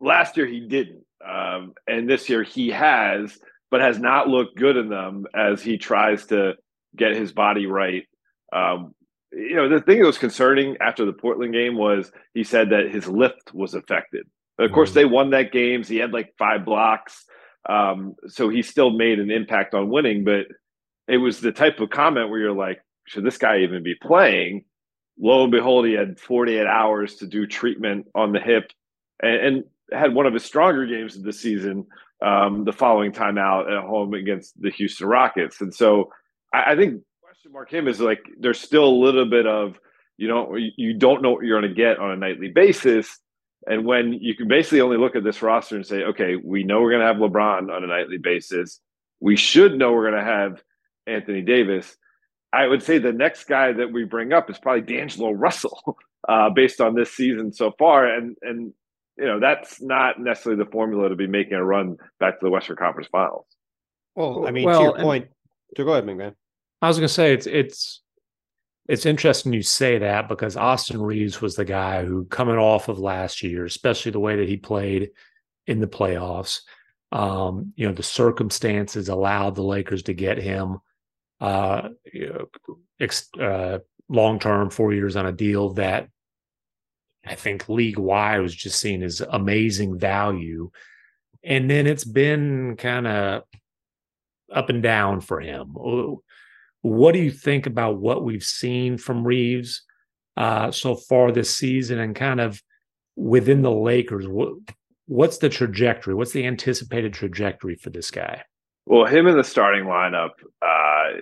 [0.00, 3.38] last year he didn't, um, and this year he has,
[3.70, 6.54] but has not looked good in them as he tries to
[6.94, 8.04] get his body right.
[8.52, 8.94] Um,
[9.32, 12.90] you know, the thing that was concerning after the Portland game was he said that
[12.90, 14.26] his lift was affected.
[14.58, 14.98] Of course, mm-hmm.
[14.98, 15.84] they won that game.
[15.84, 17.24] So he had like five blocks.
[17.68, 20.46] Um, so he still made an impact on winning, but
[21.08, 24.64] it was the type of comment where you're like, should this guy even be playing?
[25.18, 28.70] Lo and behold, he had 48 hours to do treatment on the hip
[29.22, 31.86] and, and had one of his stronger games of the season
[32.24, 35.60] um, the following time out at home against the Houston Rockets.
[35.60, 36.10] And so
[36.52, 39.78] I, I think question mark him is like there's still a little bit of
[40.16, 43.18] you know you don't know what you're going to get on a nightly basis.
[43.68, 46.80] And when you can basically only look at this roster and say, okay, we know
[46.80, 48.80] we're going to have LeBron on a nightly basis.
[49.18, 50.62] We should know we're going to have
[51.06, 51.96] Anthony Davis.
[52.52, 56.50] I would say the next guy that we bring up is probably D'Angelo Russell, uh,
[56.50, 58.06] based on this season so far.
[58.06, 58.72] And and
[59.18, 62.50] you know that's not necessarily the formula to be making a run back to the
[62.50, 63.46] Western Conference Finals.
[64.14, 65.28] Well, I mean, well, to your point,
[65.74, 66.34] to go ahead, MacMahon.
[66.82, 68.02] I was going to say it's it's
[68.88, 72.98] it's interesting you say that because Austin Reaves was the guy who, coming off of
[72.98, 75.10] last year, especially the way that he played
[75.66, 76.60] in the playoffs,
[77.12, 80.78] um, you know, the circumstances allowed the Lakers to get him
[81.40, 81.88] uh,
[83.00, 86.08] ex, uh, long term, four years on a deal that
[87.26, 90.70] I think league wide was just seen as amazing value.
[91.42, 93.42] And then it's been kind of
[94.52, 95.74] up and down for him.
[96.82, 99.82] What do you think about what we've seen from Reaves
[100.36, 102.62] uh, so far this season and kind of
[103.16, 104.26] within the Lakers?
[104.26, 104.54] What,
[105.06, 106.14] what's the trajectory?
[106.14, 108.44] What's the anticipated trajectory for this guy?
[108.86, 110.30] Well, him in the starting lineup,
[110.62, 111.18] uh,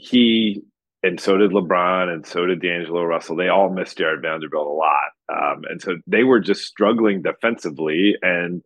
[0.00, 0.62] he
[1.02, 3.36] and so did LeBron and so did D'Angelo Russell.
[3.36, 5.10] They all missed Jarred Vanderbilt a lot.
[5.28, 8.62] Um, and so they were just struggling defensively and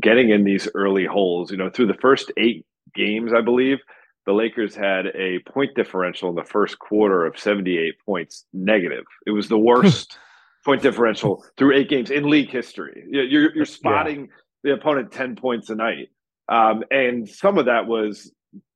[0.00, 1.50] getting in these early holes.
[1.50, 3.78] You know, through the first eight games, I believe,
[4.26, 9.04] the Lakers had a point differential in the first quarter of 78 points negative.
[9.26, 10.18] It was the worst
[10.64, 13.04] point differential through eight games in league history.
[13.08, 14.26] You're, you're spotting yeah.
[14.62, 16.08] the opponent 10 points a night.
[16.48, 18.32] Um, and some of that was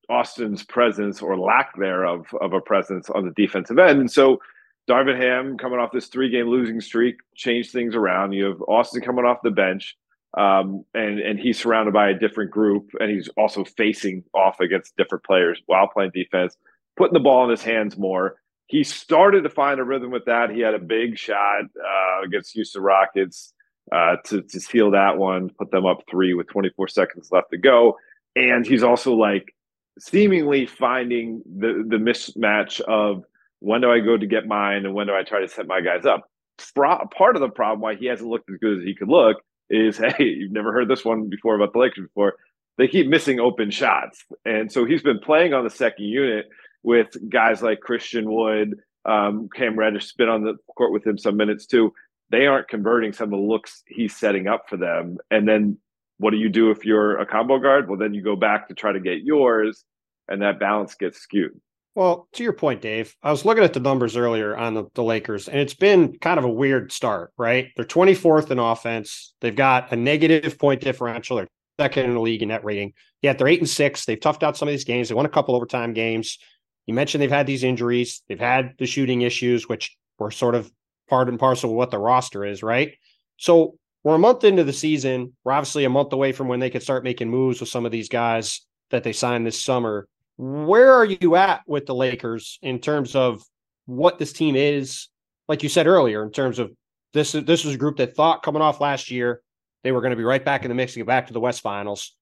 [0.08, 4.00] Austin's presence or lack thereof of a presence on the defensive end.
[4.00, 4.40] And so
[4.88, 8.32] Darvin Ham coming off this three game losing streak changed things around.
[8.32, 9.96] You have Austin coming off the bench,
[10.36, 14.96] um, and and he's surrounded by a different group, and he's also facing off against
[14.96, 16.56] different players while playing defense,
[16.96, 18.36] putting the ball in his hands more.
[18.66, 20.50] He started to find a rhythm with that.
[20.50, 23.52] He had a big shot uh, against Houston Rockets
[23.92, 27.58] uh, to to seal that one, put them up three with 24 seconds left to
[27.58, 27.96] go,
[28.36, 29.54] and he's also like
[29.98, 33.24] seemingly finding the the mismatch of
[33.60, 35.80] when do I go to get mine and when do I try to set my
[35.80, 36.30] guys up.
[36.74, 39.38] Part of the problem why he hasn't looked as good as he could look
[39.70, 42.34] is hey, you've never heard this one before about the Lakers before.
[42.76, 46.46] They keep missing open shots, and so he's been playing on the second unit
[46.84, 51.36] with guys like Christian Wood, um, Cam Reddish, been on the court with him some
[51.36, 51.92] minutes too.
[52.30, 55.78] They aren't converting some of the looks he's setting up for them, and then
[56.18, 57.88] what do you do if you're a combo guard?
[57.88, 59.84] Well, then you go back to try to get yours,
[60.28, 61.60] and that balance gets skewed.
[61.94, 65.02] Well, to your point, Dave, I was looking at the numbers earlier on the, the,
[65.02, 67.70] Lakers, and it's been kind of a weird start, right?
[67.74, 69.34] They're 24th in offense.
[69.40, 71.38] They've got a negative point differential.
[71.38, 71.48] They're
[71.80, 72.92] second in the league in net rating.
[73.22, 74.04] Yet they're eight and six.
[74.04, 75.08] They've toughed out some of these games.
[75.08, 76.38] They won a couple overtime games.
[76.86, 78.22] You mentioned they've had these injuries.
[78.28, 80.70] They've had the shooting issues, which were sort of
[81.08, 82.94] part and parcel of what the roster is, right?
[83.36, 85.34] So we're a month into the season.
[85.44, 87.92] We're obviously a month away from when they could start making moves with some of
[87.92, 90.08] these guys that they signed this summer.
[90.36, 93.42] Where are you at with the Lakers in terms of
[93.86, 95.08] what this team is?
[95.48, 96.70] Like you said earlier, in terms of
[97.12, 99.42] this, this was a group that thought coming off last year
[99.82, 101.40] they were going to be right back in the mix to get back to the
[101.40, 102.14] West Finals.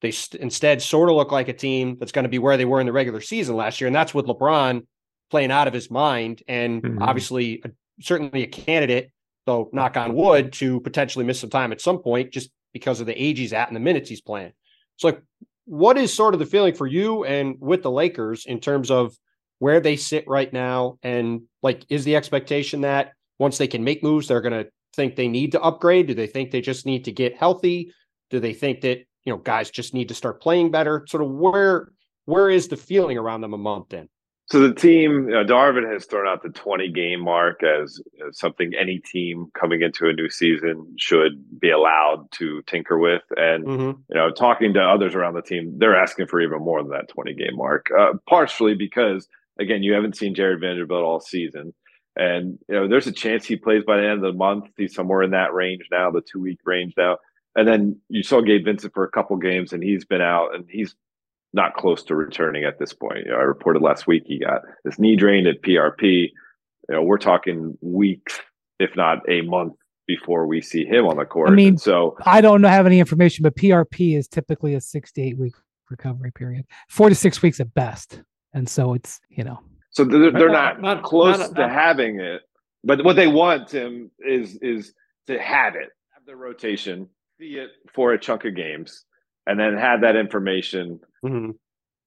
[0.00, 2.64] They st- instead sort of look like a team that's going to be where they
[2.64, 4.86] were in the regular season last year, and that's with LeBron
[5.30, 7.02] playing out of his mind, and mm-hmm.
[7.02, 7.62] obviously,
[8.02, 9.10] certainly a candidate
[9.46, 13.06] though knock on wood, to potentially miss some time at some point just because of
[13.06, 14.52] the age he's at and the minutes he's playing.
[14.96, 15.22] So, like,
[15.64, 19.14] what is sort of the feeling for you and with the Lakers in terms of
[19.58, 20.98] where they sit right now?
[21.02, 25.16] And like, is the expectation that once they can make moves, they're going to think
[25.16, 26.06] they need to upgrade?
[26.06, 27.92] Do they think they just need to get healthy?
[28.30, 31.04] Do they think that you know guys just need to start playing better?
[31.08, 31.92] Sort of where
[32.24, 34.08] where is the feeling around them a month in?
[34.46, 38.38] So the team, you know, Darvin has thrown out the 20 game mark as, as,
[38.38, 43.22] something any team coming into a new season should be allowed to tinker with.
[43.36, 44.00] And mm-hmm.
[44.08, 47.08] you know, talking to others around the team, they're asking for even more than that
[47.08, 47.86] 20 game mark.
[47.96, 49.28] Uh, partially because
[49.58, 51.72] again, you haven't seen Jarred Vanderbilt all season,
[52.16, 54.66] and you know, there's a chance he plays by the end of the month.
[54.76, 57.18] He's somewhere in that range now, the two week range now.
[57.54, 60.64] And then you saw Gabe Vincent for a couple games, and he's been out, and
[60.68, 60.94] he's
[61.52, 63.26] not close to returning at this point.
[63.26, 66.30] You know, I reported last week he got this knee drained at PRP.
[66.88, 68.40] You know, we're talking weeks,
[68.78, 69.74] if not a month,
[70.06, 71.50] before we see him on the court.
[71.50, 75.12] I mean, and so I don't have any information, but PRP is typically a six
[75.12, 75.54] to eight week
[75.90, 78.22] recovery period, four to six weeks at best.
[78.52, 79.60] And so it's, you know.
[79.90, 82.42] So they're, they're not, not, not close not, to having it.
[82.84, 84.92] But what they want, Tim, is is
[85.28, 87.08] to have it, have the rotation,
[87.38, 89.04] see it for a chunk of games,
[89.46, 91.50] and then have that information mm-hmm.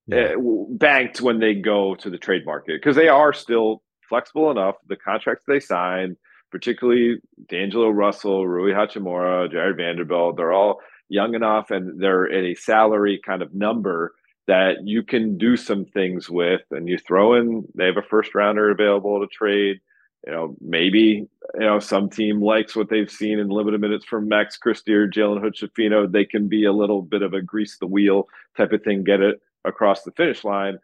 [0.08, 0.34] yeah.
[0.38, 4.76] uh, banked when they go to the trade market because they are still flexible enough.
[4.88, 6.16] The contracts they sign,
[6.52, 7.18] particularly
[7.50, 10.80] D'Angelo Russell, Rui Hachimura, Jarred Vanderbilt, they're all
[11.10, 14.14] young enough and they're at a salary kind of number
[14.48, 18.34] that you can do some things with and you throw in they have a first
[18.36, 19.78] rounder available to trade
[20.26, 24.28] you know maybe you know some team likes what they've seen in limited minutes from
[24.28, 27.88] max christie or jalen hood they can be a little bit of a grease the
[27.88, 28.28] wheel
[28.58, 30.78] type of thing get it across the finish line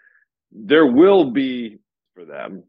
[0.52, 1.78] there will be
[2.14, 2.64] for them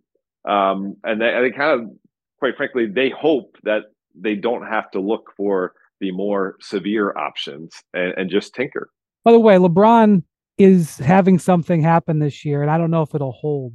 [0.45, 1.91] um, and they, they kind of
[2.39, 3.85] quite frankly they hope that
[4.15, 8.91] they don't have to look for the more severe options and, and just tinker.
[9.25, 10.23] By the way, LeBron
[10.59, 13.73] is having something happen this year, and I don't know if it'll hold.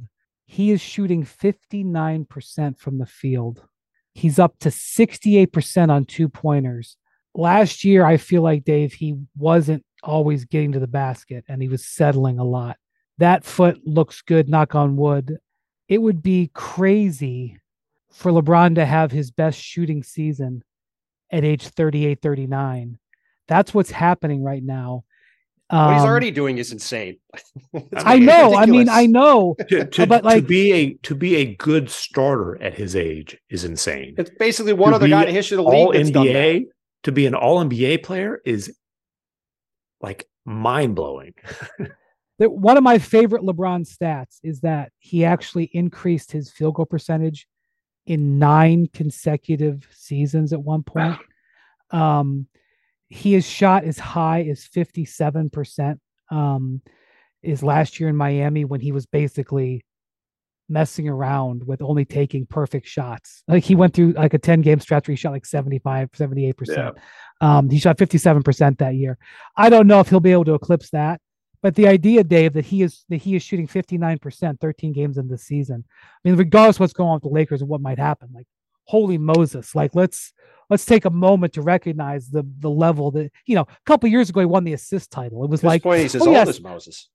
[0.50, 3.62] He is shooting 59% from the field.
[4.14, 6.96] He's up to 68% on two pointers.
[7.34, 11.68] Last year, I feel like Dave, he wasn't always getting to the basket and he
[11.68, 12.78] was settling a lot.
[13.18, 15.36] That foot looks good, knock on wood.
[15.86, 17.58] It would be crazy
[18.10, 20.64] for LeBron to have his best shooting season
[21.30, 22.98] at age 38, 39.
[23.48, 25.04] That's what's happening right now.
[25.70, 27.18] Um, what he's um, already doing is insane.
[27.94, 28.56] I know.
[28.56, 29.54] I mean, I know.
[29.68, 33.36] to, to, but like to be a to be a good starter at his age
[33.50, 34.14] is insane.
[34.16, 36.16] It's basically one to other guy in history of the all league.
[36.16, 36.66] All NBA
[37.04, 38.74] to be an all NBA player is
[40.00, 41.34] like mind blowing.
[42.38, 47.46] one of my favorite LeBron stats is that he actually increased his field goal percentage
[48.06, 51.18] in nine consecutive seasons at one point.
[51.90, 52.48] Um,
[53.08, 55.98] he has shot as high as 57%
[56.30, 56.82] um,
[57.42, 59.84] is last year in Miami when he was basically
[60.68, 63.42] messing around with only taking perfect shots.
[63.48, 66.54] Like he went through like a 10 game stretch where he shot like 75, 78%.
[66.68, 66.90] Yeah.
[67.40, 69.16] Um, he shot 57% that year.
[69.56, 71.20] I don't know if he'll be able to eclipse that.
[71.60, 75.26] But the idea, Dave, that he is that he is shooting 59%, 13 games in
[75.26, 75.84] the season.
[75.90, 78.46] I mean, regardless what's going on with the Lakers and what might happen, like
[78.88, 80.32] holy Moses, like let's
[80.70, 83.62] let's take a moment to recognize the the level that you know.
[83.62, 85.44] A couple years ago, he won the assist title.
[85.44, 87.08] It was like point, he's as oh, old yes, as Moses.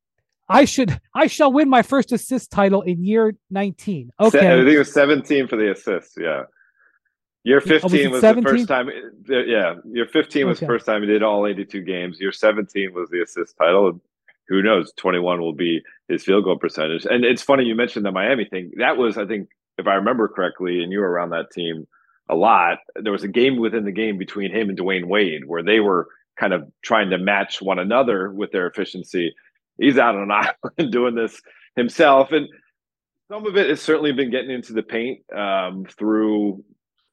[0.49, 4.11] I should I shall win my first assist title in year 19.
[4.19, 4.37] Okay.
[4.39, 6.15] I think it was 17 for the assists.
[6.17, 6.43] Yeah.
[7.45, 8.87] Year 15 oh, was, was the first time.
[8.87, 9.75] Uh, yeah.
[9.91, 10.65] Year 15 was okay.
[10.65, 12.19] the first time he did all 82 games.
[12.19, 13.99] Year 17 was the assist title
[14.47, 18.11] who knows 21 will be his field goal percentage and it's funny you mentioned the
[18.11, 21.51] miami thing that was i think if i remember correctly and you were around that
[21.51, 21.87] team
[22.29, 25.63] a lot there was a game within the game between him and Dwyane wade where
[25.63, 26.07] they were
[26.39, 29.35] kind of trying to match one another with their efficiency.
[29.77, 30.31] He's out on an
[30.77, 31.41] island doing this
[31.75, 32.47] himself and
[33.29, 36.63] some of it has certainly been getting into the paint um, through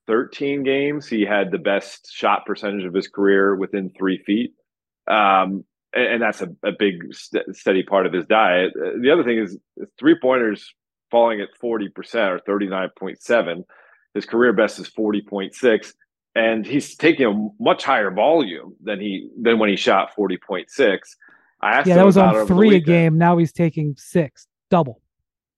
[0.06, 1.06] 13 games.
[1.06, 4.52] He had the best shot percentage of his career within three feet.
[5.06, 5.64] Um,
[5.94, 8.72] and that's a, a big st- steady part of his diet.
[8.76, 9.56] Uh, the other thing is
[9.98, 10.74] three pointers
[11.10, 11.88] falling at 40%
[12.28, 13.64] or 39.7.
[14.14, 15.92] His career best is 40.6
[16.34, 20.98] and he's taking a much higher volume than he than when he shot 40.6.
[21.62, 23.18] I asked yeah, that was on three a game.
[23.18, 25.00] Now he's taking six, double.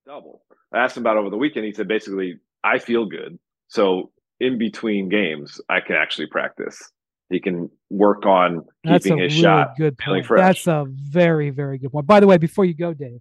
[0.07, 0.43] Double.
[0.73, 1.67] I asked him about over the weekend.
[1.67, 3.39] He said basically, I feel good.
[3.69, 4.11] So
[4.41, 6.91] in between games, I can actually practice
[7.33, 10.27] he can work on That's keeping his really shot good point.
[10.29, 12.05] That's a very, very good one.
[12.05, 13.21] By the way, before you go, Dave,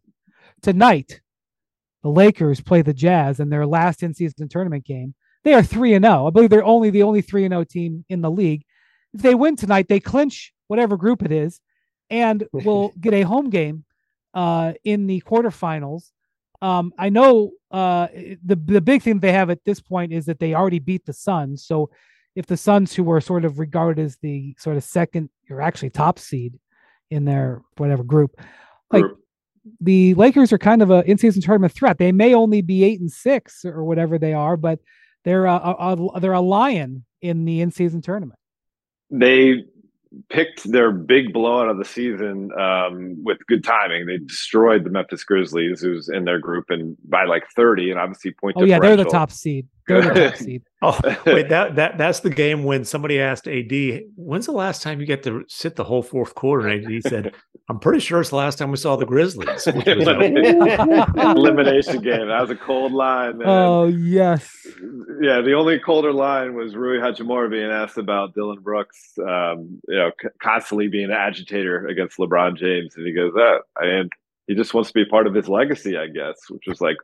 [0.62, 1.22] tonight
[2.04, 5.14] the Lakers play the Jazz in their last in-season tournament game.
[5.44, 6.24] They are three and zero.
[6.24, 6.28] Oh.
[6.28, 8.64] I believe they're only the only three and zero oh team in the league.
[9.14, 11.60] If they win tonight, they clinch whatever group it is,
[12.10, 13.84] and will get a home game
[14.34, 16.12] uh, in the quarterfinals.
[16.62, 18.08] Um, I know uh,
[18.46, 21.14] the the big thing they have at this point is that they already beat the
[21.14, 21.90] Suns, so
[22.36, 25.90] if the Suns, who were sort of regarded as the sort of second or actually
[25.90, 26.60] top seed
[27.10, 28.40] in their whatever group,
[28.92, 29.21] like group.
[29.80, 31.98] The Lakers are kind of a in-season tournament threat.
[31.98, 34.80] They may only be eight and six or whatever they are, but
[35.24, 38.40] they're a, a, a they're a lion in the in-season tournament.
[39.12, 39.66] They
[40.30, 44.06] picked their big blowout of the season um, with good timing.
[44.08, 48.32] They destroyed the Memphis Grizzlies, who's in their group, and by like thirty, and obviously
[48.32, 48.56] point.
[48.58, 49.68] Oh yeah, they're the top seed.
[49.88, 50.64] They're the top seed.
[50.82, 53.72] oh wait, that that that's the game when somebody asked AD,
[54.16, 57.34] "When's the last time you get to sit the whole fourth quarter?" And AD said,
[57.70, 59.68] "I'm pretty sure it's the last time we saw the Grizzlies."
[60.78, 62.28] Elimination game.
[62.28, 63.38] That was a cold line.
[63.38, 63.48] Man.
[63.48, 64.50] Oh yes.
[65.22, 69.14] Yeah, the only colder line was Rui Hachimura being asked about Dillon Brooks.
[69.20, 73.62] Um, you know, c- constantly being an agitator against LeBron James, and he goes, "That
[73.82, 74.12] oh, and
[74.48, 76.98] he just wants to be part of his legacy, I guess, which was like,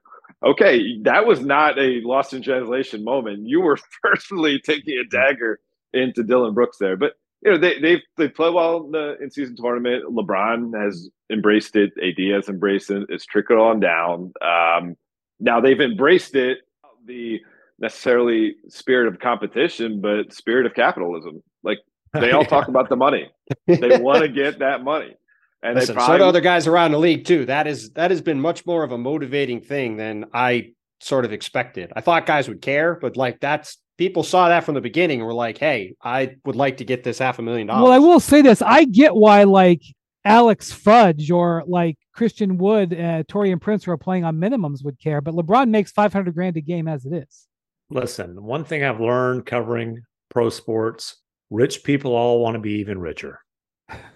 [0.45, 3.47] okay, that was not a lost in translation moment.
[3.47, 5.59] You were personally taking a dagger
[5.93, 9.29] into Dillon Brooks there, but you know they they they play well in the in
[9.31, 10.05] season tournament.
[10.05, 11.91] LeBron has embraced it.
[12.01, 13.03] AD has embraced it.
[13.09, 14.33] It's trickled on down.
[14.41, 14.95] Um,
[15.39, 16.59] now they've embraced it.
[17.05, 17.39] The
[17.79, 21.43] necessarily spirit of competition, but spirit of capitalism.
[21.63, 21.79] Like
[22.13, 23.29] they all talk about the money.
[23.67, 25.15] They want to get that money.
[25.63, 27.45] And Listen, probably, so do other guys around the league too.
[27.45, 31.33] That is that has been much more of a motivating thing than I sort of
[31.33, 31.91] expected.
[31.95, 35.27] I thought guys would care, but like that's people saw that from the beginning and
[35.27, 37.99] were like, "Hey, I would like to get this half a million dollars." Well, I
[37.99, 39.81] will say this: I get why like
[40.23, 44.99] Alex Fudge or like Christian Wood, uh, and Prince, who are playing on minimums, would
[44.99, 45.21] care.
[45.21, 47.47] But LeBron makes five hundred grand a game as it is.
[47.89, 51.17] Listen, one thing I've learned covering pro sports:
[51.49, 53.39] rich people all want to be even richer.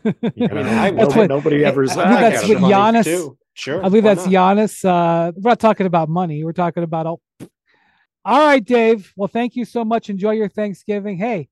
[0.03, 1.83] You know, I, that's what, nobody ever.
[1.83, 3.03] I believe that's what Giannis.
[3.05, 3.37] Too.
[3.53, 4.57] Sure, I believe that's not?
[4.57, 4.85] Giannis.
[4.85, 6.43] Uh, we're not talking about money.
[6.43, 7.21] We're talking about all.
[8.23, 9.11] All right, Dave.
[9.15, 10.09] Well, thank you so much.
[10.09, 11.17] Enjoy your Thanksgiving.
[11.17, 11.49] Hey,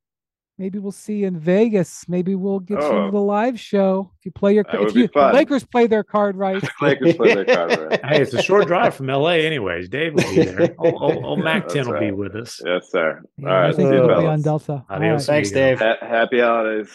[0.58, 2.06] maybe we'll see you in Vegas.
[2.08, 4.66] Maybe we'll get oh, you the live show if you play your.
[4.72, 6.64] If you Lakers play their card right.
[6.82, 8.06] Lakers play their card right.
[8.06, 9.90] hey, it's a short drive from LA, anyways.
[9.90, 10.76] Dave will be there.
[10.78, 12.10] Old, old, old Mac Ten will right.
[12.10, 12.62] be with us.
[12.66, 13.22] Yes, sir.
[13.38, 14.86] Yeah, All right, I think he'll be on Delta.
[14.90, 15.26] Adios.
[15.26, 15.80] Thanks, Dave.
[15.80, 16.90] Ha- happy holidays.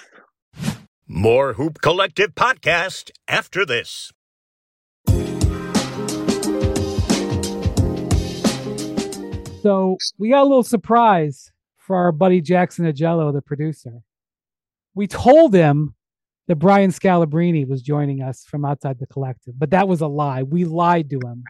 [1.06, 4.10] More Hoop Collective podcast after this.
[9.60, 14.00] So we got a little surprise for our buddy Jackson Agello, the producer.
[14.94, 15.94] We told him
[16.48, 20.42] that Brian Scalabrine was joining us from outside the collective, but that was a lie.
[20.42, 21.44] We lied to him.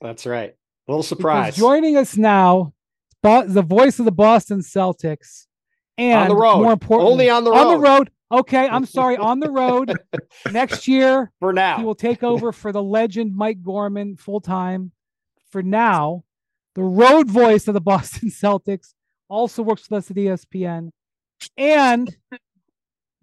[0.00, 0.50] That's right.
[0.88, 1.54] A little surprise.
[1.54, 2.72] Because joining us now,
[3.22, 5.46] the voice of the Boston Celtics,
[5.96, 6.62] and on the road.
[6.62, 7.58] more important, only on the road.
[7.58, 8.10] On the road.
[8.30, 9.16] Okay, I'm sorry.
[9.18, 9.92] On the road
[10.50, 11.32] next year.
[11.40, 14.92] For now, he will take over for the legend Mike Gorman full time.
[15.50, 16.24] For now,
[16.74, 18.94] the road voice of the Boston Celtics
[19.28, 20.90] also works with us at ESPN,
[21.56, 22.16] and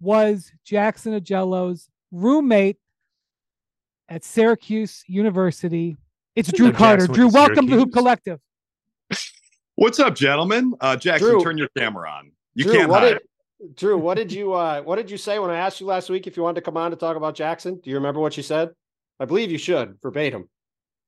[0.00, 2.78] was Jackson Agello's roommate
[4.08, 5.96] at Syracuse University.
[6.36, 7.06] It's Drew Carter.
[7.06, 8.40] Drew, welcome to the Hoop Collective.
[9.76, 10.74] What's up, gentlemen?
[10.80, 12.32] Uh, Jackson, Drew, turn your camera on.
[12.54, 13.00] You Drew, can't hide.
[13.14, 13.22] Did,
[13.74, 16.26] Drew, what did you uh, what did you say when I asked you last week
[16.26, 17.80] if you wanted to come on to talk about Jackson?
[17.82, 18.70] Do you remember what you said?
[19.20, 20.48] I believe you should verbatim.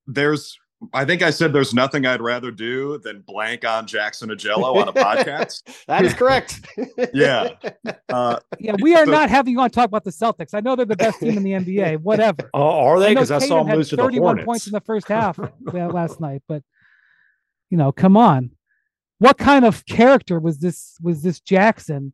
[0.07, 0.59] There's
[0.93, 4.89] I think I said there's nothing I'd rather do than blank on Jackson Agello on
[4.89, 5.63] a podcast.
[5.87, 6.67] that is correct.
[7.15, 7.51] yeah.
[8.11, 10.53] Uh, yeah, we are so, not having you on to talk about the Celtics.
[10.53, 12.01] I know they're the best team in the NBA.
[12.03, 12.51] Whatever.
[12.53, 13.15] Oh, are they?
[13.15, 14.19] Because I, I, saw them lose to the Hornets.
[14.19, 15.39] 31 points in the first half
[15.73, 16.43] last night.
[16.47, 16.63] But
[17.71, 18.51] you know, come on.
[19.19, 20.95] What kind of character was this?
[21.03, 22.13] Was this Jackson?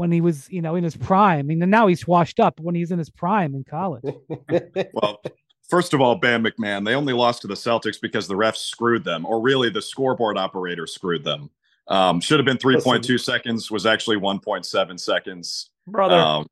[0.00, 1.40] When he was, you know, in his prime.
[1.40, 4.02] I mean, now he's washed up when he's in his prime in college.
[4.94, 5.20] well,
[5.68, 9.04] first of all, Bam MacMahon, they only lost to the Celtics because the refs screwed
[9.04, 11.50] them, or really the scoreboard operator screwed them.
[11.88, 15.68] Um, should have been 3.2 seconds, was actually 1.7 seconds.
[15.86, 16.46] Brother, um,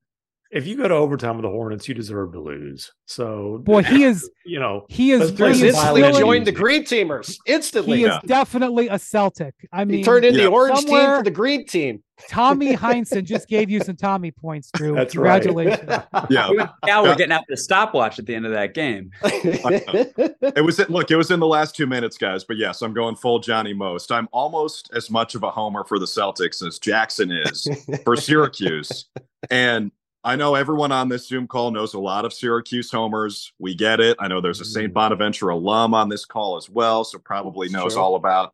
[0.50, 2.92] if you go to overtime with the Hornets, you deserve to lose.
[3.06, 7.38] So, boy, he is, you know, he is, he is instantly joined the green teamers
[7.46, 7.98] instantly.
[7.98, 9.54] He is definitely a Celtic.
[9.72, 10.42] I mean, he turned in yeah.
[10.42, 12.02] the orange team for the green team.
[12.28, 14.94] Tommy Heinsohn just gave you some Tommy points, Drew.
[14.94, 15.88] That's Congratulations.
[15.88, 16.04] Right.
[16.30, 16.68] yeah.
[16.84, 19.10] Now we're getting out the stopwatch at the end of that game.
[19.22, 22.44] it was look, it was in the last two minutes, guys.
[22.44, 24.10] But yes, I'm going full Johnny Most.
[24.10, 27.68] I'm almost as much of a homer for the Celtics as Jackson is
[28.04, 29.06] for Syracuse.
[29.50, 29.92] And
[30.24, 33.52] I know everyone on this Zoom call knows a lot of Syracuse homers.
[33.58, 34.16] We get it.
[34.18, 34.90] I know there's a St.
[34.90, 34.94] Mm.
[34.94, 38.52] Bonaventure alum on this call as well, so probably knows all about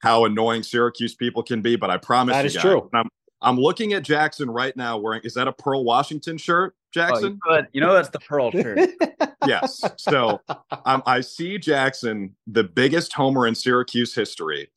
[0.00, 1.76] how annoying Syracuse people can be.
[1.76, 2.90] But I promise that you is guys, true.
[2.94, 3.08] I'm,
[3.40, 7.38] I'm looking at Jackson right now wearing is that a Pearl Washington shirt, Jackson?
[7.48, 8.90] Oh, you know that's the Pearl shirt.
[9.46, 9.82] yes.
[9.96, 10.40] So
[10.84, 14.70] um, I see Jackson, the biggest homer in Syracuse history.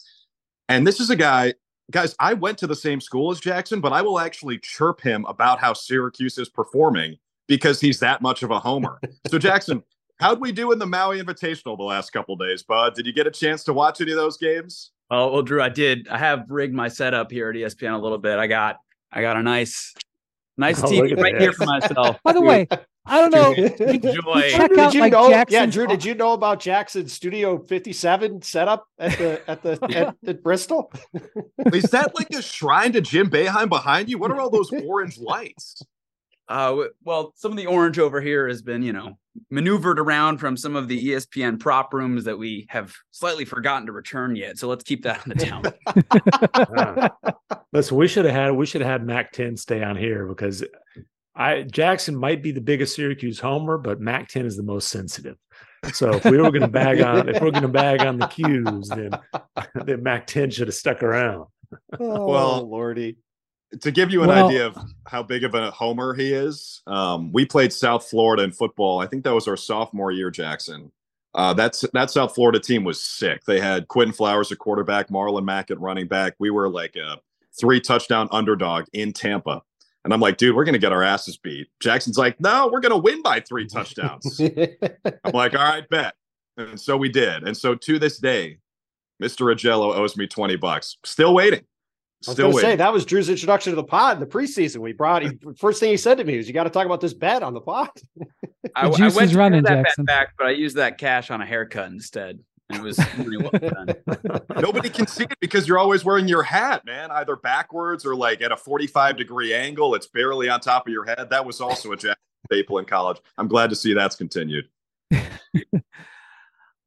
[0.69, 1.53] And this is a guy
[1.91, 5.25] guys, I went to the same school as Jackson, but I will actually chirp him
[5.27, 7.17] about how Syracuse is performing
[7.47, 8.99] because he's that much of a homer.
[9.27, 9.83] so, Jackson,
[10.19, 12.95] how'd we do in the Maui Invitational the last couple days, bud?
[12.95, 14.91] Did you get a chance to watch any of those games?
[15.13, 16.07] Oh, well, Drew, I did.
[16.07, 18.39] I have rigged my setup here at ESPN a little bit.
[18.39, 18.77] I got,
[19.11, 19.93] I got a nice,
[20.57, 22.17] nice oh, TV right here for myself.
[22.23, 22.65] By the way,
[23.05, 23.51] I don't know.
[23.85, 24.49] Enjoy.
[24.51, 25.87] Check out like know, Jackson's yeah, Drew.
[25.87, 30.93] Did you know about Jackson's Studio 57 setup at the at the at, at, Bristol?
[31.73, 34.17] Is that like a shrine to Jim Boeheim behind you?
[34.17, 35.83] What are all those orange lights?
[36.51, 39.17] Uh, well, some of the orange over here has been, you know,
[39.49, 43.93] maneuvered around from some of the ESPN prop rooms that we have slightly forgotten to
[43.93, 44.57] return yet.
[44.57, 45.63] So let's keep that on the down.
[46.53, 47.09] uh,
[47.71, 50.61] listen, we should have had we should have had Mac 10 stay on here because
[51.35, 55.37] I Jackson might be the biggest Syracuse homer, but Mac 10 is the most sensitive.
[55.93, 58.27] So if we were going to bag on, if we're going to bag on the
[58.27, 59.11] 'Cuse, then
[59.85, 61.45] then Mac 10 should have stuck around.
[61.97, 63.17] Oh, well, lordy.
[63.79, 64.77] To give you an well, idea of
[65.07, 68.99] how big of a homer he is, um, we played South Florida in football.
[68.99, 70.91] I think that was our sophomore year, Jackson.
[71.33, 73.45] Uh, that's that South Florida team was sick.
[73.45, 76.35] They had Quinton Flowers at quarterback, Marlon Mack at running back.
[76.39, 77.19] We were like a
[77.57, 79.61] three touchdown underdog in Tampa.
[80.03, 81.67] And I'm like, dude, we're going to get our asses beat.
[81.79, 84.39] Jackson's like, no, we're going to win by three touchdowns.
[84.41, 86.15] I'm like, all right, bet.
[86.57, 87.43] And so we did.
[87.43, 88.57] And so to this day,
[89.21, 89.53] Mr.
[89.53, 90.97] Agello owes me 20 bucks.
[91.05, 91.61] Still waiting.
[92.21, 94.27] Still I was going to say that was Drew's introduction to the pod in the
[94.27, 94.77] preseason.
[94.77, 97.01] We brought he, first thing he said to me was, "You got to talk about
[97.01, 97.89] this bet on the pod."
[98.75, 100.05] I, I went running, that Jackson.
[100.05, 102.39] bet back, but I used that cash on a haircut instead
[102.73, 103.95] it was really well done.
[104.61, 108.41] Nobody can see it because you're always wearing your hat, man, either backwards or like
[108.41, 109.95] at a 45 degree angle.
[109.95, 111.29] It's barely on top of your head.
[111.29, 112.17] That was also a Jack
[112.51, 113.17] staple in college.
[113.37, 114.67] I'm glad to see that's continued.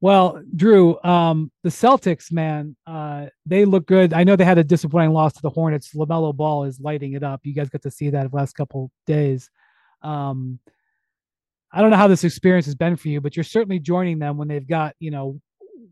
[0.05, 4.13] well, Drew, um, the Celtics, man, uh, they look good.
[4.13, 5.95] I know they had a disappointing loss to the Hornets.
[5.95, 7.39] LaMelo Ball is lighting it up.
[7.43, 9.49] You guys got to see that the last couple days.
[10.03, 10.59] Um,
[11.71, 14.37] I don't know how this experience has been for you, but you're certainly joining them
[14.37, 15.41] when they've got, you know,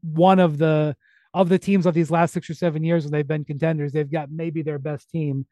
[0.04, 0.96] one of the
[1.34, 3.94] of the teams of these last six or seven years when they've been contenders.
[3.94, 5.48] They've got maybe their best team,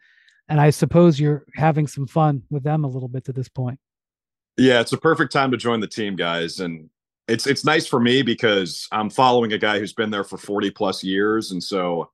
[0.48, 3.80] and I suppose you're having some fun with them a little bit to this point.
[4.56, 6.92] Yeah, it's a perfect time to join the team, guys, and
[7.32, 10.72] it's it's nice for me because I'm following a guy who's been there for 40
[10.72, 12.10] plus years, and so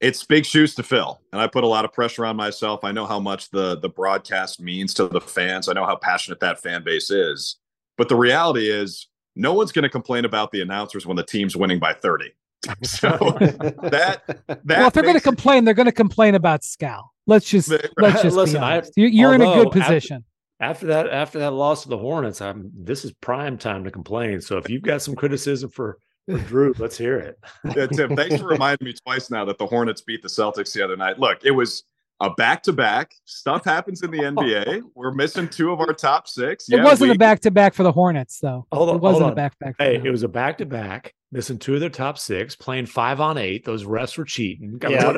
[0.00, 2.90] it's big shoes to fill and i put a lot of pressure on myself i
[2.90, 6.60] know how much the the broadcast means to the fans i know how passionate that
[6.60, 7.58] fan base is
[7.96, 9.06] but the reality is
[9.36, 12.32] no one's going to complain about the announcers when the team's winning by 30.
[12.84, 17.08] So that that well, if they're going to complain, they're going to complain about Scal.
[17.26, 18.62] Let's just let's just listen.
[18.62, 20.18] I, you're, in a good position.
[20.18, 20.31] After,
[20.62, 24.40] after, that, after that loss to the Hornets, I'm this is prime time to complain.
[24.40, 25.98] So if you've got some criticism for,
[26.28, 27.38] for Drew, let's hear it.
[27.76, 30.82] Yeah, Tim, thanks for reminding me twice now that the Hornets beat the Celtics the
[30.82, 31.18] other night.
[31.18, 31.82] Look, it was
[32.20, 33.12] a back to back.
[33.24, 34.82] Stuff happens in the NBA.
[34.94, 36.66] We're missing two of our top six.
[36.68, 37.16] Yeah, it wasn't we...
[37.16, 38.64] a back to back for the Hornets, though.
[38.70, 39.74] Hold on, it wasn't a back to back.
[39.78, 41.12] Hey, it was a back to back.
[41.32, 43.64] Missing two of their top six, playing five on eight.
[43.64, 44.78] Those refs were cheating.
[44.88, 45.12] Yeah.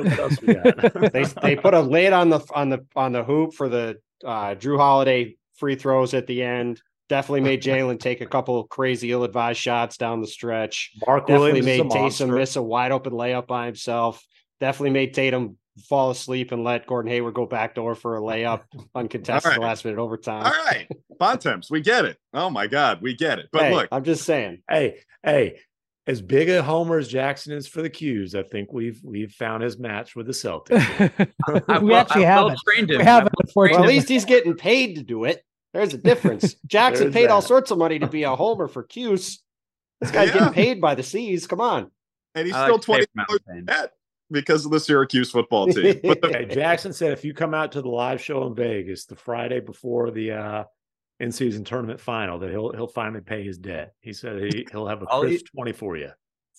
[1.13, 4.55] they they put a lid on the on the on the hoop for the uh,
[4.55, 6.81] Jrue Holiday free throws at the end.
[7.09, 10.93] Definitely made Jalen take a couple crazy ill-advised shots down the stretch.
[11.07, 14.25] Mark definitely Williams made Taysom miss a wide open layup by himself.
[14.61, 18.63] Definitely made Tatum fall asleep and let Gordon Hayward go backdoor for a layup
[18.95, 19.61] uncontested right.
[19.61, 20.45] last minute overtime.
[20.45, 20.89] All right.
[21.19, 22.17] Bontemps, we get it.
[22.33, 23.49] Oh my God, we get it.
[23.53, 24.63] But hey, look, I'm just saying.
[24.69, 25.59] Hey, hey,
[26.07, 29.63] as big a homer as Jackson is for the 'Cuse, I think we've we've found
[29.63, 31.81] his match with the Celtics.
[31.83, 32.57] we well, actually have well
[32.89, 35.45] We have well, at least he's getting paid to do it.
[35.73, 36.55] There's a difference.
[36.67, 37.31] Jackson paid that.
[37.33, 39.43] all sorts of money to be a homer for 'Cuse.
[40.01, 40.35] This guy's yeah.
[40.35, 41.47] getting paid by the C's.
[41.47, 41.91] Come on.
[42.35, 43.09] And he's I still like
[43.47, 43.79] 20
[44.31, 46.01] because of the Syracuse football team.
[46.03, 49.05] But the- okay, Jackson said if you come out to the live show in Vegas
[49.07, 50.65] the Friday before the uh,
[51.21, 53.95] in season tournament final, that he'll he'll finally pay his debt.
[54.01, 56.11] He said he, he'll have a crisp twenty for you.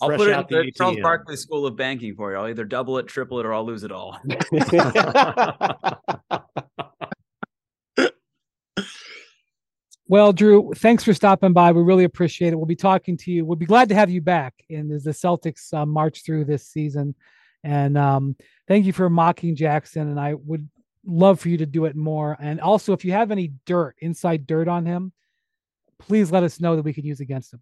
[0.01, 2.37] I'll put it in the, the Charles Barkley School of Banking for you.
[2.37, 4.19] I'll either double it, triple it, or I'll lose it all.
[10.07, 11.71] Well, Drew, thanks for stopping by.
[11.71, 12.57] We really appreciate it.
[12.57, 13.43] We'll be talking to you.
[13.43, 14.53] We'll be glad to have you back.
[14.69, 17.15] And as the Celtics uh, march through this season,
[17.63, 18.35] and um,
[18.67, 20.07] thank you for mocking Jackson.
[20.07, 20.69] And I would
[21.05, 22.37] love for you to do it more.
[22.39, 25.13] And also, if you have any dirt, inside dirt on him,
[25.99, 27.61] please let us know that we can use against him.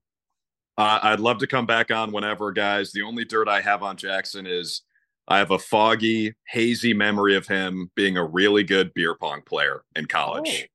[0.77, 2.91] Uh, I'd love to come back on whenever, guys.
[2.91, 4.81] The only dirt I have on Jackson is
[5.27, 9.83] I have a foggy, hazy memory of him being a really good beer pong player
[9.95, 10.67] in college.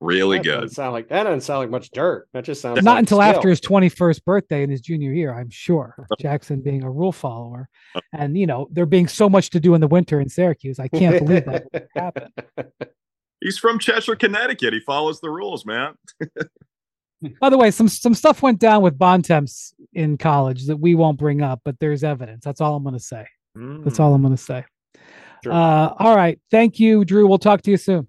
[0.00, 0.72] Really that good.
[0.72, 2.26] Sound like that doesn't sound like much dirt.
[2.32, 3.36] That just sounds not like until skill.
[3.36, 6.06] after his 21st birthday in his junior year, I'm sure.
[6.18, 7.68] Jackson being a rule follower,
[8.14, 10.88] and you know there being so much to do in the winter in Syracuse, I
[10.88, 12.32] can't believe that happened.
[13.42, 14.72] He's from Cheshire, Connecticut.
[14.72, 15.94] He follows the rules, man.
[17.40, 21.18] By the way, some some stuff went down with Bontemps in college that we won't
[21.18, 22.42] bring up, but there's evidence.
[22.42, 23.26] That's all I'm going to say.
[23.54, 23.84] Mm.
[23.84, 24.64] That's all I'm going to say.
[25.44, 25.52] Sure.
[25.52, 26.40] Uh, all right.
[26.50, 27.26] Thank you, Drew.
[27.26, 28.08] We'll talk to you soon.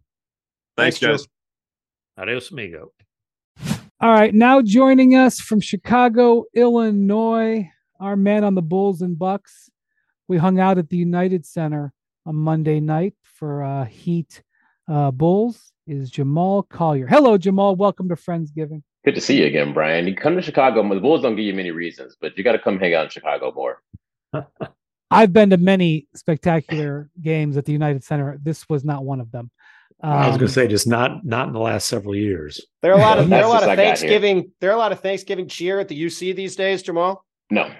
[0.77, 1.27] Thanks, Thanks guys.
[2.17, 2.91] Adios, amigo.
[4.01, 7.69] All right, now joining us from Chicago, Illinois,
[7.99, 9.69] our man on the Bulls and Bucks.
[10.27, 11.93] We hung out at the United Center
[12.25, 14.43] on Monday night for uh, Heat
[14.89, 15.71] uh, Bulls.
[15.87, 17.07] Is Jamal Collier?
[17.07, 17.75] Hello, Jamal.
[17.75, 18.83] Welcome to Friendsgiving.
[19.05, 20.05] Good to see you again, Brian.
[20.05, 20.87] You come to Chicago.
[20.93, 23.09] The Bulls don't give you many reasons, but you got to come hang out in
[23.09, 23.81] Chicago more.
[25.11, 28.37] I've been to many spectacular games at the United Center.
[28.41, 29.51] This was not one of them.
[30.03, 32.65] Um, I was going to say just not not in the last several years.
[32.81, 34.91] There are a lot of there are a lot of Thanksgiving there are a lot
[34.91, 37.23] of Thanksgiving cheer at the UC these days, Jamal.
[37.51, 37.71] No,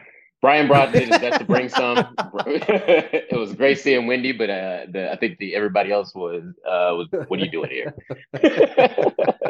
[0.41, 1.97] Brian Broad did his best to bring some.
[2.45, 6.93] it was great seeing Windy, but uh, the, I think the everybody else was uh,
[6.95, 7.95] was what are you doing here?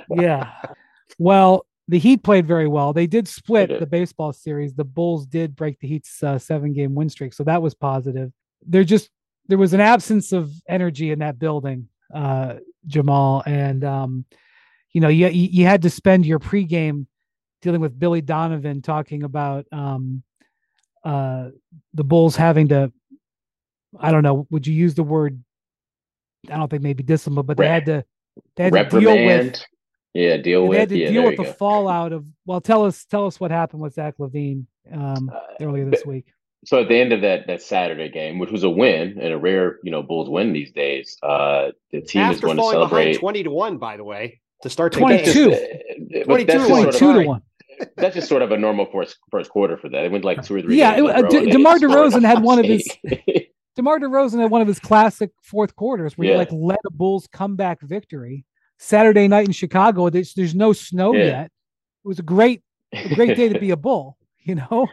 [0.10, 0.52] yeah.
[1.18, 2.93] Well, the Heat played very well.
[2.93, 3.81] They did split did.
[3.81, 4.73] the baseball series.
[4.73, 8.31] The Bulls did break the Heat's uh, seven game win streak, so that was positive.
[8.65, 9.10] There just
[9.48, 12.55] there was an absence of energy in that building, uh,
[12.88, 14.25] Jamal, and um,
[14.91, 17.05] you know you you had to spend your pregame
[17.61, 20.23] dealing with Billy Donovan talking about um,
[21.03, 21.49] uh,
[21.93, 22.91] the Bulls having to.
[23.99, 24.47] I don't know.
[24.49, 25.43] Would you use the word?
[26.49, 28.05] I don't think maybe discipline, but they had to.
[28.55, 29.61] They had to deal with
[30.13, 30.75] yeah, deal with.
[30.75, 31.53] They had to yeah, deal with the go.
[31.53, 32.25] fallout of.
[32.45, 36.25] Well, tell us, tell us what happened with Zach LaVine um, uh, earlier this week.
[36.63, 39.38] So at the end of that that Saturday game, which was a win and a
[39.38, 43.17] rare, you know, Bulls win these days, uh, the team After is going to celebrate
[43.19, 43.77] twenty to one.
[43.77, 45.49] By the way, to start 22.
[45.49, 46.23] Game.
[46.23, 46.67] 22.
[46.67, 47.41] 22 to one.
[47.97, 50.05] That's just sort of a normal first first quarter for that.
[50.05, 50.77] It went like two or three.
[50.77, 52.88] Yeah, it, uh, De- DeMar DeRozan had one of his.
[53.75, 56.33] DeMar DeRozan had one of his classic fourth quarters where yeah.
[56.33, 58.45] he like led a Bulls comeback victory
[58.77, 60.09] Saturday night in Chicago.
[60.09, 61.23] There's, there's no snow yeah.
[61.23, 61.45] yet.
[61.45, 64.88] It was a great, a great day to be a bull, you know?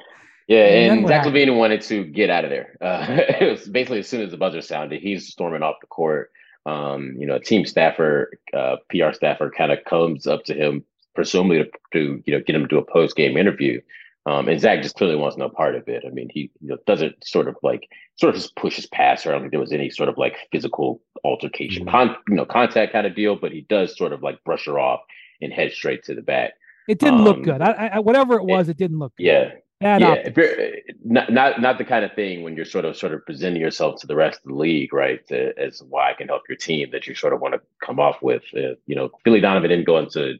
[0.48, 2.76] Yeah, and, and Zach LaVine wanted to get out of there.
[2.80, 3.06] Uh,
[3.40, 6.32] it was basically as soon as the buzzer sounded, he's storming off the court.
[6.64, 10.84] Um, you know, a team staffer, uh, PR staffer kind of comes up to him,
[11.14, 13.80] presumably to, to, you know get him to do a post game interview.
[14.26, 16.04] Um, and Zach just clearly wants no part of it.
[16.06, 19.30] I mean, he you know, doesn't sort of like sort of just pushes past her.
[19.30, 21.90] I don't think there was any sort of like physical altercation, mm-hmm.
[21.90, 24.78] con, you know, contact kind of deal, but he does sort of like brush her
[24.78, 25.00] off
[25.40, 26.54] and head straight to the back.
[26.88, 27.62] It didn't um, look good.
[27.62, 29.24] I, I, whatever it was, it, it didn't look good.
[29.24, 29.50] Yeah.
[29.80, 30.28] Bad yeah,
[31.04, 34.00] not not not the kind of thing when you're sort of sort of presenting yourself
[34.00, 35.24] to the rest of the league, right?
[35.28, 38.00] To, as why I can help your team that you sort of want to come
[38.00, 38.42] off with.
[38.56, 40.38] Uh, you know, Billy Donovan didn't go into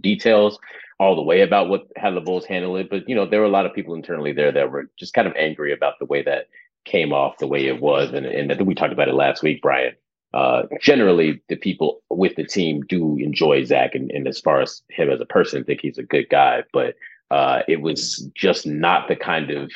[0.00, 0.58] details
[0.98, 3.46] all the way about what how the Bulls handle it, but you know, there were
[3.46, 6.22] a lot of people internally there that were just kind of angry about the way
[6.22, 6.48] that
[6.84, 8.12] came off the way it was.
[8.12, 9.94] And, and I think we talked about it last week, Brian.
[10.32, 14.82] Uh, generally, the people with the team do enjoy Zach, and, and, as far as
[14.88, 16.62] him as a person, think he's a good guy.
[16.72, 16.94] But
[17.30, 19.70] uh, it was just not the kind of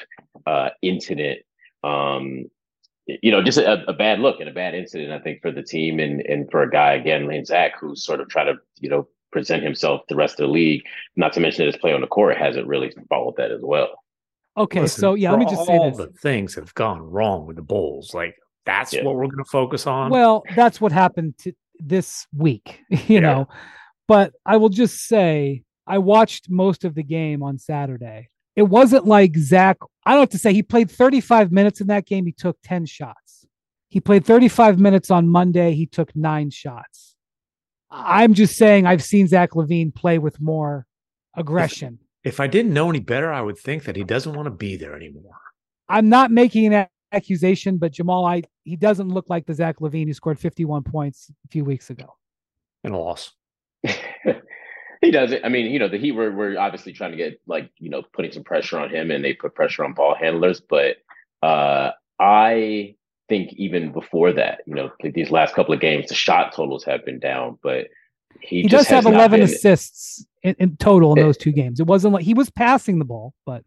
[0.46, 1.40] uh, incident,
[1.82, 2.46] um,
[3.06, 5.12] you know, just a, a, bad look and a bad incident.
[5.12, 8.20] I think for the team and and for a guy again, Lane Zach, who's sort
[8.20, 10.84] of trying to you know present himself to the rest of the league.
[11.16, 14.02] Not to mention that his play on the court hasn't really followed that as well.
[14.56, 17.56] Okay, Listen, so yeah, let me just say all the things have gone wrong with
[17.56, 18.14] the Bulls.
[18.14, 19.02] Like that's yeah.
[19.02, 20.10] what we're going to focus on.
[20.10, 23.20] Well, that's what happened to this week, you yeah.
[23.20, 23.48] know.
[24.06, 28.30] But I will just say I watched most of the game on Saturday.
[28.56, 29.78] It wasn't like Zach.
[30.06, 32.26] I don't have to say he played 35 minutes in that game.
[32.26, 33.46] He took 10 shots.
[33.88, 35.74] He played 35 minutes on Monday.
[35.74, 37.16] He took nine shots.
[37.90, 40.86] I'm just saying I've seen Zach LaVine play with more
[41.36, 44.50] aggression if I didn't know any better, I would think that he doesn't want to
[44.50, 45.38] be there anymore.
[45.88, 50.06] I'm not making an accusation, but Jamal, I he doesn't look like the Zach LaVine
[50.06, 52.06] who scored 51 points a few weeks ago.
[52.82, 53.32] And a loss.
[55.04, 55.42] he does it.
[55.44, 58.02] I mean, you know, the Heat were, were obviously trying to get like, you know,
[58.12, 60.60] putting some pressure on him and they put pressure on ball handlers.
[60.60, 60.96] But
[61.42, 62.96] uh I
[63.28, 67.04] think even before that, you know, these last couple of games, the shot totals have
[67.04, 67.88] been down, but
[68.40, 71.80] he, he does have 11 assists in, in, total in it, those two games.
[71.80, 73.64] It wasn't like he was passing the ball, but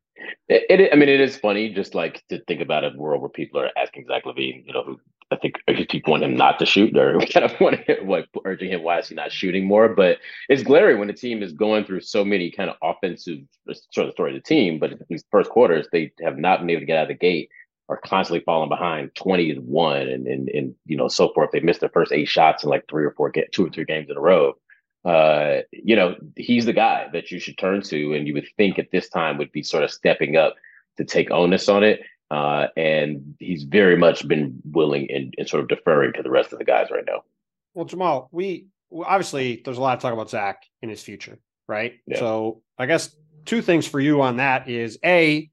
[0.47, 3.29] it, it, I mean, it is funny just like to think about a world where
[3.29, 4.99] people are asking Zach LaVine, you know, who
[5.29, 5.57] I think
[5.89, 8.99] people want him not to shoot or kind of want him, like urging him, why
[8.99, 9.89] is he not shooting more?
[9.89, 13.39] But it's glaring when the team is going through so many kind of offensive
[13.69, 14.79] uh, sort of story of the team.
[14.79, 17.49] But these first quarters, they have not been able to get out of the gate
[17.89, 21.61] are constantly falling behind 20 to 1 and, and and you know so forth they
[21.61, 24.09] missed their first eight shots in like three or four get two or three games
[24.09, 24.53] in a row
[25.05, 28.77] uh, you know, he's the guy that you should turn to, and you would think
[28.77, 30.55] at this time would be sort of stepping up
[30.97, 32.01] to take onus on it.
[32.29, 36.51] Uh, and he's very much been willing and, and, sort of deferring to the rest
[36.51, 37.23] of the guys right now.
[37.73, 41.93] Well, Jamal, we obviously there's a lot of talk about Zach in his future, right?
[42.05, 42.19] Yeah.
[42.19, 43.15] So I guess
[43.45, 45.49] two things for you on that is a,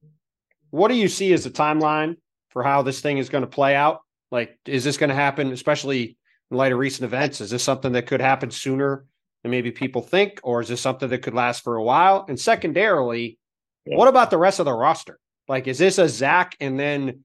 [0.70, 2.16] what do you see as the timeline
[2.48, 4.00] for how this thing is going to play out?
[4.32, 6.16] Like, is this going to happen, especially
[6.50, 7.40] in light of recent events?
[7.40, 9.04] Is this something that could happen sooner
[9.44, 12.24] than maybe people think, or is this something that could last for a while?
[12.28, 13.38] And secondarily,
[13.84, 13.96] yeah.
[13.96, 15.20] what about the rest of the roster?
[15.46, 17.24] Like, is this a Zach and then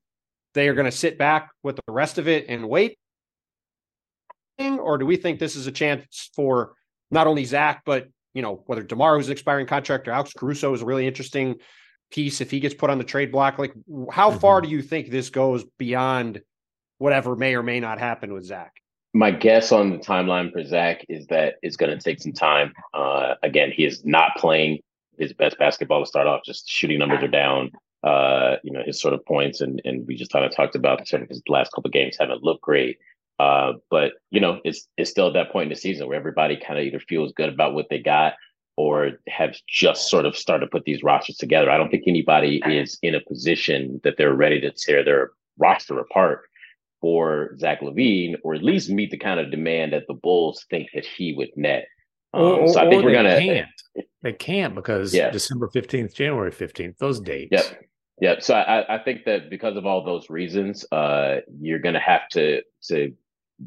[0.53, 2.99] they are going to sit back with the rest of it and wait?
[4.59, 6.73] Or do we think this is a chance for
[7.09, 10.73] not only Zach, but you know, whether DeMar who's an expiring contract or Alex Caruso
[10.73, 11.55] is a really interesting
[12.11, 13.57] piece if he gets put on the trade block.
[13.57, 13.73] Like,
[14.11, 14.39] how mm-hmm.
[14.39, 16.41] far do you think this goes beyond
[16.97, 18.78] whatever may or may not happen with Zach?
[19.13, 22.73] My guess on the timeline for Zach is that it's going to take some time.
[22.93, 24.79] Uh, again, he is not playing
[25.17, 26.41] his best basketball to start off.
[26.45, 27.71] Just shooting numbers are down.
[28.03, 31.07] Uh, you know, his sort of points, and and we just kind of talked about
[31.07, 32.97] sort of his last couple games haven't looked great.
[33.39, 36.55] Uh, but you know, it's it's still at that point in the season where everybody
[36.55, 38.33] kind of either feels good about what they got
[38.77, 41.69] or have just sort of started to put these rosters together.
[41.69, 45.99] I don't think anybody is in a position that they're ready to tear their roster
[45.99, 46.43] apart
[47.01, 50.89] for Zach LaVine, or at least meet the kind of demand that the Bulls think
[50.93, 51.87] that he would net.
[52.33, 53.67] Um, or, so I think we're gonna can't.
[54.21, 55.29] they can't because yeah.
[55.31, 57.51] December fifteenth, January fifteenth, those dates.
[57.51, 57.85] Yep.
[58.21, 58.43] Yep.
[58.43, 62.61] So I, I think that because of all those reasons, uh, you're gonna have to
[62.87, 63.15] to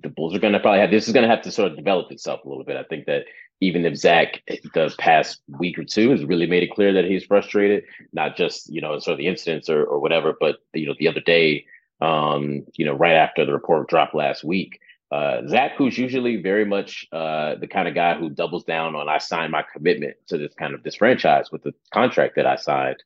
[0.00, 2.44] the Bulls are gonna probably have this is gonna have to sort of develop itself
[2.44, 2.76] a little bit.
[2.76, 3.24] I think that
[3.60, 4.42] even if Zach
[4.74, 8.72] the past week or two has really made it clear that he's frustrated, not just
[8.72, 11.64] you know sort of the incidents or, or whatever, but you know the other day
[12.02, 14.80] um, you know, right after the report dropped last week.
[15.12, 19.08] Uh, Zach, who's usually very much uh, the kind of guy who doubles down on
[19.08, 22.56] I signed my commitment to this kind of this franchise with the contract that I
[22.56, 23.02] signed.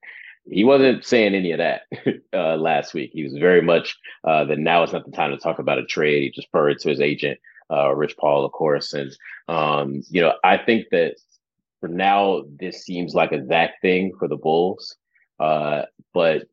[0.49, 1.83] He wasn't saying any of that
[2.33, 3.11] uh, last week.
[3.13, 5.85] He was very much uh, that now is not the time to talk about a
[5.85, 6.23] trade.
[6.23, 7.39] He just referred to his agent,
[7.71, 8.95] uh, Rich Paul, of course.
[8.95, 9.15] And,
[9.49, 11.17] um, you know, I think that
[11.81, 14.97] for now, this seems like a Zach thing for the Bulls.
[15.41, 15.83] Uh,
[16.15, 16.45] but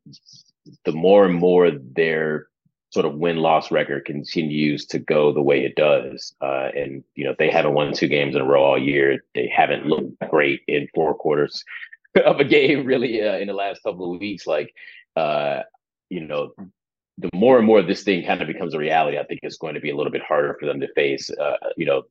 [0.84, 2.48] the more and more their
[2.90, 6.32] sort of win loss record continues to go the way it does.
[6.40, 9.18] Uh, and, you know, they haven't won two games in a row all year.
[9.34, 11.64] They haven't looked great in four quarters
[12.24, 14.46] of a game, really, uh, in the last couple of weeks.
[14.46, 14.72] Like,
[15.16, 15.62] uh,
[16.08, 16.52] you know,
[17.18, 19.74] the more and more this thing kind of becomes a reality, I think it's going
[19.74, 22.04] to be a little bit harder for them to face, uh, you know,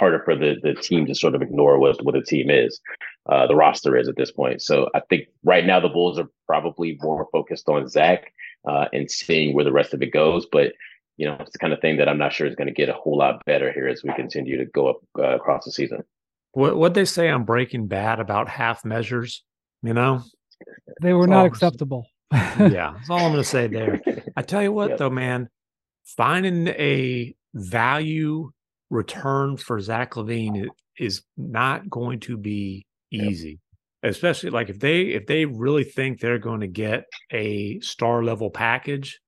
[0.00, 2.80] harder for the the team to sort of ignore what what the team is,
[3.28, 4.62] uh, the roster is at this point.
[4.62, 8.32] So I think right now the Bulls are probably more focused on Zach
[8.68, 10.46] uh, and seeing where the rest of it goes.
[10.50, 10.72] But
[11.16, 12.88] you know, it's the kind of thing that I'm not sure is going to get
[12.88, 16.02] a whole lot better here as we continue to go up uh, across the season.
[16.52, 19.44] What what they say on Breaking Bad about half measures?
[19.82, 20.22] You know,
[21.00, 22.06] they were not acceptable.
[22.32, 24.00] yeah, that's all I'm going to say there.
[24.36, 24.98] I tell you what, yep.
[24.98, 25.48] though, man,
[26.04, 28.50] finding a value
[28.90, 30.68] return for Zach LaVine
[30.98, 33.60] is not going to be easy.
[34.02, 34.10] Yep.
[34.12, 38.50] Especially like if they if they really think they're going to get a star level
[38.50, 39.20] package,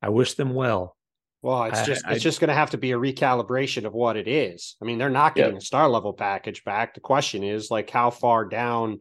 [0.00, 0.96] I wish them well.
[1.42, 4.16] Well, it's just I, it's just going to have to be a recalibration of what
[4.16, 4.76] it is.
[4.80, 5.62] I mean, they're not getting yep.
[5.62, 6.94] a star level package back.
[6.94, 9.00] The question is like how far down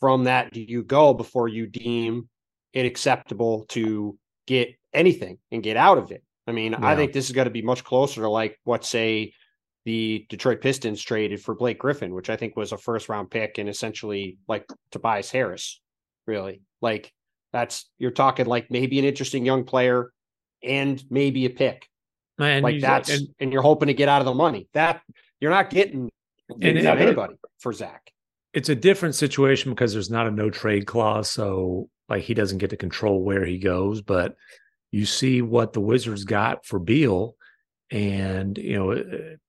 [0.00, 2.28] from that do you go before you deem
[2.72, 6.24] it acceptable to get anything and get out of it?
[6.46, 6.78] I mean, yeah.
[6.82, 9.32] I think this is going to be much closer to like what say
[9.84, 13.58] the Detroit Pistons traded for Blake Griffin, which I think was a first round pick
[13.58, 15.80] and essentially like Tobias Harris,
[16.26, 16.62] really.
[16.80, 17.12] Like
[17.52, 20.12] that's you're talking like maybe an interesting young player
[20.62, 21.88] and maybe a pick.
[22.38, 24.68] Man, like that's and, and, you're hoping to get out of the money.
[24.72, 25.02] That
[25.40, 26.10] you're not getting,
[26.58, 28.10] getting and, anybody for Zach.
[28.54, 32.58] It's a different situation because there's not a no trade clause, so like he doesn't
[32.58, 34.34] get to control where he goes, but
[34.92, 37.34] you see what the Wizards got for Beal,
[37.90, 39.40] and you know it,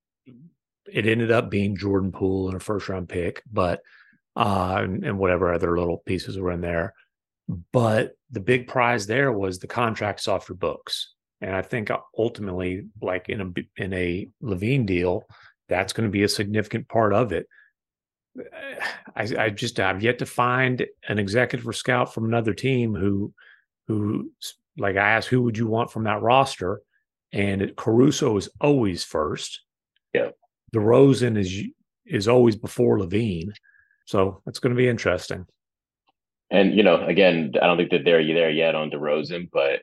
[0.91, 3.81] it ended up being Jordan Poole and a first round pick, but
[4.35, 6.93] uh, and, and whatever other little pieces were in there.
[7.71, 12.85] But the big prize there was the contracts off your books, and I think ultimately,
[13.01, 15.23] like in a in a LaVine deal,
[15.67, 17.47] that's going to be a significant part of it.
[19.15, 23.33] I, I just I've yet to find an executive or scout from another team who
[23.87, 24.31] who
[24.77, 26.81] like I asked, who would you want from that roster?
[27.31, 29.61] And Caruso is always first.
[30.13, 30.29] Yeah.
[30.73, 31.63] DeRozan is
[32.05, 33.53] is always before LaVine.
[34.05, 35.45] So it's going to be interesting.
[36.51, 39.81] And you know, again, I don't think that they're there yet on DeRozan, but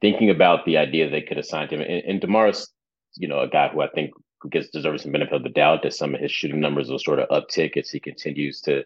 [0.00, 2.68] thinking about the idea they could assign signed him, and, and Demar's,
[3.16, 4.12] you know, a guy who I think
[4.50, 7.18] gets deserves some benefit of the doubt that some of his shooting numbers will sort
[7.18, 8.84] of uptick as he continues to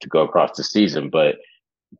[0.00, 1.10] to go across the season.
[1.10, 1.36] But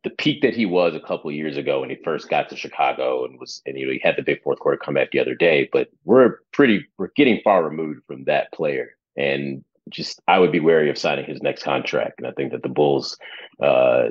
[0.03, 3.25] the peak that he was a couple years ago when he first got to Chicago
[3.25, 5.69] and was and you know he had the big fourth quarter comeback the other day,
[5.71, 8.89] but we're pretty we're getting far removed from that player.
[9.17, 12.15] And just I would be wary of signing his next contract.
[12.17, 13.17] And I think that the Bulls
[13.61, 14.09] uh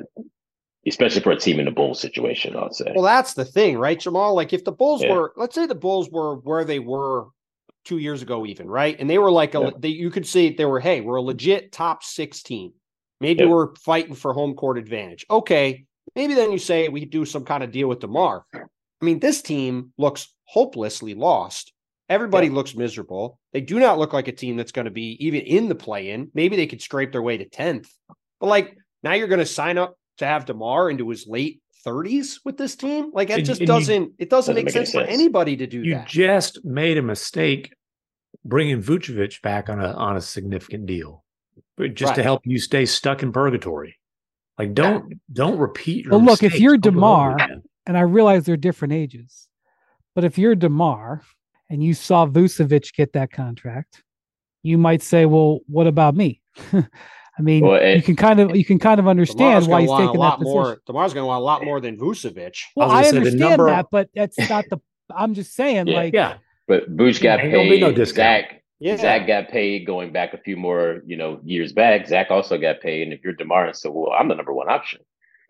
[0.87, 2.91] especially for a team in the Bulls situation, I'd say.
[2.93, 4.35] Well, that's the thing, right, Jamal?
[4.35, 5.13] Like if the Bulls yeah.
[5.13, 7.27] were let's say the Bulls were where they were
[7.83, 8.95] two years ago, even, right?
[8.99, 9.69] And they were like a yeah.
[9.77, 12.73] they, you could say they were, hey, we're a legit top six team
[13.21, 13.49] Maybe yep.
[13.49, 15.25] we're fighting for home court advantage.
[15.29, 15.85] Okay.
[16.15, 18.45] Maybe then you say we do some kind of deal with DeMar.
[18.53, 21.73] I mean, this team looks hopelessly lost.
[22.07, 22.55] Everybody yep.
[22.55, 23.39] looks miserable.
[23.51, 26.11] They do not look like a team that's going to be even in the play
[26.11, 26.29] in.
[26.33, 27.89] Maybe they could scrape their way to 10th.
[28.39, 32.39] But like now you're going to sign up to have DeMar into his late 30s
[32.43, 33.11] with this team.
[33.13, 35.67] Like it just doesn't you, it doesn't, doesn't make, make sense, sense, for anybody to
[35.67, 36.13] do you that.
[36.13, 37.73] You just made a mistake
[38.43, 41.24] bringing Vucevic back on a on a significant deal,
[41.93, 42.15] just right.
[42.15, 43.97] to help you stay stuck in purgatory.
[44.57, 45.17] Like don't yeah.
[45.33, 46.09] don't repeat.
[46.09, 47.37] well, look, if you're Demar,
[47.85, 49.47] and I realize they're different ages,
[50.13, 51.23] but if you're Demar
[51.69, 54.03] and you saw Vucevic get that contract,
[54.63, 56.41] you might say, "Well, what about me?"
[57.37, 59.91] I mean, well, it, you can kind of you can kind of understand why he's
[59.91, 60.53] taking that position.
[60.53, 62.57] More, Demar's going to want a lot more than Vucevic.
[62.77, 63.65] Well, I, I understand number...
[63.65, 64.77] that, but that's not the.
[65.13, 66.37] I'm just saying, yeah, like, yeah.
[66.67, 67.81] But Vooch got paid.
[67.81, 68.97] No Zach, yeah.
[68.97, 72.07] Zach got paid going back a few more, you know, years back.
[72.07, 74.69] Zach also got paid, and if you're Demar, and so well, I'm the number one
[74.69, 75.01] option.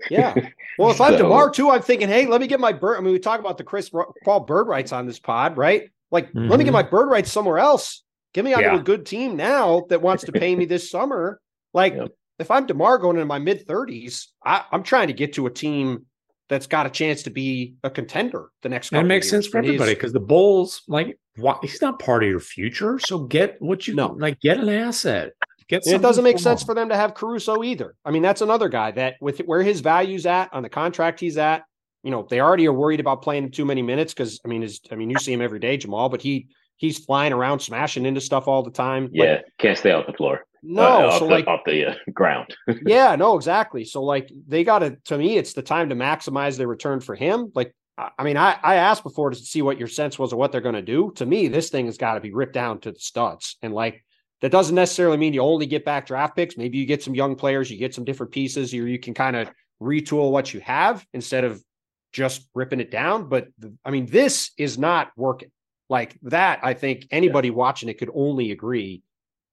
[0.09, 0.33] Yeah.
[0.77, 2.97] Well, if I'm Demar too, I'm thinking, hey, let me get my bird.
[2.97, 3.89] I mean, we talk about the Chris
[4.25, 5.89] Paul bird rights on this pod, right?
[6.11, 6.49] Like, mm-hmm.
[6.49, 6.73] let me get mm-hmm.
[6.73, 8.03] my bird rights somewhere else.
[8.33, 8.75] Get me onto yeah.
[8.75, 11.39] a good team now that wants to pay me this summer.
[11.73, 12.09] Like, yep.
[12.39, 16.07] if I'm Demar going into my mid 30s, I'm trying to get to a team
[16.49, 18.91] that's got a chance to be a contender the next.
[18.91, 22.39] That makes sense for everybody because the Bulls, like, why, he's not part of your
[22.39, 22.99] future.
[22.99, 25.33] So get what you know, like, get an asset.
[25.67, 27.95] Get it doesn't make sense for them to have Caruso either.
[28.05, 31.37] I mean, that's another guy that with where his value's at on the contract he's
[31.37, 31.63] at.
[32.03, 34.79] You know, they already are worried about playing too many minutes because I mean, his,
[34.91, 38.21] I mean, you see him every day, Jamal, but he he's flying around, smashing into
[38.21, 39.09] stuff all the time.
[39.11, 40.45] Yeah, like, can't stay off the floor.
[40.63, 42.55] No, uh, so the, like off the uh, ground.
[42.85, 43.85] yeah, no, exactly.
[43.85, 44.97] So like they got to.
[45.05, 47.51] To me, it's the time to maximize their return for him.
[47.53, 50.51] Like, I mean, I I asked before to see what your sense was of what
[50.51, 51.11] they're going to do.
[51.15, 54.03] To me, this thing has got to be ripped down to the studs, and like
[54.41, 56.57] that doesn't necessarily mean you only get back draft picks.
[56.57, 59.35] Maybe you get some young players, you get some different pieces, or you can kind
[59.35, 59.49] of
[59.81, 61.63] retool what you have instead of
[62.11, 63.29] just ripping it down.
[63.29, 65.51] But the, I mean, this is not working.
[65.89, 67.55] Like that, I think anybody yeah.
[67.55, 69.03] watching it could only agree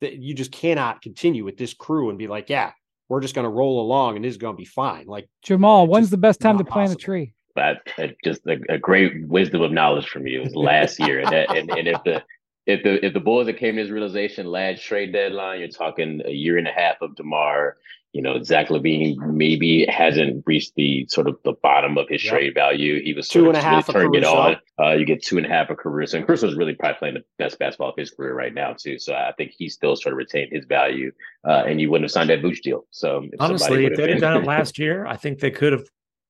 [0.01, 2.73] that you just cannot continue with this crew and be like, yeah,
[3.09, 5.07] we're just going to roll along and this is going to be fine.
[5.07, 7.01] Like Jamal, when's the best time to plant possible.
[7.01, 7.35] a tree?
[7.55, 11.31] That, that just a, a, great wisdom of knowledge from you was last year, and,
[11.31, 12.23] that, and, and if the
[12.65, 16.23] if the if the Bulls that came to this realization last trade deadline, you're talking
[16.25, 17.77] a year and a half of Demar.
[18.13, 22.33] You know, Zach LaVine maybe hasn't reached the sort of the bottom of his yep.
[22.33, 23.03] trade value.
[23.03, 24.57] He was two and a half really turning it on.
[24.79, 27.15] Uh, you get two and a half of Caruso, and Caruso is really probably playing
[27.15, 28.99] the best basketball of his career right now too.
[28.99, 31.11] So I think he still sort of retained his value,
[31.49, 32.87] uh, and you wouldn't have signed that Vooch deal.
[32.91, 35.85] So if honestly, if they'd have done it last year, I think they could have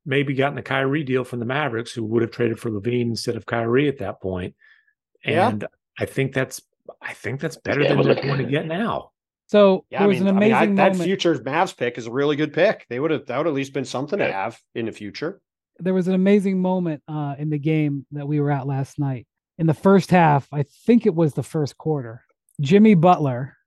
[0.04, 3.36] maybe gotten the Kyrie deal from the Mavericks, who would have traded for LaVine instead
[3.36, 4.54] of Kyrie at that point.
[5.24, 5.68] And yeah.
[5.98, 6.60] I think that's
[7.00, 9.11] I think that's better than what they're going to get now.
[9.52, 11.98] So yeah, there was I mean, an amazing I mean, I, that future Mavs pick
[11.98, 12.86] is a really good pick.
[12.88, 15.42] They would have that would at least been something to have in the future.
[15.78, 19.26] There was an amazing moment uh, in the game that we were at last night.
[19.58, 22.24] In the first half, I think it was the first quarter.
[22.62, 23.58] Jimmy Butler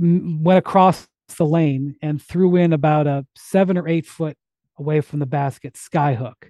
[0.00, 1.06] m- went across
[1.36, 4.38] the lane and threw in about a seven or eight foot
[4.78, 6.48] away from the basket skyhook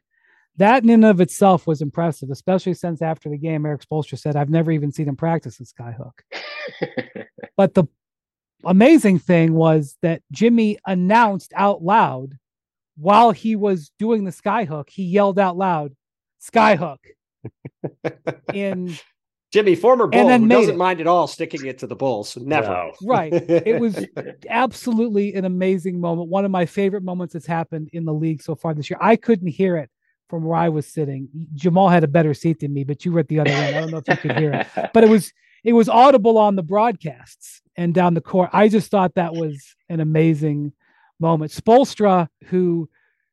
[0.57, 4.37] that in and of itself was impressive, especially since after the game, Erik Spoelstra said,
[4.37, 6.13] I've never even seen him practice a skyhook.
[7.57, 7.85] but the
[8.67, 12.39] amazing thing was that Jimmy announced out loud
[12.97, 15.95] while he was doing the skyhook, he yelled out loud,
[16.43, 16.99] skyhook.
[18.55, 18.97] in
[19.53, 20.77] Jimmy, former Bull, who doesn't it.
[20.77, 22.37] mind at all sticking it to the Bulls.
[22.37, 22.67] Never.
[22.67, 22.93] No.
[23.05, 23.33] Right.
[23.33, 24.05] It was
[24.49, 26.29] absolutely an amazing moment.
[26.29, 28.99] One of my favorite moments that's happened in the league so far this year.
[29.01, 29.91] I couldn't hear it
[30.29, 31.29] from where I was sitting.
[31.55, 33.77] Jamal had a better seat than me, but you were at the other end.
[33.77, 35.33] I don't know if you could hear it, but it was
[35.63, 38.51] it was audible on the broadcasts and down the court.
[38.53, 40.73] I just thought that was an amazing
[41.21, 41.53] moment.
[41.53, 42.89] Spoelstra, who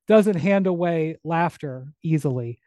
[0.08, 2.60] doesn't hand away laughter easily,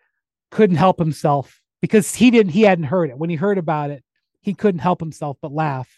[0.50, 3.18] couldn't help himself because he didn't he hadn't heard it.
[3.18, 4.04] When he heard about it,
[4.40, 5.88] he couldn't help himself but laugh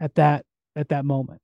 [0.00, 0.44] at that
[0.76, 1.40] at that moment.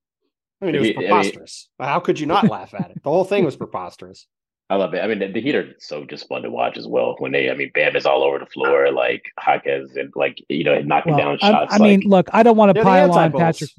[0.60, 1.68] I mean, it was preposterous.
[1.78, 3.02] How could you not laugh at it?
[3.02, 4.26] The whole thing was preposterous.
[4.70, 4.98] I love it.
[4.98, 7.14] I mean, the, the Heat are so just fun to watch as well.
[7.18, 10.64] When they, I mean, Bam is all over the floor, like Jaquez and like you
[10.64, 11.72] know knocking well, down shots.
[11.72, 13.70] I, I like, mean, look, I don't want to pile on Patrick.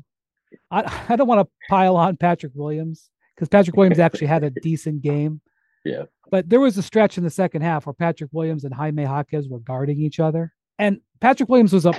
[0.71, 4.49] I, I don't want to pile on Patrick Williams because Patrick Williams actually had a
[4.49, 5.41] decent game.
[5.85, 6.03] Yeah.
[6.29, 9.47] But there was a stretch in the second half where Patrick Williams and Jaime Jaquez
[9.47, 11.93] were guarding each other, and Patrick Williams was a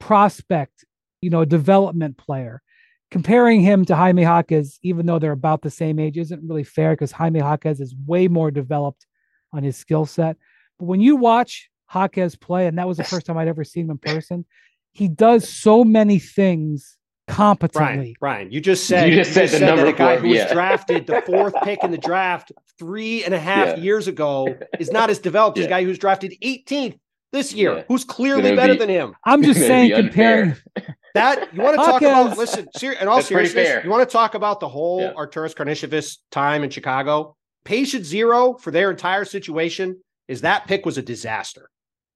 [0.00, 0.86] prospect,
[1.20, 2.62] you know, a development player
[3.12, 6.92] comparing him to Jaime Jaquez, even though they're about the same age, isn't really fair
[6.92, 9.06] because Jaime Jaquez is way more developed
[9.52, 10.38] on his skill set.
[10.78, 13.84] But when you watch Jaquez play, and that was the first time I'd ever seen
[13.84, 14.46] him in person,
[14.92, 16.96] he does so many things
[17.28, 18.16] competently.
[18.18, 20.16] Brian, Brian you just said you just you said, just the said that a guy
[20.16, 20.44] who yeah.
[20.44, 23.76] was drafted the fourth pick in the draft three and a half yeah.
[23.76, 24.48] years ago
[24.80, 25.64] is not as developed yeah.
[25.64, 26.98] as a guy who's drafted 18th
[27.30, 27.84] this year, yeah.
[27.88, 29.14] who's clearly better be, than him.
[29.24, 30.56] I'm just saying, comparing
[31.14, 32.36] that you want to talk about.
[32.38, 35.12] Listen, ser- in all That's seriousness, you want to talk about the whole yeah.
[35.12, 37.36] Arturas Karnisovas time in Chicago.
[37.64, 41.68] patient zero for their entire situation is that pick was a disaster.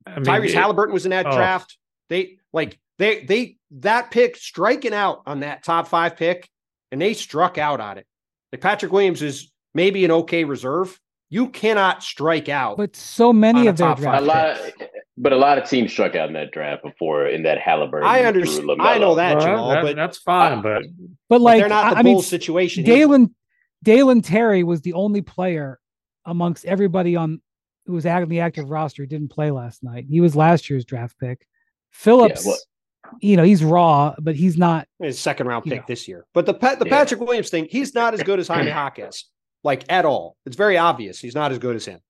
[0.06, 1.32] I mean, Tyrese it, Haliburton was in that oh.
[1.32, 1.77] draft.
[2.09, 6.48] They like they they that pick striking out on that top five pick,
[6.93, 8.06] and they struck out on it.
[8.52, 10.98] Like Patrick Williams is maybe an okay reserve.
[11.28, 12.77] You cannot strike out.
[12.77, 14.73] But so many of their draft a lot of,
[15.18, 18.05] but a lot of teams struck out in that draft before in that Haliburton.
[18.05, 18.70] I understand.
[18.80, 20.62] I know that, Jamal, that, but that's fine.
[20.62, 20.82] But
[21.28, 22.84] but like they're not the I, mean, situation.
[22.84, 23.34] Dalen
[23.82, 25.80] Dalen Terry was the only player
[26.24, 27.40] amongst everybody on
[27.86, 30.06] who was on the active roster who didn't play last night.
[30.09, 31.47] He was last year's draft pick.
[31.93, 35.84] Phillips, yeah, well, you know, he's raw, but he's not his second round pick know.
[35.88, 36.26] this year.
[36.34, 36.90] But the the yeah.
[36.90, 39.26] Patrick Williams thing, he's not as good as Jaime Hawk is,
[39.64, 40.36] like at all.
[40.44, 42.01] It's very obvious he's not as good as him.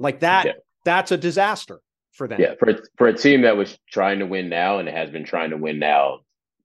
[0.00, 0.52] Like that, yeah.
[0.84, 1.80] that's a disaster
[2.18, 2.40] for them.
[2.40, 5.50] Yeah, for for a team that was trying to win now and has been trying
[5.50, 6.20] to win now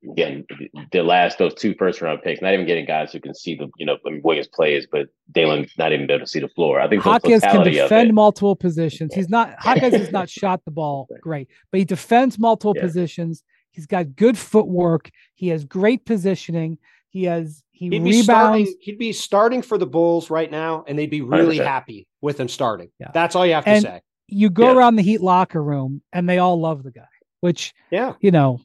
[0.09, 0.45] again,
[0.91, 3.69] the last those two first round picks, not even getting guys who can see the
[3.77, 6.81] you know I mean, Williams plays, but Dalen not even able to see the floor.
[6.81, 9.13] I think Jaquez can defend multiple positions.
[9.13, 12.81] He's not Jaquez has not shot the ball great, but he defends multiple yeah.
[12.81, 13.43] positions.
[13.71, 15.09] He's got good footwork.
[15.33, 16.77] He has great positioning.
[17.09, 18.17] He has he he'd rebounds.
[18.17, 21.65] Be starting, he'd be starting for the Bulls right now, and they'd be really 100%.
[21.65, 22.89] happy with him starting.
[22.99, 23.11] Yeah.
[23.13, 24.01] That's all you have to and say.
[24.33, 24.77] You go yeah.
[24.77, 27.07] around the Heat locker room, and they all love the guy.
[27.41, 28.61] Which yeah, you know,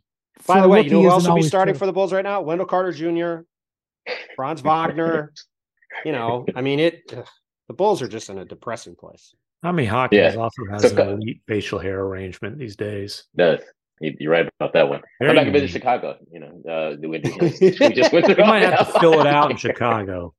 [0.46, 1.80] by the way, you know who else will be starting true.
[1.80, 2.40] for the Bulls right now?
[2.40, 3.42] Wendell Carter Jr.,
[4.36, 5.32] Franz Wagner.
[6.04, 7.12] you know, I mean, it.
[7.68, 9.34] The Bulls are just in a depressing place.
[9.62, 10.40] Jaime Jaquez yeah.
[10.40, 13.24] also has an elite facial hair arrangement these days.
[13.36, 13.60] Does
[14.00, 15.02] you're right about that one.
[15.20, 16.16] Very Come back and visit Chicago.
[16.30, 18.36] You know, uh, we, just, we just went through.
[18.36, 20.34] We might have to fill it out in Chicago.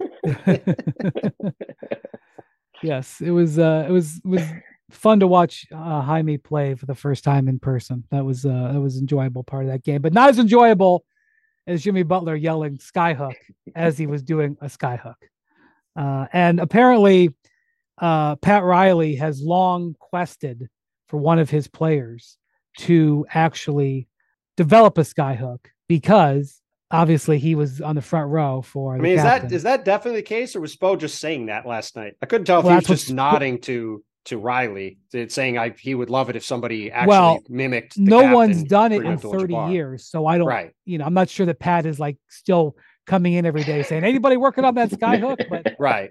[2.82, 3.58] yes, it was.
[3.58, 4.42] Uh, it was was
[4.90, 8.04] fun to watch uh, Jaime play for the first time in person.
[8.10, 11.04] That was uh, that was enjoyable part of that game, but not as enjoyable
[11.66, 13.34] as Jimmy Butler yelling "skyhook"
[13.74, 15.16] as he was doing a skyhook.
[15.96, 17.30] Uh, and apparently,
[17.98, 20.68] uh, Pat Riley has long quested
[21.08, 22.36] for one of his players
[22.78, 24.08] to actually
[24.56, 28.94] develop a skyhook because obviously he was on the front row for.
[28.94, 29.48] I mean, is captain.
[29.48, 32.14] that is that definitely the case, or was Spo just saying that last night?
[32.22, 34.98] I couldn't tell if well, he was just nodding to to Riley,
[35.28, 37.98] saying I he would love it if somebody actually well, mimicked.
[37.98, 40.46] no one's done it in 30 years, so I don't.
[40.46, 40.72] Right.
[40.84, 42.76] You know, I'm not sure that Pat is like still
[43.06, 46.10] coming in every day saying anybody working on that skyhook, but right.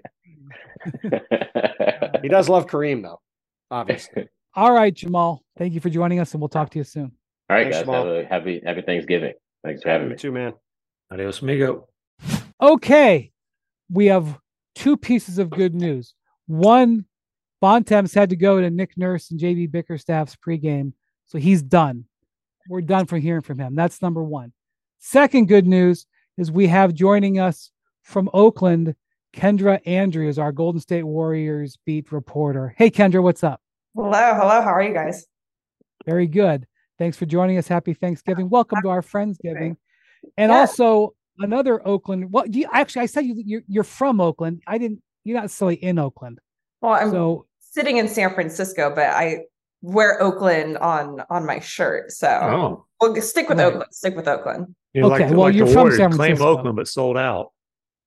[2.22, 3.20] he does love Kareem though,
[3.70, 4.28] obviously.
[4.54, 5.42] All right, Jamal.
[5.58, 7.10] Thank you for joining us, and we'll talk to you soon.
[7.50, 7.84] All right, Thanks, guys.
[7.84, 8.06] Jamal.
[8.06, 9.32] Have a happy happy Thanksgiving.
[9.64, 10.18] Thanks for having you me.
[10.18, 10.52] Too, man.
[11.10, 11.88] Adios, amigo.
[12.62, 13.32] Okay,
[13.90, 14.38] we have
[14.74, 16.14] two pieces of good news.
[16.46, 17.06] One
[17.64, 20.92] Bontemps had to go to Nick Nurse and JB Bickerstaff's pregame,
[21.24, 22.04] so he's done.
[22.68, 23.74] We're done from hearing from him.
[23.74, 24.52] That's number one.
[24.98, 26.04] Second good news
[26.36, 27.70] is we have joining us
[28.02, 28.94] from Oakland,
[29.32, 32.74] Kendra Andrews, our Golden State Warriors beat reporter.
[32.76, 33.62] Hey, Kendra, what's up?
[33.94, 34.60] Hello, hello.
[34.60, 35.26] How are you guys?
[36.04, 36.66] Very good.
[36.98, 37.66] Thanks for joining us.
[37.66, 38.50] Happy Thanksgiving.
[38.50, 39.78] Welcome to our Friendsgiving.
[40.36, 40.58] And yeah.
[40.58, 42.30] also another Oakland.
[42.30, 43.04] Well, do you actually?
[43.04, 44.60] I said you, you're, you're from Oakland.
[44.66, 45.00] I didn't.
[45.24, 46.40] You're not necessarily in Oakland.
[46.82, 49.44] Well, I'm so sitting in San Francisco, but I
[49.82, 52.12] wear Oakland on on my shirt.
[52.12, 52.86] So oh.
[53.00, 53.66] we'll stick with right.
[53.66, 53.92] Oakland.
[53.92, 54.74] Stick with Oakland.
[54.92, 56.16] You're okay, like, well, like you're from San Francisco.
[56.16, 57.50] Claim Oakland, but sold out.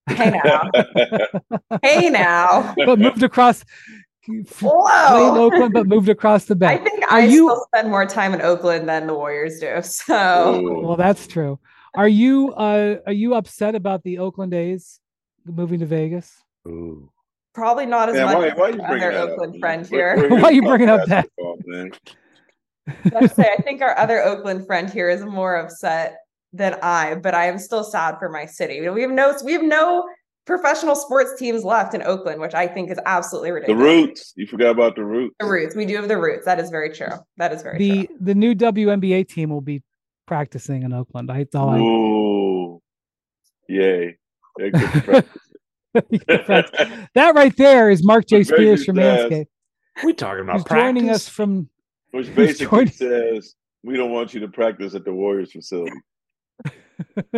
[0.09, 0.69] Hey now,
[1.83, 2.73] hey now.
[2.77, 3.65] But moved across.
[4.61, 5.45] Whoa.
[5.45, 6.67] Oakland, but moved across the bay.
[6.67, 7.49] I think Are I you...
[7.49, 9.81] still spend more time in Oakland than the Warriors do.
[9.81, 10.85] So, Ooh.
[10.85, 11.59] well, that's true.
[11.95, 14.99] Are you uh are you upset about the Oakland A's
[15.45, 16.31] moving to Vegas?
[16.67, 17.09] Ooh.
[17.57, 19.59] Probably not as much why, why as our other Oakland up?
[19.59, 20.29] friend here.
[20.29, 21.27] why are you bringing up that?
[23.15, 26.17] I say, I think our other Oakland friend here is more upset
[26.53, 28.87] than I, but I am still sad for my city.
[28.87, 30.07] We have no, we have no
[30.45, 33.81] professional sports teams left in Oakland, which I think is absolutely ridiculous.
[33.81, 34.33] The roots.
[34.35, 35.33] You forgot about the roots.
[35.39, 35.75] The roots.
[35.75, 36.45] We do have the roots.
[36.45, 37.09] That is very true.
[37.37, 38.17] That is very the, true.
[38.21, 39.81] The new WNBA team will be
[40.27, 41.31] practicing in Oakland.
[41.31, 42.81] I all I Ooh.
[43.67, 44.17] Yay.
[46.27, 48.43] that right there is Marc J.
[48.43, 49.47] Spears from Andscape.
[50.03, 51.69] We talking about He's joining us from
[52.11, 52.93] which basically joining...
[52.93, 55.97] says we don't want you to practice at the Warriors facility.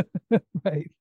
[0.63, 0.91] right.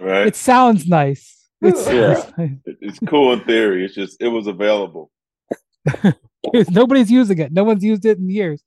[0.00, 0.26] Right.
[0.26, 1.48] It sounds nice.
[1.60, 2.30] It's, yeah.
[2.36, 2.50] Nice.
[2.66, 3.84] It's cool in theory.
[3.84, 5.10] It's just it was available.
[6.70, 7.52] Nobody's using it.
[7.52, 8.62] No one's used it in years.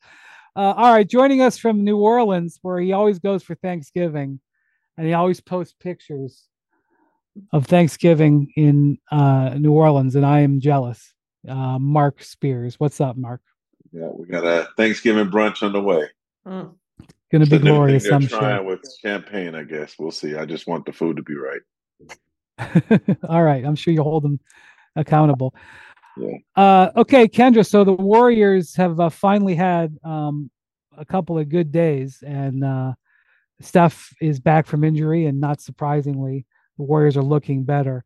[0.55, 4.39] Uh, all right, joining us from New Orleans, where he always goes for Thanksgiving,
[4.97, 6.47] and he always posts pictures
[7.51, 11.13] of Thanksgiving in uh, New Orleans, and I am jealous.
[11.47, 13.41] Uh, Marc Spears, what's up, Marc?
[13.91, 16.09] Yeah, we got a Thanksgiving brunch on the way.
[16.45, 16.73] Mm.
[17.31, 18.05] Going to be glorious.
[18.09, 18.63] I'm trying sure.
[18.63, 19.95] with champagne, I guess.
[19.99, 20.35] We'll see.
[20.35, 21.61] I just want the food to be right.
[23.29, 24.39] All right, I'm sure you'll hold them
[24.95, 25.53] accountable.
[26.17, 26.37] Yeah.
[26.55, 27.65] Uh, okay, Kendra.
[27.65, 30.49] So the Warriors have uh, finally had um,
[30.97, 32.93] a couple of good days, and uh,
[33.61, 36.45] Steph is back from injury, and not surprisingly,
[36.77, 38.03] the Warriors are looking better.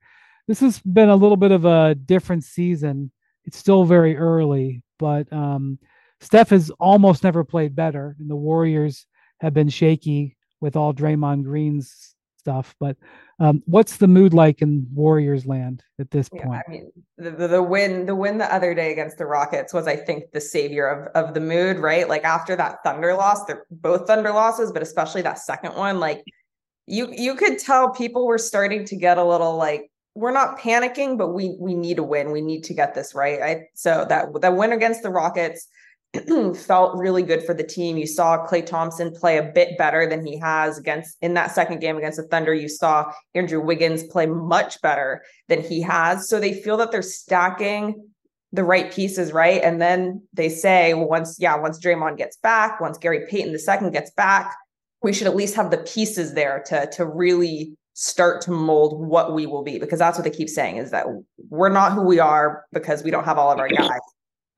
[0.48, 3.11] This has been a little bit of a different season.
[3.45, 5.80] It's still very early, but um,
[6.19, 9.07] Steph has almost never played better, and the Warriors
[9.39, 12.76] have been shaky with all Draymond Green's stuff.
[12.80, 12.98] But
[13.39, 16.64] um, what's the mood like in Warriors land at this yeah, point?
[16.68, 19.88] I mean, the, the, the, win, the win the other day against the Rockets was,
[19.88, 21.80] I think, the savior of of the mood.
[21.80, 25.99] Right, like after that Thunder loss, they're both Thunder losses, but especially that second one,
[25.99, 26.23] like
[26.88, 31.18] you you could tell people were starting to get a little like we're not panicking,
[31.18, 32.32] but we we need to win.
[32.32, 33.41] We need to get this right.
[33.41, 35.68] I so that that win against the Rockets
[36.66, 37.98] felt really good for the team.
[37.98, 41.80] You saw Klay Thompson play a bit better than he has against in that second
[41.80, 42.53] game against the Thunder.
[42.53, 46.28] You saw Andrew Wiggins play much better than he has.
[46.28, 48.10] So they feel that they're stacking
[48.52, 49.62] the right pieces, right?
[49.64, 53.60] And then they say, well, once, yeah, once Draymond gets back, once Gary Payton the
[53.60, 54.53] second gets back,
[55.03, 59.34] we should at least have the pieces there to to really start to mold what
[59.34, 61.06] we will be because that's what they keep saying is that
[61.49, 63.99] we're not who we are because we don't have all of our guys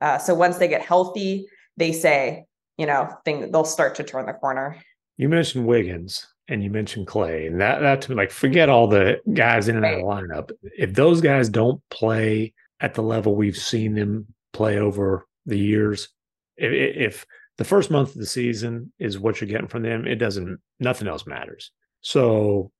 [0.03, 1.47] uh, so once they get healthy,
[1.77, 2.45] they say,
[2.77, 4.77] you know, thing they'll start to turn the corner.
[5.15, 8.87] You mentioned Wiggins and you mentioned Klay and that that to me, like forget all
[8.87, 10.51] the guys in and out of the lineup.
[10.77, 16.09] If those guys don't play at the level we've seen them play over the years,
[16.57, 17.25] if, if
[17.57, 20.59] the first month of the season is what you're getting from them, it doesn't.
[20.79, 21.71] Nothing else matters.
[22.01, 22.71] So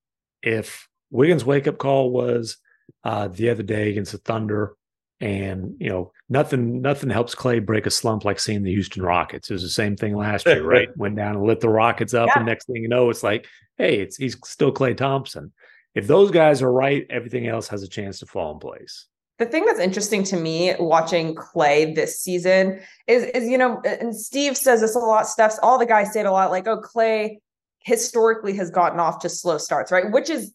[0.41, 2.57] if Wiggins' wake up call was
[3.03, 4.75] uh, the other day against the Thunder,
[5.21, 9.49] and you know, nothing nothing helps Klay break a slump like seeing the Houston Rockets.
[9.49, 10.89] It was the same thing last year, right?
[10.97, 12.33] Went down and lit the Rockets up, yeah.
[12.37, 13.47] and next thing you know, it's like,
[13.77, 15.53] hey, it's he's still Klay Thompson.
[15.95, 19.05] If those guys are right, everything else has a chance to fall in place.
[19.39, 24.15] The thing that's interesting to me watching Klay this season is, is you know, and
[24.15, 25.27] Steve says this a lot.
[25.27, 27.37] Steph's all the guys say it a lot, like, oh, Klay
[27.79, 30.11] historically has gotten off to slow starts, right?
[30.11, 30.53] Which is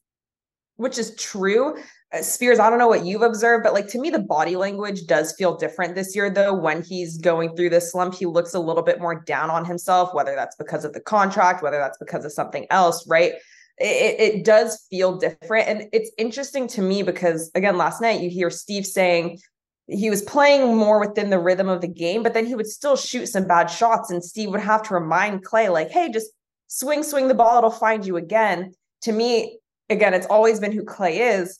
[0.76, 1.76] which is true.
[2.12, 5.06] Uh, Spears, I don't know what you've observed, but like to me, the body language
[5.06, 6.54] does feel different this year, though.
[6.54, 10.14] When he's going through this slump, he looks a little bit more down on himself,
[10.14, 13.32] whether that's because of the contract, whether that's because of something else, right?
[13.80, 15.68] It, it does feel different.
[15.68, 19.38] And it's interesting to me because, again, last night you hear Steve saying
[19.86, 22.96] he was playing more within the rhythm of the game, but then he would still
[22.96, 24.10] shoot some bad shots.
[24.10, 26.30] And Steve would have to remind Klay, like, hey, just
[26.66, 28.74] swing, swing the ball, it'll find you again.
[29.02, 31.58] To me, again, it's always been who Klay is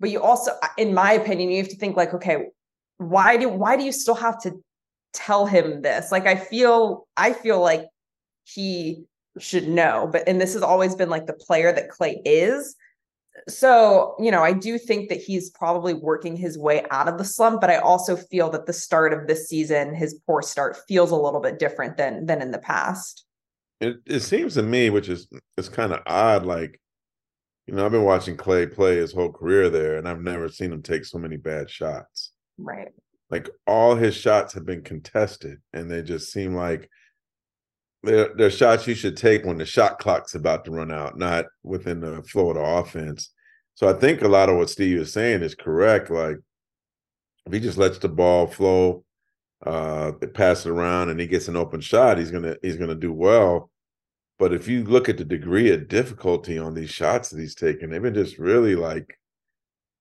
[0.00, 2.46] but you also in my opinion you have to think like okay
[2.98, 4.52] why do why do you still have to
[5.12, 7.86] tell him this like i feel i feel like
[8.44, 9.04] he
[9.38, 12.74] should know but and this has always been like the player that Klay is
[13.46, 17.24] so you know i do think that he's probably working his way out of the
[17.24, 21.12] slump but i also feel that the start of this season his poor start feels
[21.12, 23.26] a little bit different than than in the past
[23.80, 26.80] it, it seems to me which is it's kind of odd like
[27.68, 30.72] you know, I've been watching Klay play his whole career there, and I've never seen
[30.72, 32.32] him take so many bad shots.
[32.56, 32.88] Right.
[33.30, 36.88] Like all his shots have been contested, and they just seem like
[38.08, 41.46] they're, they're shots you should take when the shot clock's about to run out, not
[41.62, 43.30] within the flow of the offense.
[43.74, 46.10] So I think a lot of what Steve is saying is correct.
[46.10, 46.38] Like
[47.46, 49.04] if he just lets the ball flow,
[49.64, 53.12] uh, pass it around, and he gets an open shot, he's gonna he's gonna do
[53.12, 53.70] well.
[54.38, 57.90] But if you look at the degree of difficulty on these shots that he's taken,
[57.90, 59.18] they've been just really like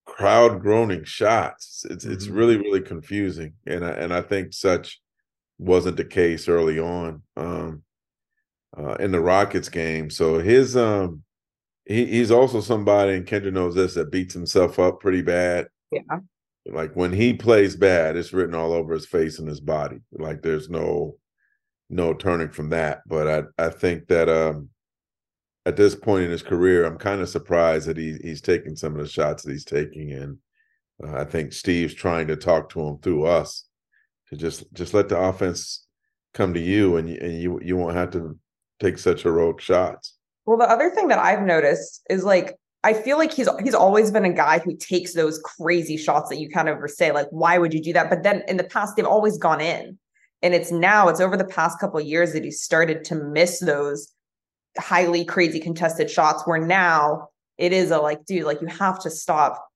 [0.05, 1.85] crowd groaning shots.
[1.89, 2.13] It's mm-hmm.
[2.13, 4.99] it's really really confusing, and I, and I think such
[5.59, 7.83] wasn't the case early on um,
[8.75, 10.09] uh, in the Rockets game.
[10.09, 11.23] So his um
[11.85, 15.67] he, he's also somebody, and Kendra knows this, that beats himself up pretty bad.
[15.91, 16.01] Yeah.
[16.65, 19.99] Like when he plays bad, it's written all over his face and his body.
[20.11, 21.17] Like there's no
[21.89, 23.03] no turning from that.
[23.07, 24.69] But I I think that um
[25.65, 28.95] at this point in his career, I'm kind of surprised that he he's taking some
[28.95, 30.37] of the shots that he's taking, and
[31.03, 33.65] uh, I think Steve's trying to talk to him through us
[34.29, 35.85] to just just let the offense
[36.33, 38.37] come to you, and you, and you you won't have to
[38.79, 40.13] take such heroic shots.
[40.45, 44.11] Well, the other thing that I've noticed is like I feel like he's he's always
[44.11, 47.57] been a guy who takes those crazy shots that you kind of say like, why
[47.57, 48.09] would you do that?
[48.09, 49.97] But then in the past, they've always gone in
[50.41, 54.13] and it's now it's over the past couple years that he started to miss those
[54.77, 57.27] highly crazy contested shots where now
[57.57, 59.67] it is a like dude like you have to stop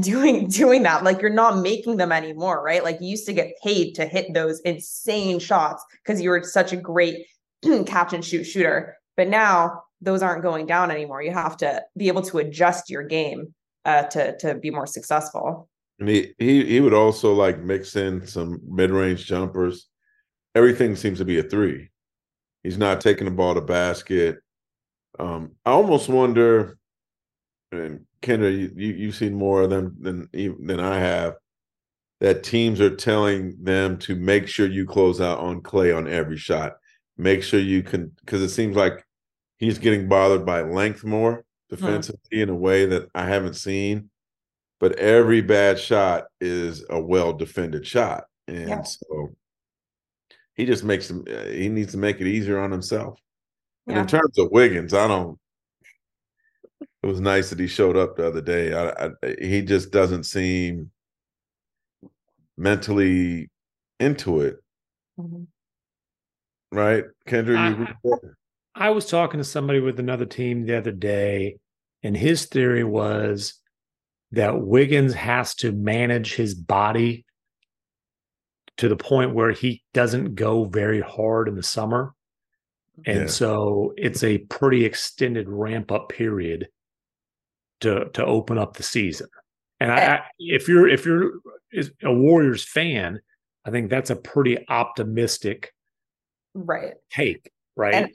[0.00, 3.54] doing doing that like you're not making them anymore right like you used to get
[3.62, 7.26] paid to hit those insane shots because you were such a great
[7.86, 11.22] catch and shoot shooter but now those aren't going down anymore.
[11.22, 13.54] You have to be able to adjust your game
[13.84, 15.68] uh, to to be more successful.
[15.98, 19.88] And he he he would also like mix in some mid range jumpers.
[20.54, 21.90] Everything seems to be a three.
[22.62, 24.38] He's not taking the ball to basket.
[25.18, 26.78] Um, I almost wonder,
[27.70, 31.34] and Kendra, you, you have seen more of them than than I have.
[32.20, 36.38] That teams are telling them to make sure you close out on Klay on every
[36.38, 36.74] shot.
[37.16, 39.04] Make sure you can, because it seems like
[39.58, 42.42] he's getting bothered by length more defensively huh.
[42.42, 44.10] in a way that I haven't seen.
[44.80, 48.82] But every bad shot is a well defended shot, and yeah.
[48.82, 49.34] so
[50.54, 51.24] he just makes him.
[51.28, 53.18] Uh, he needs to make it easier on himself.
[53.86, 55.38] And in terms of Wiggins, I don't.
[56.80, 58.72] It was nice that he showed up the other day.
[58.72, 60.90] I, I, he just doesn't seem
[62.56, 63.50] mentally
[64.00, 64.56] into it.
[65.18, 65.44] Mm-hmm.
[66.74, 67.94] Right, Kendra?
[68.04, 68.20] You
[68.74, 71.58] I was talking to somebody with another team the other day,
[72.02, 73.54] and his theory was
[74.32, 77.24] that Wiggins has to manage his body
[78.78, 82.12] to the point where he doesn't go very hard in the summer.
[83.06, 83.26] And yeah.
[83.26, 86.68] so it's a pretty extended ramp up period
[87.80, 89.28] to to open up the season.
[89.78, 90.12] And I, eh.
[90.14, 91.34] I if you're if you're
[92.02, 93.20] a Warriors fan,
[93.64, 95.73] I think that's a pretty optimistic
[96.54, 97.94] right take, right?
[97.94, 98.10] And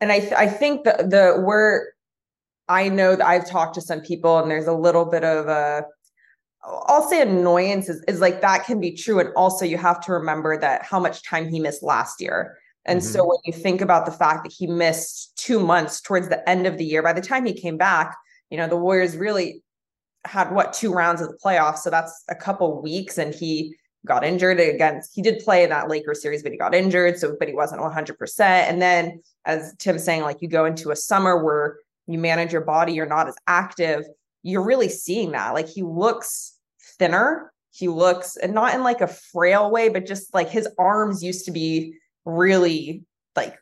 [0.00, 1.88] and I th- I think the the we're
[2.68, 5.84] I know that I've talked to some people and there's a little bit of a
[6.62, 9.18] I'll say annoyance is, is like that can be true.
[9.18, 12.58] And also you have to remember that how much time he missed last year.
[12.84, 13.12] And mm-hmm.
[13.12, 16.66] so when you think about the fact that he missed two months towards the end
[16.66, 18.16] of the year, by the time he came back,
[18.50, 19.62] you know, the Warriors really
[20.26, 21.78] had what two rounds of the playoffs.
[21.78, 23.16] So that's a couple weeks.
[23.16, 23.74] And he
[24.06, 27.18] got injured against he did play in that Lakers series, but he got injured.
[27.18, 28.40] So, but he wasn't 100%.
[28.40, 32.62] And then, as Tim's saying, like you go into a summer where you manage your
[32.62, 34.04] body, you're not as active,
[34.42, 35.54] you're really seeing that.
[35.54, 36.56] Like he looks
[36.98, 37.52] thinner.
[37.72, 41.44] He looks, and not in like a frail way, but just like his arms used
[41.44, 41.94] to be
[42.24, 43.04] really
[43.36, 43.56] like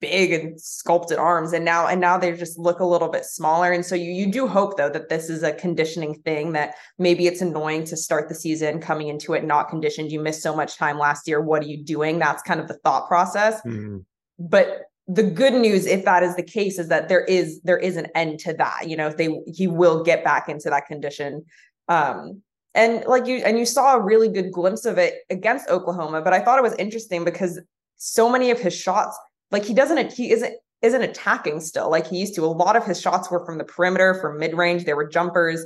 [0.00, 3.72] big and sculpted arms and now and now they just look a little bit smaller.
[3.72, 7.26] And so you you do hope though that this is a conditioning thing that maybe
[7.26, 10.12] it's annoying to start the season coming into it not conditioned.
[10.12, 11.40] You missed so much time last year.
[11.40, 12.18] What are you doing?
[12.18, 13.60] That's kind of the thought process.
[13.62, 13.98] Mm-hmm.
[14.38, 17.96] but the good news if that is the case is that there is there is
[17.96, 18.88] an end to that.
[18.88, 21.44] You know if they he will get back into that condition.
[21.88, 22.42] Um
[22.74, 26.32] and like you and you saw a really good glimpse of it against Oklahoma but
[26.32, 27.60] I thought it was interesting because
[27.96, 29.16] so many of his shots
[29.52, 32.44] like he doesn't he isn't isn't attacking still like he used to.
[32.44, 34.84] A lot of his shots were from the perimeter, from mid range.
[34.84, 35.64] There were jumpers.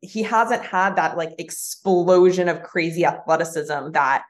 [0.00, 4.24] He hasn't had that like explosion of crazy athleticism that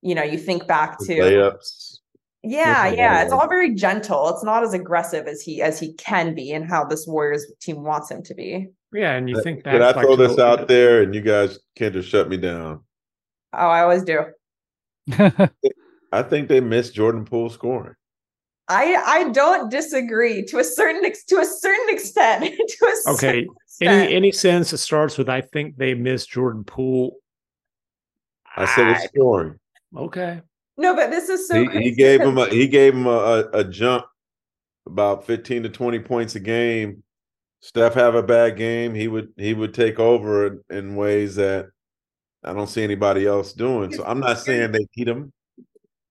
[0.00, 1.98] you know you think back to layups.
[2.44, 4.28] Yeah, yeah, it's all very gentle.
[4.30, 7.84] It's not as aggressive as he as he can be, and how this Warriors team
[7.84, 8.68] wants him to be.
[8.92, 9.72] Yeah, and you uh, think that?
[9.72, 12.80] Can I throw this out there, and you guys can't just shut me down?
[13.52, 14.24] Oh, I always do.
[16.12, 17.94] I think they missed Jordan Poole scoring.
[18.72, 22.44] I I don't disagree to a certain ex- to a certain extent.
[22.68, 23.46] to a okay,
[23.80, 27.18] any any sense it starts with I think they missed Jordan Poole.
[28.56, 29.58] I said it's scoring.
[29.96, 30.40] Okay.
[30.76, 31.68] No, but this is so.
[31.68, 34.04] He, he gave him a he gave him a, a, jump
[34.86, 37.02] about fifteen to twenty points a game.
[37.60, 41.68] Steph have a bad game, he would he would take over in, in ways that
[42.42, 43.92] I don't see anybody else doing.
[43.92, 45.32] So I'm not saying they beat him.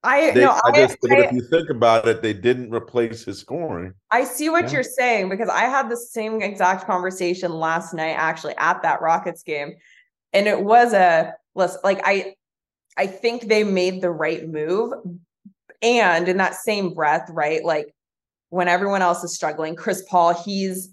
[0.03, 3.39] I they, no, I, just, I, if you think about it, they didn't replace his
[3.39, 3.93] scoring.
[4.09, 4.71] I see what yeah.
[4.71, 9.43] you're saying because I had the same exact conversation last night, actually at that Rockets
[9.43, 9.75] game,
[10.33, 12.33] and it was a like I,
[12.97, 14.93] I think they made the right move,
[15.83, 17.93] and in that same breath, right, like
[18.49, 20.89] when everyone else is struggling, Chris Paul, he's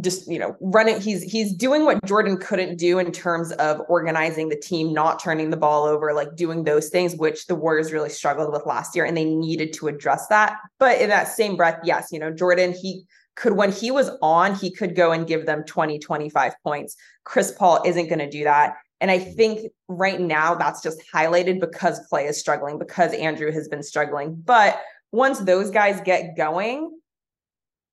[0.00, 4.48] just you know running he's he's doing what jordan couldn't do in terms of organizing
[4.48, 8.08] the team not turning the ball over like doing those things which the warriors really
[8.08, 10.58] struggled with last year and they needed to address that.
[10.78, 13.04] But in that same breath yes you know jordan he
[13.34, 16.96] could when he was on he could go and give them 20 25 points.
[17.24, 18.74] Chris paul isn't going to do that.
[19.00, 23.66] And i think right now that's just highlighted because Klay is struggling because andrew has
[23.66, 24.36] been struggling.
[24.36, 24.80] But
[25.10, 26.99] once those guys get going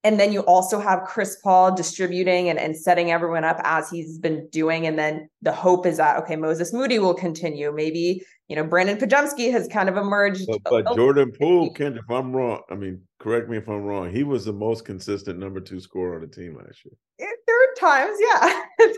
[0.08, 4.18] and then you also have Chris Paul distributing and, and setting everyone up as he's
[4.18, 4.88] been doing.
[4.88, 7.74] And then the hope is that, okay, Moses Moody will continue.
[7.76, 10.48] Maybe, you know, Brandon Podziemski has kind of emerged.
[10.48, 14.10] But, but Jordan Poole, Ken, if I'm wrong, I mean, correct me if I'm wrong,
[14.10, 16.94] he was the most consistent number two scorer on the team last year.
[17.20, 18.62] There were times, yeah.
[18.80, 18.94] there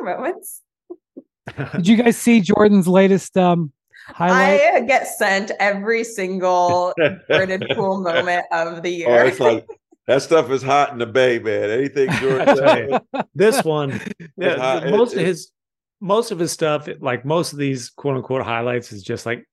[0.00, 0.62] were moments.
[1.76, 3.72] Did you guys see Jordan's latest um
[4.08, 4.60] highlight?
[4.62, 6.92] I get sent every single
[7.30, 9.22] Jordan Poole moment of the year.
[9.22, 9.64] Oh, it's like
[10.10, 11.70] that stuff is hot in the bay, man.
[11.70, 12.44] Anything George
[13.34, 14.00] this one,
[14.36, 15.52] yeah, most of his
[16.00, 19.46] most of his stuff, like most of these quote unquote highlights, is just like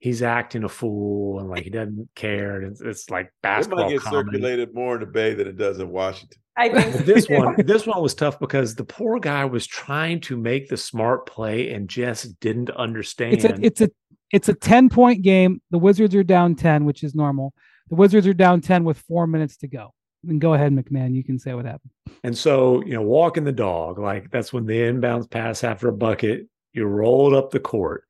[0.00, 2.60] he's acting a fool and like he doesn't care.
[2.60, 3.80] And it's, it's like basketball.
[3.80, 4.36] It might get comedy.
[4.36, 6.38] circulated more in the Bay than it does in Washington.
[6.58, 10.36] I think this one, this one was tough because the poor guy was trying to
[10.36, 13.34] make the smart play and just didn't understand.
[13.34, 13.90] It's a, it's a,
[14.30, 15.62] it's a ten point game.
[15.70, 17.54] The Wizards are down ten, which is normal.
[17.88, 19.94] The Wizards are down ten with four minutes to go.
[20.28, 21.14] And go ahead, MacMahon.
[21.14, 21.90] You can say what happened.
[22.22, 25.92] And so, you know, walking the dog, like that's when the inbounds pass after a
[25.92, 28.04] bucket, you roll it up the court.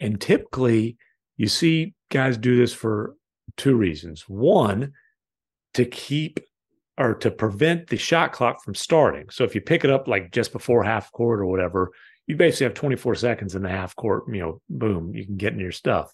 [0.00, 0.96] And typically
[1.36, 3.14] you see guys do this for
[3.56, 4.28] two reasons.
[4.28, 4.92] One,
[5.74, 6.40] to keep
[6.98, 9.28] or to prevent the shot clock from starting.
[9.30, 11.92] So if you pick it up like just before half court or whatever,
[12.26, 15.52] you basically have 24 seconds in the half court, you know, boom, you can get
[15.52, 16.12] in your stuff.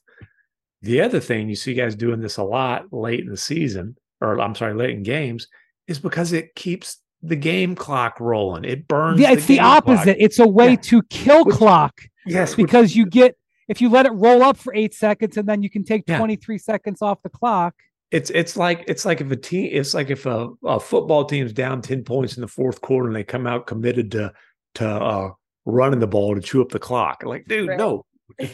[0.83, 4.41] The other thing you see guys doing this a lot late in the season, or
[4.41, 5.49] I'm sorry, late in games,
[5.87, 8.65] is because it keeps the game clock rolling.
[8.65, 9.21] It burns.
[9.21, 10.05] Yeah, it's the, the opposite.
[10.05, 10.17] Clock.
[10.19, 10.77] It's a way yeah.
[10.77, 12.01] to kill which, clock.
[12.27, 13.37] Yes, because which, you get
[13.69, 16.19] if you let it roll up for eight seconds and then you can take yeah.
[16.19, 17.75] 23 seconds off the clock.
[18.11, 21.53] It's it's like it's like if a team it's like if a, a football team's
[21.53, 24.33] down 10 points in the fourth quarter and they come out committed to
[24.77, 25.31] to uh,
[25.65, 27.23] running the ball to chew up the clock.
[27.25, 27.79] Like, dude, right.
[27.79, 28.05] no.
[28.41, 28.47] So,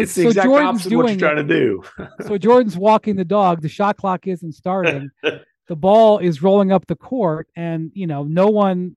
[0.00, 1.82] it's the so exact Jordan's opposite doing what you're trying to do.
[2.26, 5.10] so Jordan's walking the dog, the shot clock isn't starting.
[5.22, 8.96] the ball is rolling up the court, and you know, no one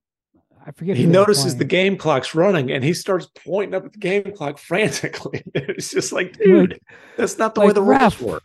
[0.65, 0.97] I forget.
[0.97, 4.57] He notices the game clock's running and he starts pointing up at the game clock
[4.57, 5.43] frantically.
[5.53, 6.81] it's just like, dude, like,
[7.17, 8.43] that's not the like, way the ref, rules work.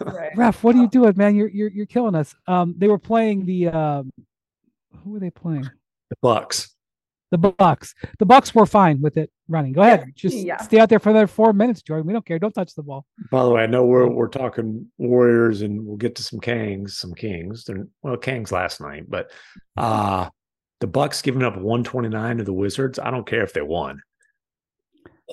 [0.00, 0.30] right.
[0.36, 1.34] Ref, what are you doing, man?
[1.34, 2.34] You're you're you're killing us.
[2.46, 4.12] Um, they were playing the um,
[5.02, 5.68] who were they playing?
[6.08, 6.75] The Bucks.
[7.30, 7.94] The Bucks.
[8.18, 9.72] The Bucks were fine with it running.
[9.72, 10.58] Go ahead, just yeah.
[10.58, 12.06] stay out there for another four minutes, Jordan.
[12.06, 12.38] We don't care.
[12.38, 13.04] Don't touch the ball.
[13.30, 16.98] By the way, I know we're we're talking Warriors, and we'll get to some Kings,
[16.98, 17.64] some Kings.
[17.64, 19.30] They're, well, Kings last night, but
[19.76, 20.28] uh
[20.80, 22.98] the Bucks giving up 129 to the Wizards.
[22.98, 24.00] I don't care if they won.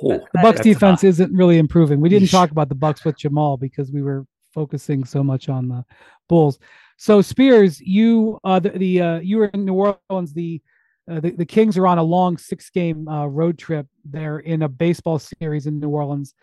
[0.02, 1.10] Oh, the Bucks defense not...
[1.10, 2.00] isn't really improving.
[2.00, 5.68] We didn't talk about the Bucks with Jamal because we were focusing so much on
[5.68, 5.84] the
[6.30, 6.60] Bulls.
[6.98, 10.34] So Spears, you uh the, the uh you were in New Orleans.
[10.34, 10.62] The
[11.10, 13.88] uh, the, the Kings are on a long six game uh, road trip.
[14.06, 16.34] They're in a baseball series in New Orleans.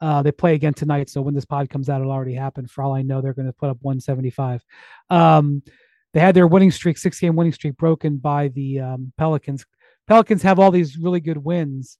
[0.00, 1.10] Uh, they play again tonight.
[1.10, 2.66] So when this pod comes out, it'll already happen.
[2.66, 4.64] For all I know, they're going to put up 175.
[5.10, 5.62] Um,
[6.12, 9.64] they had their winning streak, six game winning streak, broken by the um, Pelicans.
[10.08, 11.98] Pelicans have all these really good wins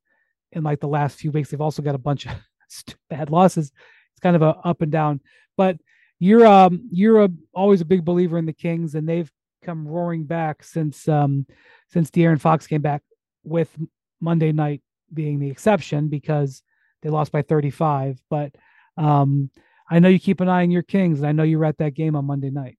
[0.52, 1.50] in like the last few weeks.
[1.50, 2.32] They've also got a bunch of
[3.10, 3.70] bad losses.
[4.12, 5.20] It's kind of a up and down.
[5.56, 5.78] But
[6.18, 9.30] you're um you're a, always a big believer in the Kings, and they've
[9.62, 11.46] come roaring back since um
[11.88, 13.02] since De'Aaron Fox came back,
[13.44, 13.74] with
[14.20, 14.82] Monday night
[15.12, 16.62] being the exception because
[17.02, 18.20] they lost by 35.
[18.28, 18.54] But
[18.96, 19.50] um
[19.90, 21.78] I know you keep an eye on your Kings, and I know you were at
[21.78, 22.78] that game on Monday night.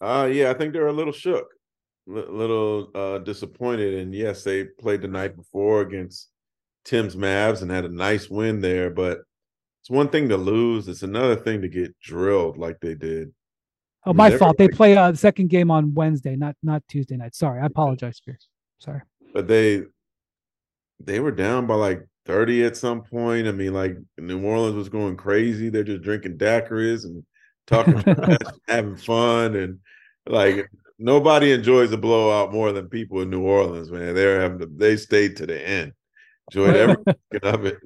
[0.00, 1.46] Uh yeah, I think they're a little shook,
[2.08, 3.94] a little uh disappointed.
[3.94, 6.30] And yes, they played the night before against
[6.84, 9.20] Tim's Mavs and had a nice win there, but
[9.80, 13.32] it's one thing to lose, it's another thing to get drilled like they did.
[14.06, 14.56] Oh, my fault.
[14.56, 17.34] They play uh, the second game on Wednesday, not not Tuesday night.
[17.34, 18.48] Sorry, I apologize, Spears.
[18.78, 19.02] Sorry.
[19.34, 19.82] But they
[20.98, 23.46] they were down by like 30 at some point.
[23.46, 25.68] I mean, like New Orleans was going crazy.
[25.68, 27.24] They're just drinking daiquiris and
[27.66, 28.02] talking,
[28.68, 29.78] having fun, and
[30.26, 34.14] like nobody enjoys a blowout more than people in New Orleans, man.
[34.14, 35.92] They're having to, they stayed to the end,
[36.50, 36.96] enjoyed every
[37.42, 37.78] of it.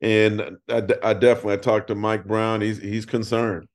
[0.00, 2.60] And I, I definitely I talked to Mike Brown.
[2.60, 3.68] He's he's concerned.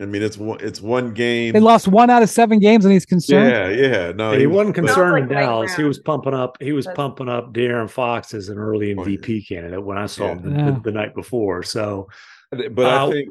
[0.00, 1.52] I mean, it's one it's one game.
[1.52, 3.50] They lost one out of seven games, and he's concerned.
[3.50, 4.12] Yeah, yeah.
[4.12, 5.74] No, he, he wasn't concerned like in Dallas.
[5.74, 6.56] He was pumping up.
[6.60, 6.96] He was That's...
[6.96, 10.32] pumping up De'Aaron Fox as an early MVP candidate when I saw yeah.
[10.32, 10.70] him the, yeah.
[10.72, 11.62] the, the, night before.
[11.62, 12.08] So,
[12.50, 13.30] but uh, I think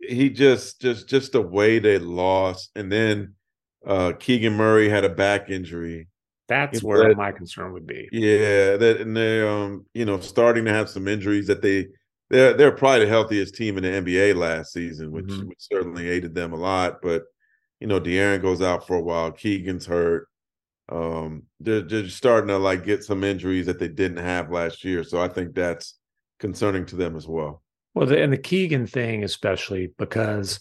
[0.00, 3.34] he just just just the way they lost, and then
[3.84, 6.08] uh Keegan Murray had a back injury.
[6.46, 8.08] That's where that, my concern would be.
[8.12, 11.88] Yeah, that and they're um, you know, starting to have some injuries that they
[12.34, 15.48] they're they're probably the healthiest team in the NBA last season, which, mm-hmm.
[15.48, 17.00] which certainly aided them a lot.
[17.00, 17.22] But
[17.80, 20.28] you know, De'Aaron goes out for a while, Keegan's hurt.
[20.90, 25.04] Um, they're, they're starting to like get some injuries that they didn't have last year.
[25.04, 25.94] So I think that's
[26.40, 27.62] concerning to them as well.
[27.94, 30.60] Well, the, and the Keegan thing, especially because,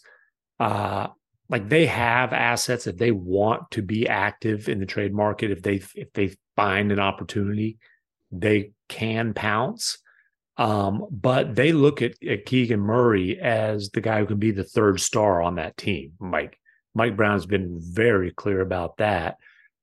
[0.60, 1.08] uh,
[1.50, 5.52] like they have assets if they want to be active in the trade market.
[5.52, 7.80] If they if they find an opportunity,
[8.32, 9.98] they can pounce.
[10.58, 14.64] Um, but they look at, at Keegan Murray as the guy who can be the
[14.64, 16.14] third star on that team.
[16.20, 16.60] Mike
[16.94, 19.38] Mike Brown's been very clear about that.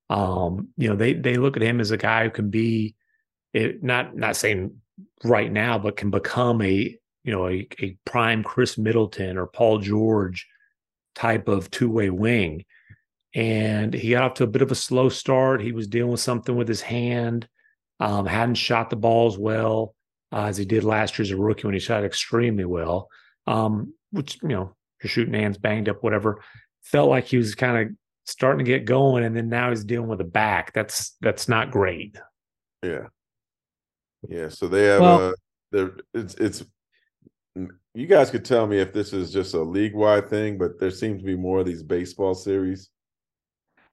[0.09, 2.95] Um, you know, they they look at him as a guy who can be
[3.53, 4.77] it, not not saying
[5.25, 9.79] right now, but can become a you know, a, a prime Khris Middleton or Paul
[9.79, 10.49] George
[11.15, 12.65] type of two way wing.
[13.35, 15.61] and he got off to a bit of a slow start.
[15.61, 17.49] He was dealing with something with his hand,
[18.01, 19.95] um, hadn't shot the balls well
[20.33, 23.09] uh, as he did last year as a rookie when he shot extremely well.
[23.47, 26.43] Um, which you know, you're shooting hands banged up, whatever.
[26.83, 27.97] Felt like he was kind of
[28.27, 30.73] starting to get going, and then now he's dealing with a back.
[30.73, 32.17] That's that's not great.
[32.83, 33.07] Yeah,
[34.29, 34.49] yeah.
[34.49, 35.35] So they have well,
[35.75, 36.65] uh, it's it's.
[37.93, 40.93] You guys could tell me if this is just a league wide thing, but there
[40.93, 42.89] seems to be more of these baseball series.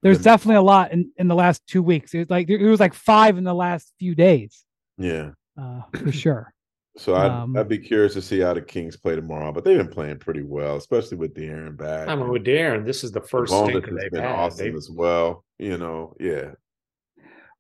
[0.04, 2.14] There's definitely a lot in, in the last two weeks.
[2.14, 4.64] It was like it was like five in the last few days.
[4.98, 6.54] Yeah, uh, for sure.
[6.98, 9.78] So I'd, um, I'd be curious to see how the Kings play tomorrow, but they've
[9.78, 12.08] been playing pretty well, especially with De'Aaron back.
[12.08, 14.36] I mean, with De'Aaron, this is the first thing they've been had.
[14.36, 14.76] awesome they've...
[14.76, 15.46] as well.
[15.60, 16.52] You know, yeah.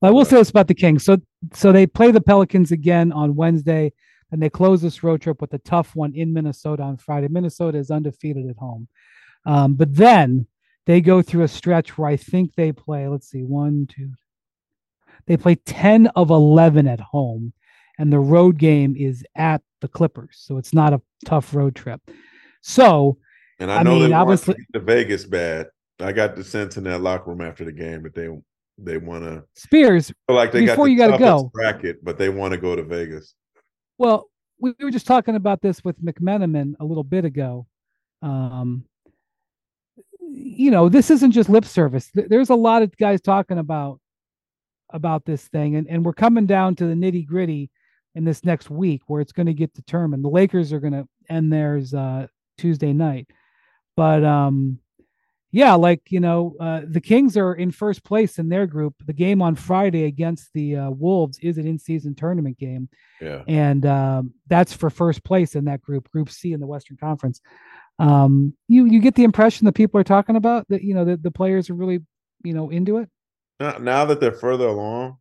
[0.01, 1.05] I will say this about the Kings.
[1.05, 1.17] So,
[1.53, 3.93] so they play the Pelicans again on Wednesday,
[4.31, 7.27] and they close this road trip with a tough one in Minnesota on Friday.
[7.27, 8.87] Minnesota is undefeated at home,
[9.45, 10.47] um, but then
[10.87, 13.07] they go through a stretch where I think they play.
[13.07, 14.13] Let's see, one, two.
[15.27, 17.53] They play ten of eleven at home
[17.97, 22.01] and the road game is at the Clippers, so it's not a tough road trip.
[22.61, 23.17] So,
[23.59, 25.67] and I, I know mean, they obviously the Vegas bad.
[25.99, 28.29] I got the sense in that locker room after the game that they
[28.77, 32.29] they want to Spears like they before got you got to go bracket, but they
[32.29, 33.33] want to go to Vegas.
[33.97, 34.29] Well,
[34.59, 37.65] we, we were just talking about this with McMenamin a little bit ago.
[38.21, 38.85] Um,
[40.19, 42.11] you know, this isn't just lip service.
[42.13, 43.99] There's a lot of guys talking about
[44.91, 47.69] about this thing, and and we're coming down to the nitty gritty
[48.17, 50.23] in this next week where it's going to get determined.
[50.23, 52.25] The Lakers are going to end theirs uh,
[52.57, 53.27] Tuesday night,
[53.95, 54.79] but um,
[55.51, 58.95] yeah, like you know, uh, the Kings are in first place in their group.
[59.05, 62.89] The game on Friday against the uh, Wolves is an in-season tournament game,
[63.21, 66.97] yeah, and um, that's for first place in that group, Group C in the Western
[66.97, 67.39] Conference.
[67.99, 71.23] Um, you you get the impression that people are talking about that you know that
[71.23, 71.99] the players are really
[72.43, 73.09] you know into it.
[73.59, 75.17] Now that they're further along,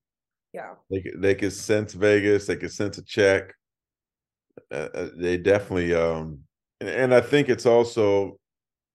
[0.57, 0.75] yeah.
[0.91, 2.47] They they could sense Vegas.
[2.47, 3.53] They could sense a check.
[4.73, 6.41] Uh, uh, they definitely um
[6.81, 8.39] and, and I think it's also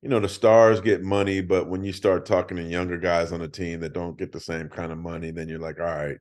[0.02, 3.42] you know the stars get money, but when you start talking to younger guys on
[3.42, 6.18] the team that don't get the same kind of money, then you're like, all right.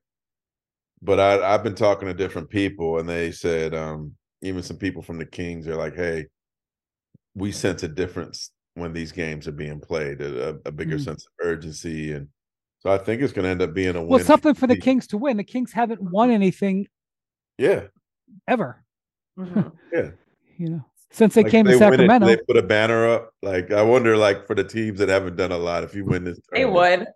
[1.01, 4.13] But I I've been talking to different people, and they said um
[4.43, 6.27] even some people from the Kings are like, hey,
[7.35, 11.05] we sense a difference when these games are being played, a, a bigger mm.
[11.05, 12.29] sense of urgency and
[12.81, 14.09] so I think it's going to end up being a win.
[14.09, 15.37] Well, something for the Kings to win.
[15.37, 16.89] The Kings haven't won anything.
[17.59, 17.85] Yeah.
[18.49, 18.83] Ever.
[19.39, 19.69] Mm-hmm.
[19.93, 20.11] yeah.
[20.59, 23.35] You know, since they like came to Sacramento, it, they put a banner up.
[23.43, 26.25] Like I wonder, like for the teams that haven't done a lot, if you win
[26.25, 27.07] this, they would.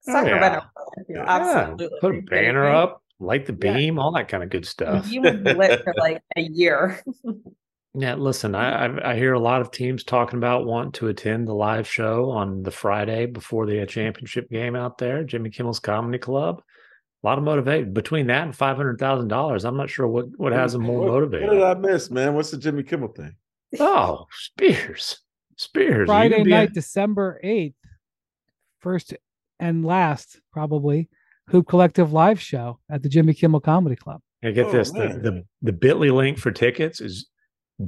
[0.00, 1.24] Sacramento, oh, yeah.
[1.26, 1.88] absolutely.
[1.90, 2.00] Yeah.
[2.00, 4.02] Put a banner up, light the beam, yeah.
[4.02, 5.10] all that kind of good stuff.
[5.10, 7.02] You would be lit for like a year.
[7.96, 11.54] Yeah, listen, I I hear a lot of teams talking about wanting to attend the
[11.54, 13.88] live show on the Friday before the uh, mm-hmm.
[13.88, 16.60] championship game out there, Jimmy Kimmel's Comedy Club.
[17.22, 19.64] A lot of motivation between that and five hundred thousand dollars.
[19.64, 21.48] I'm not sure what what has them more what, motivated.
[21.48, 22.34] What did I miss, man?
[22.34, 23.36] What's the Jimmy Kimmel thing?
[23.78, 25.20] Oh, Spears,
[25.56, 26.08] Spears.
[26.08, 27.76] Friday night, a- December eighth,
[28.80, 29.14] first
[29.60, 31.08] and last, probably
[31.50, 34.20] Hoop Collective live show at the Jimmy Kimmel Comedy Club.
[34.42, 37.28] I get oh, this: the, the the Bitly link for tickets is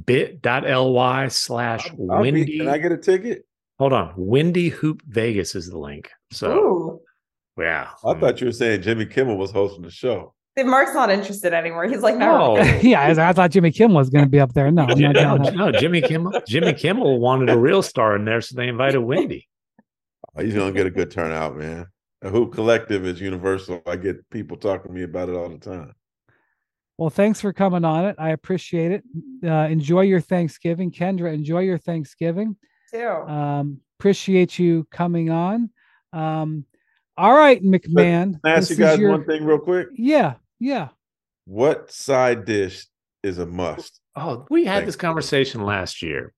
[0.05, 2.59] bit.ly slash windy.
[2.59, 3.45] Can I get a ticket?
[3.79, 4.13] Hold on.
[4.17, 6.09] Windy Hoop Vegas is the link.
[6.31, 7.01] So, Ooh.
[7.57, 7.89] yeah.
[8.05, 10.33] I thought you were saying Jimmy Kimmel was hosting the show.
[10.65, 11.87] Marc's not interested anymore.
[11.87, 12.57] He's like, no.
[12.57, 12.63] Oh.
[12.81, 14.71] yeah, I, I, thought Jimmy Kimmel was going to be up there.
[14.71, 16.41] No, no, no, Jimmy Kimmel.
[16.47, 19.47] Jimmy Kimmel wanted a real star in there, so they invited Windy.
[20.35, 21.85] Oh, he's going to get a good turnout, man.
[22.23, 23.81] A Hoop Collective is universal.
[23.85, 25.93] I get people talking to me about it all the time.
[26.97, 28.15] Well, thanks for coming on it.
[28.17, 29.03] I appreciate it.
[29.43, 31.31] Uh, enjoy your Thanksgiving, Kendra.
[31.31, 32.55] Enjoy your Thanksgiving.
[32.91, 33.07] Too.
[33.07, 35.69] Um, appreciate you coming on.
[36.11, 36.65] Um,
[37.15, 38.33] all right, MacMahon.
[38.33, 39.11] Can I ask you guys your...
[39.11, 39.89] one thing real quick?
[39.95, 40.89] Yeah, yeah.
[41.45, 42.87] What side dish
[43.23, 43.99] is a must?
[44.15, 46.33] Oh, we had this conversation last year.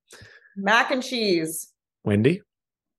[0.57, 1.71] Mac and cheese.
[2.03, 2.41] Windy?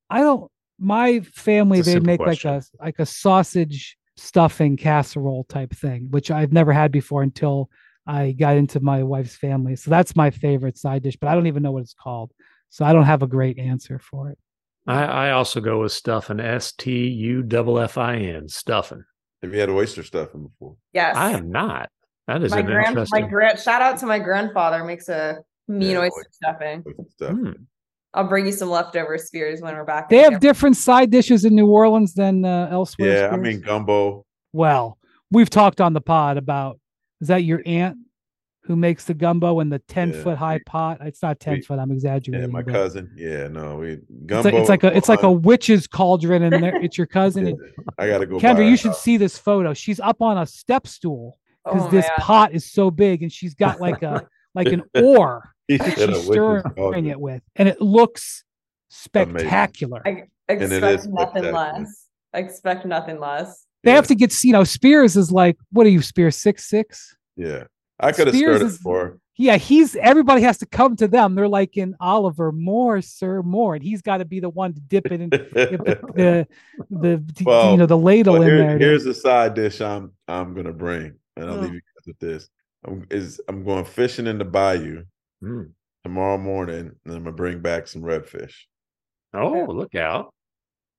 [0.09, 0.51] I don't.
[0.79, 2.53] My family they make question.
[2.53, 7.71] like a like a sausage stuffing casserole type thing, which I've never had before until
[8.07, 9.77] I got into my wife's family.
[9.77, 12.33] So that's my favorite side dish, but I don't even know what it's called.
[12.69, 14.39] So I don't have a great answer for it.
[14.87, 19.05] I, I also go with stuffing, S T U F F I N, stuffing.
[19.43, 20.77] Have you had oyster stuffing before?
[20.93, 21.17] Yes.
[21.17, 21.89] I have not.
[22.27, 23.23] That is my an grand, interesting.
[23.23, 26.85] My grand, shout out to my grandfather makes a mean yeah, oyster, oyster stuffing.
[26.87, 27.37] Oyster stuffing.
[27.37, 27.53] Hmm.
[28.13, 30.09] I'll bring you some leftover spears when we're back.
[30.09, 33.09] They have different side dishes in New Orleans than uh, elsewhere.
[33.09, 33.33] Yeah, spears.
[33.33, 34.27] I mean gumbo.
[34.53, 34.99] Well,
[35.31, 36.81] we've talked on the pod about
[37.21, 37.99] is that your aunt
[38.65, 40.23] who makes the gumbo in the 10 yeah.
[40.23, 40.99] foot high pot.
[41.01, 42.49] It's not 10 we, foot, I'm exaggerating.
[42.49, 42.73] Yeah, my but.
[42.73, 43.13] cousin.
[43.17, 44.49] Yeah, no, we gumbo.
[44.49, 46.77] It's like, it's like a it's like a witch's cauldron in there.
[46.83, 47.47] It's your cousin.
[47.47, 47.55] yeah,
[47.99, 48.39] I gotta go.
[48.39, 49.73] Kendra, you should see this photo.
[49.73, 52.17] She's up on a step stool because oh, this man.
[52.19, 57.07] pot is so big and she's got like a like an oar that she's stirring
[57.07, 57.43] it with.
[57.57, 58.45] And it looks
[58.89, 60.03] spectacular.
[60.07, 62.07] I expect nothing less.
[62.33, 63.67] I expect nothing less.
[63.83, 63.97] They yeah.
[63.97, 67.17] have to get, you know, Spears is like, what are you, Spears six six?
[67.37, 67.65] Yeah,
[67.99, 69.19] I could have started is, for.
[69.37, 71.35] Yeah, he's everybody has to come to them.
[71.35, 74.81] They're like in Oliver, more, sir, more, and he's got to be the one to
[74.81, 75.39] dip it in the
[76.15, 76.49] the,
[76.91, 78.79] the well, you know the ladle well, here, in there.
[78.79, 81.61] Here's the side dish I'm I'm gonna bring, and I'll oh.
[81.63, 82.51] leave you guys with this.
[82.85, 85.05] I'm is I'm going fishing in the bayou
[85.43, 85.71] mm.
[86.05, 88.55] tomorrow morning, and I'm gonna bring back some redfish.
[89.35, 90.33] Oh, look out!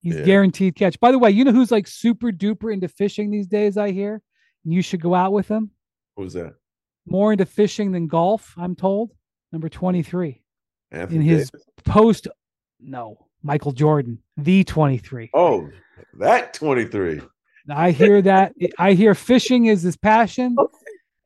[0.02, 0.24] He's yeah.
[0.24, 1.00] guaranteed catch.
[1.00, 3.78] By the way, you know who's like super duper into fishing these days?
[3.78, 4.22] I hear.
[4.64, 5.72] And you should go out with him.
[6.16, 6.54] Who's that?
[7.06, 9.12] More into fishing than golf, I'm told.
[9.52, 10.42] Number 23.
[10.92, 11.66] Anthony in his Davis?
[11.84, 12.28] post,
[12.80, 15.30] no, Michael Jordan, the 23.
[15.34, 15.70] Oh,
[16.20, 17.22] that 23.
[17.70, 18.54] I hear that.
[18.78, 20.56] I hear fishing is his passion.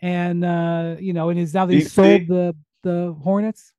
[0.02, 2.54] And, uh, you know, and he's now that he's sold the,
[2.86, 3.74] the Hornets.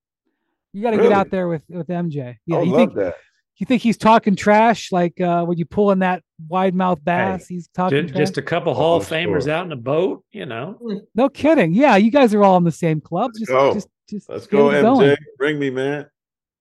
[0.74, 1.08] You got to really?
[1.08, 2.36] get out there with, with MJ.
[2.44, 3.14] Yeah, I you love think, that
[3.58, 7.48] you think he's talking trash like uh, when you pull in that wide mouth bass?
[7.48, 9.52] Hey, he's talking just, just, a couple Hall of Famers sure.
[9.52, 10.78] out in a boat, you know.
[11.14, 11.72] No kidding.
[11.72, 13.30] Yeah, you guys are all in the same club.
[13.32, 13.74] Let's just, go.
[13.74, 14.82] Just, just Let's go, MJ.
[14.82, 15.16] Going.
[15.38, 16.06] Bring me, man.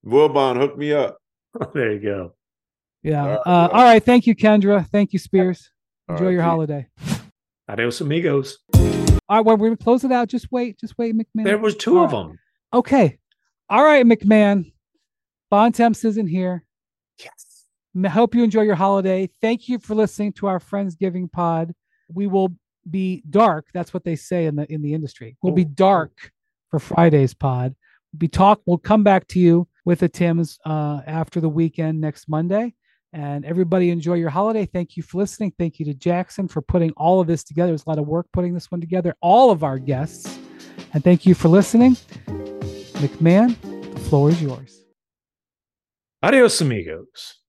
[0.05, 1.17] Wilbon, hook me up.
[1.73, 2.33] there you go.
[3.03, 3.21] Yeah.
[3.21, 4.03] All right, uh, all right.
[4.03, 4.87] Thank you, Kendra.
[4.87, 5.69] Thank you, Spears.
[6.09, 6.87] Enjoy right, your holiday.
[7.67, 8.59] Adios, amigos.
[9.27, 10.27] All right, well, we're gonna close it out.
[10.27, 10.79] Just wait.
[10.79, 11.45] Just wait, MacMahon.
[11.45, 12.27] There was two all of right.
[12.27, 12.39] them.
[12.73, 13.19] Okay.
[13.69, 14.71] All right, MacMahon.
[15.49, 16.65] Bontemps isn't here.
[17.19, 17.65] Yes.
[18.03, 19.29] I hope you enjoy your holiday.
[19.41, 21.73] Thank you for listening to our Friendsgiving pod.
[22.13, 22.49] We will
[22.89, 23.67] be dark.
[23.73, 25.37] That's what they say in the in the industry.
[25.41, 26.31] We'll be dark
[26.69, 27.75] for Friday's pod.
[28.11, 28.61] We'll be talk.
[28.65, 32.75] We'll come back to you with the Tims uh, after the weekend next Monday.
[33.15, 34.65] And everybody enjoy your holiday.
[34.65, 35.53] Thank you for listening.
[35.57, 37.71] Thank you to Jackson for putting all of this together.
[37.71, 39.15] There's a lot of work putting this one together.
[39.21, 40.37] All of our guests.
[40.93, 41.95] And thank you for listening.
[42.95, 43.55] MacMahon,
[43.93, 44.81] the floor is yours.
[46.21, 47.39] Adios, amigos.